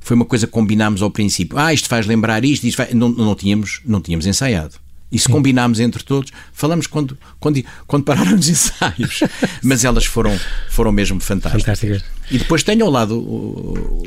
Foi 0.00 0.14
uma 0.16 0.24
coisa 0.24 0.46
que 0.46 0.52
combinámos 0.52 1.00
ao 1.02 1.10
princípio. 1.10 1.56
Ah, 1.58 1.72
isto 1.72 1.88
faz 1.88 2.06
lembrar 2.06 2.44
isto, 2.44 2.64
isto 2.66 2.76
faz... 2.76 2.92
Não, 2.92 3.08
não, 3.08 3.34
tínhamos, 3.34 3.80
não 3.86 4.00
tínhamos 4.00 4.26
ensaiado. 4.26 4.74
E 5.14 5.18
se 5.18 5.28
combinarmos 5.28 5.78
entre 5.78 6.02
todos, 6.02 6.32
falamos 6.52 6.86
quando, 6.86 7.16
quando, 7.38 7.64
quando 7.86 8.04
pararam 8.04 8.36
os 8.36 8.48
ensaios. 8.50 9.20
Mas 9.62 9.84
elas 9.84 10.04
foram, 10.04 10.38
foram 10.68 10.90
mesmo 10.90 11.20
fantásticas. 11.20 11.78
fantásticas. 11.78 12.04
E 12.30 12.38
depois 12.38 12.62
tenho 12.62 12.84
ao 12.84 12.90
lado 12.90 13.16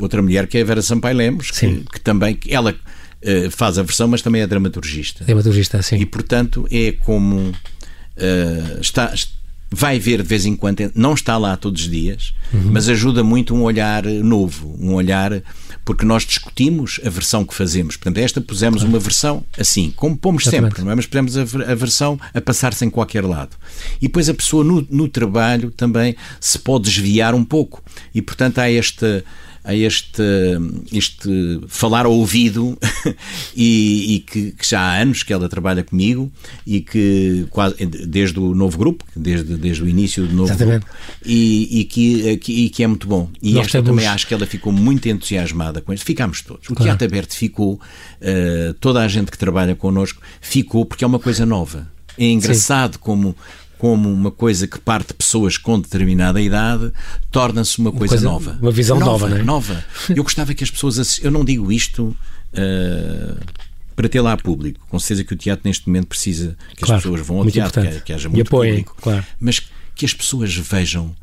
outra 0.01 0.21
mulher 0.21 0.47
que 0.47 0.57
é 0.57 0.61
a 0.61 0.65
Vera 0.65 0.81
Sampaio 0.81 1.15
Lemos, 1.15 1.51
que, 1.51 1.85
que, 1.93 1.99
também, 2.01 2.37
ela 2.49 2.71
uh, 2.73 3.51
faz 3.51 3.77
a 3.77 3.83
versão, 3.83 4.07
mas 4.07 4.21
também 4.21 4.41
é 4.41 4.47
dramaturgista. 4.47 5.23
Dramaturgista, 5.23 5.81
sim. 5.81 5.95
E 5.97 6.05
portanto 6.05 6.67
é 6.69 6.91
como 6.91 7.37
uh, 7.37 8.81
está, 8.81 9.13
vai 9.69 9.99
ver 9.99 10.21
de 10.21 10.27
vez 10.27 10.45
em 10.45 10.55
quando, 10.55 10.91
não 10.95 11.13
está 11.13 11.37
lá 11.37 11.55
todos 11.57 11.83
os 11.83 11.89
dias, 11.89 12.33
uhum. 12.53 12.71
mas 12.71 12.87
ajuda 12.87 13.23
muito 13.23 13.53
um 13.53 13.63
olhar 13.63 14.03
novo, 14.05 14.75
um 14.79 14.93
olhar 14.93 15.41
porque 15.87 16.05
nós 16.05 16.25
discutimos 16.25 16.99
a 17.05 17.09
versão 17.09 17.45
que 17.45 17.53
fazemos. 17.55 17.95
Portanto, 17.95 18.17
esta 18.17 18.41
pusemos 18.41 18.81
claro. 18.81 18.93
uma 18.93 18.99
versão 18.99 19.45
assim, 19.57 19.93
como 19.95 20.17
pomos 20.17 20.43
Exatamente. 20.43 20.71
sempre, 20.71 20.83
não 20.83 20.91
é? 20.91 20.95
Mas 20.95 21.05
pusemos 21.05 21.37
a, 21.37 21.41
a 21.41 21.75
versão 21.75 22.19
a 22.33 22.41
passar-se 22.41 22.83
em 22.83 22.89
qualquer 22.89 23.23
lado. 23.23 23.55
E 24.01 24.07
depois 24.07 24.27
a 24.27 24.33
pessoa 24.33 24.65
no, 24.65 24.85
no 24.89 25.07
trabalho 25.07 25.71
também 25.71 26.13
se 26.41 26.59
pode 26.59 26.85
desviar 26.85 27.33
um 27.33 27.43
pouco. 27.43 27.81
E, 28.13 28.21
portanto, 28.21 28.59
há 28.59 28.69
esta 28.69 29.23
a 29.67 29.75
este, 29.75 30.23
este 30.93 31.59
falar 31.67 32.05
ao 32.05 32.13
ouvido 32.13 32.77
e, 33.53 34.15
e 34.15 34.19
que, 34.21 34.51
que, 34.53 34.65
já 34.65 34.79
há 34.79 35.01
anos 35.01 35.23
que 35.23 35.33
ela 35.33 35.49
trabalha 35.49 35.83
comigo 35.83 36.31
e 36.65 36.79
que 36.79 37.45
quase, 37.49 37.75
desde 37.85 38.39
o 38.39 38.55
novo 38.55 38.77
grupo, 38.77 39.03
desde, 39.13 39.57
desde 39.57 39.83
o 39.83 39.89
início 39.89 40.25
do 40.25 40.33
novo 40.33 40.49
Exatamente. 40.53 40.85
grupo, 40.85 40.97
e, 41.25 41.81
e 41.81 41.83
que, 41.83 42.37
que, 42.37 42.53
e 42.53 42.69
que 42.69 42.81
é 42.81 42.87
muito 42.87 43.09
bom. 43.09 43.29
E 43.43 43.51
Nós 43.51 43.65
esta 43.65 43.79
temos... 43.79 43.89
também 43.89 44.07
acho 44.07 44.25
que 44.25 44.33
ela 44.33 44.45
ficou 44.45 44.71
muito 44.71 45.09
entusiasmada 45.09 45.81
com 45.81 45.91
isto. 45.91 46.05
Ficámos 46.05 46.41
todos. 46.41 46.69
O 46.69 46.73
claro. 46.73 46.83
Teatro 46.83 47.05
Aberto 47.05 47.35
ficou, 47.35 47.73
uh, 47.73 48.73
toda 48.79 49.01
a 49.01 49.07
gente 49.09 49.29
que 49.29 49.37
trabalha 49.37 49.75
connosco 49.75 50.21
ficou 50.39 50.85
porque 50.85 51.03
é 51.03 51.07
uma 51.07 51.19
coisa 51.19 51.45
nova. 51.45 51.91
É 52.17 52.25
engraçado 52.25 52.93
Sim. 52.93 52.99
como 53.01 53.35
como 53.77 54.11
uma 54.11 54.31
coisa 54.31 54.67
que 54.67 54.79
parte 54.79 55.09
de 55.09 55.13
pessoas 55.13 55.57
com 55.57 55.79
determinada 55.79 56.41
idade, 56.41 56.91
torna-se 57.31 57.79
uma, 57.79 57.89
uma 57.89 57.97
coisa, 57.97 58.15
coisa, 58.15 58.27
nova. 58.27 58.57
Uma 58.61 58.71
visão 58.71 58.99
nova, 58.99 59.27
nova, 59.27 59.41
é? 59.41 59.43
nova. 59.43 59.85
Eu 60.09 60.23
gostava 60.23 60.53
que 60.53 60.63
as 60.63 60.71
pessoas. 60.71 61.19
Eu 61.23 61.31
não 61.31 61.45
digo 61.45 61.71
isto. 61.71 62.15
Uh, 62.53 63.37
para 63.97 64.07
ter 64.07 64.21
lá 64.21 64.37
público. 64.37 64.85
Com 64.87 64.99
certeza 64.99 65.23
que 65.23 65.33
o 65.33 65.35
teatro 65.35 65.67
neste 65.67 65.87
momento 65.87 66.05
precisa 66.05 66.55
que 66.75 66.85
claro, 66.85 66.97
as 66.97 67.03
pessoas 67.03 67.25
vão 67.25 67.37
ao 67.39 67.49
teatro, 67.49 67.81
que, 67.81 68.01
que, 68.01 68.13
haja 68.13 68.29
muito 68.29 68.47
apoiem, 68.47 68.83
público, 68.83 68.95
claro. 69.01 69.25
mas 69.39 69.59
que 69.95 70.05
as 70.05 70.13
pessoas 70.13 70.55
vejam 70.55 71.15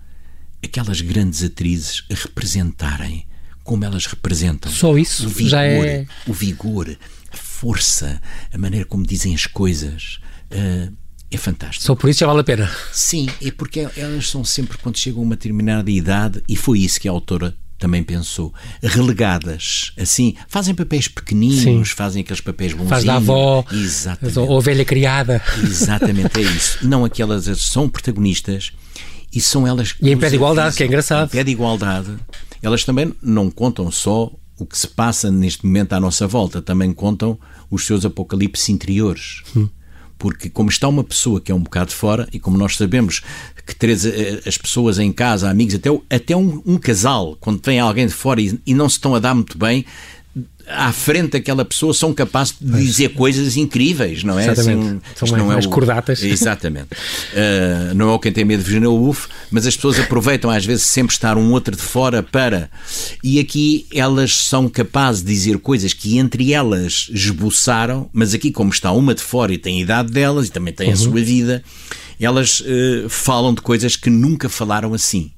aquelas 0.61 1.01
grandes 1.01 1.45
atrizes 1.45 2.05
a 2.11 2.15
representarem 2.15 3.27
como 3.63 3.85
elas 3.85 4.07
representam. 4.07 4.71
Só 4.73 4.99
isso 4.99 5.27
o 5.27 5.29
vigor, 5.29 5.51
já 5.51 5.63
é 5.63 6.05
o 6.27 6.33
vigor, 6.33 6.99
a 7.33 7.37
força, 7.37 8.21
a 8.53 8.59
maneira 8.59 8.85
como 8.85 9.07
dizem 9.07 9.35
as 9.35 9.47
coisas. 9.47 10.19
Uh, 10.51 10.93
é 11.35 11.37
fantástico. 11.37 11.85
Só 11.85 11.95
por 11.95 12.09
isso 12.09 12.21
já 12.21 12.27
vale 12.27 12.41
a 12.41 12.45
pena. 12.45 12.71
Sim, 12.93 13.29
é 13.43 13.51
porque 13.51 13.89
elas 13.97 14.31
são 14.31 14.45
sempre, 14.45 14.79
quando 14.79 14.97
chegam 14.97 15.21
a 15.21 15.25
uma 15.25 15.37
determinada 15.37 15.91
idade, 15.91 16.43
e 16.49 16.55
foi 16.55 16.81
isso 16.81 17.01
que 17.01 17.09
a 17.09 17.11
autora 17.11 17.55
também 17.77 18.03
pensou, 18.03 18.55
relegadas, 18.81 19.93
assim, 19.99 20.37
fazem 20.49 20.75
papéis 20.75 21.09
pequeninos, 21.09 21.61
Sim. 21.61 21.85
fazem 21.85 22.23
aqueles 22.23 22.41
papéis 22.41 22.73
bonzinhos. 22.73 22.91
Faz 22.91 23.05
da 23.05 23.17
avó, 23.17 23.65
Exatamente. 23.71 24.39
ou 24.39 24.61
velha 24.61 24.85
criada. 24.85 25.43
Exatamente, 25.63 26.39
é 26.39 26.43
isso. 26.43 26.87
Não 26.87 27.05
aquelas 27.05 27.45
são 27.61 27.89
protagonistas 27.89 28.73
e 29.33 29.41
são 29.41 29.67
elas... 29.67 29.95
E 30.01 30.11
em 30.11 30.17
pé 30.17 30.31
de 30.31 30.37
igualdade, 30.37 30.77
que 30.77 30.85
é 30.85 30.87
engraçado. 30.87 31.27
Em 31.27 31.31
pé 31.31 31.45
de 31.45 31.51
igualdade. 31.51 32.15
Elas 32.63 32.85
também 32.85 33.13
não 33.21 33.51
contam 33.51 33.91
só 33.91 34.33
o 34.57 34.65
que 34.65 34.79
se 34.79 34.87
passa 34.87 35.31
neste 35.31 35.67
momento 35.67 35.95
à 35.95 36.01
nossa 36.01 36.29
volta, 36.29 36.63
também 36.63 36.93
contam 36.93 37.39
os 37.69 37.85
seus 37.85 38.05
apocalipses 38.05 38.69
interiores. 38.69 39.43
Hum 39.55 39.69
porque 40.19 40.49
como 40.49 40.71
está 40.71 40.89
uma 40.89 41.05
pessoa 41.05 41.41
que 41.41 41.53
é 41.53 41.55
um 41.55 41.61
bocado 41.61 41.93
fora, 41.93 42.29
e 42.33 42.39
como 42.39 42.57
nós 42.57 42.77
sabemos 42.77 43.23
que 43.67 43.75
três, 43.75 44.05
eh, 44.05 44.43
as 44.47 44.59
pessoas 44.59 44.99
em 44.99 45.11
casa, 45.11 45.49
amigos, 45.49 45.75
até, 45.75 45.91
até 46.11 46.37
um, 46.37 46.63
um 46.67 46.77
casal, 46.77 47.37
quando 47.41 47.61
vem 47.65 47.81
alguém 47.81 48.07
de 48.07 48.13
fora 48.13 48.41
e, 48.41 48.59
e 48.67 48.75
não 48.75 48.89
se 48.89 48.97
estão 48.97 49.15
a 49.15 49.19
dar 49.19 49.35
muito 49.35 49.57
bem, 49.57 49.85
à 50.67 50.93
frente 50.93 51.33
daquela 51.33 51.65
pessoa 51.65 51.93
são 51.93 52.13
capazes 52.13 52.55
de 52.59 52.83
dizer 52.83 53.11
coisas 53.11 53.57
incríveis, 53.57 54.25
não 54.25 54.39
é? 54.39 54.47
Exatamente. 54.51 54.87
Assim, 54.87 55.01
são 55.15 55.29
mais, 55.29 55.43
não 55.43 55.51
é 55.51 55.55
mais 55.55 55.67
o... 55.67 55.71
cordatas. 55.71 56.23
Exatamente. 56.25 56.89
Uh, 57.33 57.95
não 57.95 58.11
é 58.11 58.13
o 58.13 58.19
quem 58.19 58.33
tem 58.33 58.45
medo 58.45 58.61
de 58.61 58.65
Virginia 58.65 58.91
Woolf, 58.91 59.27
mas 59.51 59.67
as 59.67 59.77
pessoas 59.77 60.01
aproveitam 60.01 60.51
às 60.51 60.65
vezes 60.65 60.87
sempre 60.87 61.15
estar 61.15 61.37
um 61.37 61.53
outro 61.53 61.77
de 61.77 61.83
fora 61.83 62.23
para... 62.23 62.71
E 63.23 63.39
aqui 63.39 63.87
elas 63.93 64.35
são 64.37 64.69
capazes 64.69 65.23
de 65.23 65.33
dizer 65.33 65.59
coisas 65.59 65.93
que 65.93 66.19
entre 66.19 66.53
elas 66.53 67.09
esboçaram, 67.11 68.09
mas 68.13 68.33
aqui 68.35 68.51
como 68.51 68.71
está 68.71 68.91
uma 68.93 69.15
de 69.15 69.23
fora 69.23 69.53
e 69.53 69.59
tem 69.59 69.79
a 69.79 69.83
idade 69.83 70.13
delas 70.13 70.49
e 70.49 70.51
também 70.51 70.73
tem 70.73 70.89
uhum. 70.89 70.95
a 70.95 70.97
sua 70.97 71.21
vida, 71.21 71.63
elas 72.19 72.61
uh, 72.61 73.09
falam 73.09 73.53
de 73.53 73.61
coisas 73.61 73.97
que 73.97 74.09
nunca 74.09 74.49
falaram 74.49 74.95
assim 74.95 75.31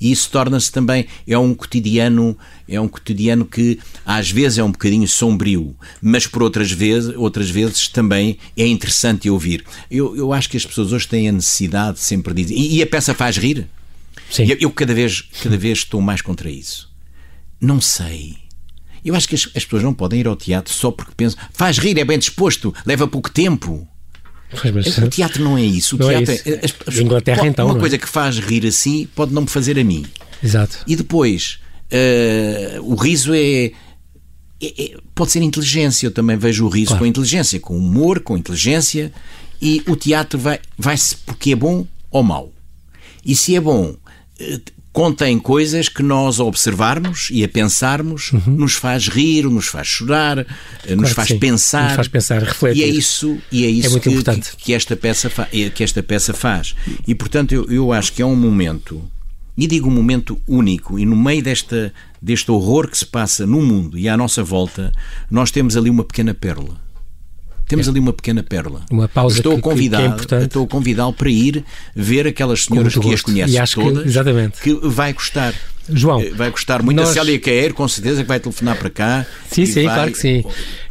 e 0.00 0.10
isso 0.10 0.30
torna-se 0.30 0.70
também 0.70 1.06
é 1.26 1.38
um 1.38 1.54
cotidiano 1.54 2.36
é 2.68 2.80
um 2.80 2.88
cotidiano 2.88 3.44
que 3.44 3.78
às 4.04 4.30
vezes 4.30 4.58
é 4.58 4.64
um 4.64 4.70
bocadinho 4.70 5.06
sombrio, 5.06 5.76
mas 6.00 6.26
por 6.26 6.42
outras 6.42 6.70
vezes 6.70 7.14
outras 7.16 7.50
vezes 7.50 7.88
também 7.88 8.38
é 8.56 8.66
interessante 8.66 9.28
ouvir. 9.28 9.64
Eu, 9.90 10.16
eu 10.16 10.32
acho 10.32 10.48
que 10.48 10.56
as 10.56 10.64
pessoas 10.64 10.92
hoje 10.92 11.08
têm 11.08 11.28
a 11.28 11.32
necessidade 11.32 12.00
sempre 12.00 12.32
de 12.34 12.42
dizer 12.42 12.54
e, 12.54 12.76
e 12.76 12.82
a 12.82 12.86
peça 12.86 13.14
faz 13.14 13.36
rir. 13.36 13.68
Sim. 14.30 14.46
Eu, 14.46 14.56
eu, 14.60 14.70
cada 14.70 14.94
vez 14.94 15.28
cada 15.42 15.56
vez 15.56 15.78
estou 15.78 16.00
mais 16.00 16.22
contra 16.22 16.50
isso. 16.50 16.90
Não 17.60 17.80
sei. 17.80 18.36
Eu 19.04 19.14
acho 19.14 19.28
que 19.28 19.34
as, 19.34 19.48
as 19.54 19.64
pessoas 19.64 19.82
não 19.82 19.92
podem 19.92 20.20
ir 20.20 20.26
ao 20.26 20.36
teatro 20.36 20.72
só 20.72 20.90
porque 20.90 21.12
pensam 21.16 21.38
faz 21.52 21.78
rir, 21.78 21.98
é 21.98 22.04
bem 22.04 22.18
disposto, 22.18 22.74
leva 22.86 23.06
pouco 23.06 23.30
tempo. 23.30 23.86
Mas, 24.74 24.98
o 24.98 25.08
teatro 25.08 25.42
não 25.42 25.56
é 25.58 25.62
isso. 25.62 25.96
O 25.96 25.98
não 25.98 26.08
teatro 26.08 26.32
é 26.32 26.34
isso. 26.34 26.48
É, 26.48 27.02
Inglaterra, 27.02 27.38
pode, 27.38 27.48
então. 27.48 27.66
Uma 27.66 27.76
é? 27.76 27.80
coisa 27.80 27.98
que 27.98 28.08
faz 28.08 28.38
rir 28.38 28.66
assim 28.66 29.08
pode 29.14 29.32
não 29.32 29.42
me 29.42 29.48
fazer 29.48 29.78
a 29.78 29.84
mim. 29.84 30.04
Exato. 30.42 30.78
E 30.86 30.96
depois, 30.96 31.58
uh, 31.92 32.82
o 32.82 32.94
riso 32.94 33.32
é, 33.34 33.66
é, 33.66 33.72
é, 34.62 34.96
Pode 35.14 35.32
ser 35.32 35.42
inteligência. 35.42 36.06
Eu 36.06 36.10
também 36.10 36.36
vejo 36.36 36.66
o 36.66 36.68
riso 36.68 36.88
claro. 36.88 37.04
com 37.04 37.06
inteligência, 37.06 37.60
com 37.60 37.76
humor, 37.76 38.20
com 38.20 38.36
inteligência. 38.36 39.12
E 39.60 39.82
o 39.86 39.96
teatro 39.96 40.38
vai-se 40.38 40.60
vai 40.78 40.96
porque 41.26 41.52
é 41.52 41.56
bom 41.56 41.86
ou 42.10 42.22
mau. 42.22 42.52
E 43.24 43.34
se 43.34 43.56
é 43.56 43.60
bom, 43.60 43.94
eh, 44.38 44.60
contém 44.94 45.40
coisas 45.40 45.88
que 45.88 46.04
nós 46.04 46.38
a 46.38 46.44
observarmos 46.44 47.28
e 47.32 47.42
a 47.42 47.48
pensarmos 47.48 48.32
uhum. 48.32 48.42
nos 48.46 48.74
faz 48.74 49.08
rir, 49.08 49.44
nos 49.46 49.66
faz 49.66 49.88
chorar, 49.88 50.38
eh, 50.38 50.46
claro 50.84 51.00
nos 51.00 51.10
faz 51.10 51.32
pensar. 51.32 51.86
Nos 51.88 51.96
faz 51.96 52.08
pensar, 52.08 52.42
refletir. 52.44 52.80
E 52.80 52.84
é 52.84 52.86
isso, 52.86 53.36
e 53.50 53.64
é 53.64 53.68
isso 53.68 53.96
é 53.96 54.00
que. 54.00 54.22
Que, 54.22 54.56
que, 54.56 54.72
esta 54.72 54.94
peça 54.94 55.28
que 55.74 55.82
esta 55.82 56.00
peça 56.00 56.32
faz. 56.32 56.76
E 57.08 57.14
portanto 57.14 57.52
eu, 57.52 57.64
eu 57.64 57.92
acho 57.92 58.12
que 58.12 58.22
é 58.22 58.26
um 58.26 58.36
momento, 58.36 59.02
e 59.58 59.66
digo 59.66 59.88
um 59.88 59.92
momento 59.92 60.40
único, 60.46 60.96
e 60.96 61.04
no 61.04 61.16
meio 61.16 61.42
desta, 61.42 61.92
deste 62.22 62.48
horror 62.52 62.88
que 62.88 62.96
se 62.96 63.04
passa 63.04 63.44
no 63.44 63.60
mundo 63.60 63.98
e 63.98 64.08
à 64.08 64.16
nossa 64.16 64.44
volta, 64.44 64.92
nós 65.28 65.50
temos 65.50 65.76
ali 65.76 65.90
uma 65.90 66.04
pequena 66.04 66.32
pérola 66.32 66.83
temos 67.66 67.86
é. 67.86 67.90
ali 67.90 68.00
uma 68.00 68.12
pequena 68.12 68.42
pérola. 68.42 68.82
Uma 68.90 69.08
pausa 69.08 69.36
estou 69.36 69.56
que, 69.56 69.62
convidado, 69.62 70.02
que 70.02 70.08
é 70.08 70.12
importante. 70.12 70.44
Estou 70.44 70.64
a 70.64 70.68
convidá-lo 70.68 71.12
para 71.12 71.30
ir 71.30 71.64
ver 71.94 72.26
aquelas 72.26 72.64
senhoras 72.64 72.94
que 72.94 73.14
as 73.14 73.22
conhecem 73.22 73.64
todas, 73.74 74.02
que, 74.02 74.08
exatamente. 74.08 74.60
que 74.60 74.74
vai 74.82 75.12
gostar. 75.12 75.54
João, 75.88 76.20
eh, 76.20 76.30
vai 76.30 76.50
gostar 76.50 76.82
muito. 76.82 76.96
Nós... 76.96 77.10
A 77.10 77.12
Célia 77.12 77.38
Caer, 77.38 77.74
com 77.74 77.86
certeza, 77.86 78.22
que 78.22 78.28
vai 78.28 78.40
telefonar 78.40 78.76
para 78.78 78.90
cá. 78.90 79.26
Sim, 79.50 79.66
sim, 79.66 79.84
vai... 79.84 79.94
claro 79.94 80.12
que 80.12 80.18
sim. 80.18 80.44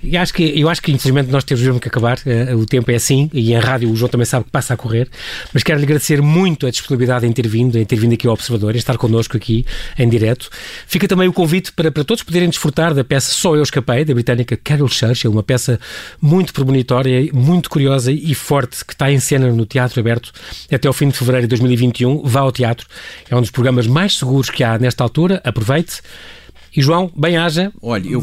E 0.03 0.17
acho 0.17 0.33
que, 0.33 0.59
eu 0.59 0.67
acho 0.67 0.81
que, 0.81 0.91
infelizmente, 0.91 1.31
nós 1.31 1.45
temos 1.45 1.63
mesmo 1.63 1.79
que 1.79 1.87
acabar. 1.87 2.19
Uh, 2.19 2.57
o 2.57 2.65
tempo 2.65 2.91
é 2.91 2.95
assim 2.95 3.29
e 3.33 3.53
em 3.53 3.57
rádio 3.57 3.89
o 3.89 3.95
João 3.95 4.09
também 4.09 4.25
sabe 4.25 4.45
que 4.45 4.51
passa 4.51 4.73
a 4.73 4.77
correr. 4.77 5.09
Mas 5.53 5.63
quero-lhe 5.63 5.85
agradecer 5.85 6.21
muito 6.21 6.67
a 6.67 6.69
disponibilidade 6.69 7.25
em 7.25 7.31
ter 7.31 7.47
vindo, 7.47 7.77
em 7.77 7.85
ter 7.85 7.95
vindo 7.95 8.13
aqui 8.13 8.27
ao 8.27 8.33
Observador, 8.33 8.75
em 8.75 8.77
estar 8.77 8.97
connosco 8.97 9.37
aqui 9.37 9.65
em 9.97 10.09
direto. 10.09 10.49
Fica 10.85 11.07
também 11.07 11.27
o 11.27 11.33
convite 11.33 11.71
para, 11.71 11.89
para 11.89 12.03
todos 12.03 12.21
poderem 12.21 12.49
desfrutar 12.49 12.93
da 12.93 13.03
peça 13.03 13.31
Só 13.31 13.55
Eu 13.55 13.63
Escapei, 13.63 14.03
da 14.03 14.13
britânica 14.13 14.57
Carol 14.57 14.89
Churchill, 14.89 15.31
uma 15.31 15.43
peça 15.43 15.79
muito 16.21 16.53
premonitória, 16.53 17.29
muito 17.33 17.69
curiosa 17.69 18.11
e 18.11 18.35
forte, 18.35 18.83
que 18.83 18.93
está 18.93 19.09
em 19.09 19.19
cena 19.19 19.51
no 19.51 19.65
Teatro 19.65 19.99
Aberto 20.01 20.31
até 20.71 20.87
ao 20.87 20.93
fim 20.93 21.07
de 21.07 21.17
fevereiro 21.17 21.47
de 21.47 21.49
2021. 21.49 22.23
Vá 22.23 22.41
ao 22.41 22.51
teatro. 22.51 22.87
É 23.29 23.35
um 23.35 23.41
dos 23.41 23.51
programas 23.51 23.87
mais 23.87 24.17
seguros 24.17 24.49
que 24.49 24.63
há 24.63 24.77
nesta 24.77 25.03
altura. 25.03 25.41
Aproveite. 25.43 26.01
E 26.75 26.81
João, 26.81 27.11
bem-haja, 27.15 27.71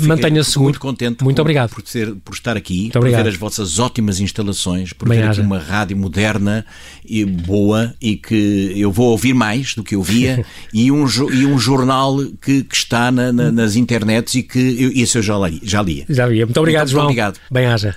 mantenha-se 0.07 0.51
seguro. 0.51 0.71
Muito 0.71 0.81
contente 0.81 1.23
muito 1.23 1.37
por, 1.37 1.43
obrigado. 1.43 1.71
Por, 1.71 1.83
ser, 1.87 2.15
por 2.17 2.35
estar 2.35 2.57
aqui, 2.57 2.81
muito 2.81 2.93
por 2.93 2.99
obrigado. 2.99 3.23
ver 3.25 3.29
as 3.31 3.37
vossas 3.37 3.79
ótimas 3.79 4.19
instalações, 4.19 4.93
por 4.93 5.09
ver 5.09 5.25
aqui 5.25 5.41
uma 5.41 5.59
rádio 5.59 5.97
moderna 5.97 6.67
e 7.05 7.25
boa 7.25 7.95
e 8.01 8.17
que 8.17 8.73
eu 8.77 8.91
vou 8.91 9.11
ouvir 9.11 9.35
mais 9.35 9.75
do 9.75 9.85
que 9.85 9.95
eu 9.95 10.03
via 10.03 10.45
e, 10.75 10.91
um, 10.91 11.07
e 11.33 11.47
um 11.47 11.59
jornal 11.59 12.17
que, 12.43 12.65
que 12.65 12.75
está 12.75 13.13
na, 13.13 13.33
na, 13.33 13.53
nas 13.53 13.77
internets 13.77 14.35
e 14.35 14.43
que 14.43 14.59
eu, 14.59 14.91
isso 14.91 15.19
eu 15.19 15.23
já, 15.23 15.39
li, 15.39 15.61
já 15.63 15.81
lia. 15.81 16.05
Já 16.09 16.27
lia. 16.27 16.45
Muito 16.45 16.59
obrigado, 16.59 16.83
muito, 16.83 16.91
João. 16.91 17.05
Muito 17.05 17.21
obrigado. 17.21 17.41
Bem-haja. 17.51 17.97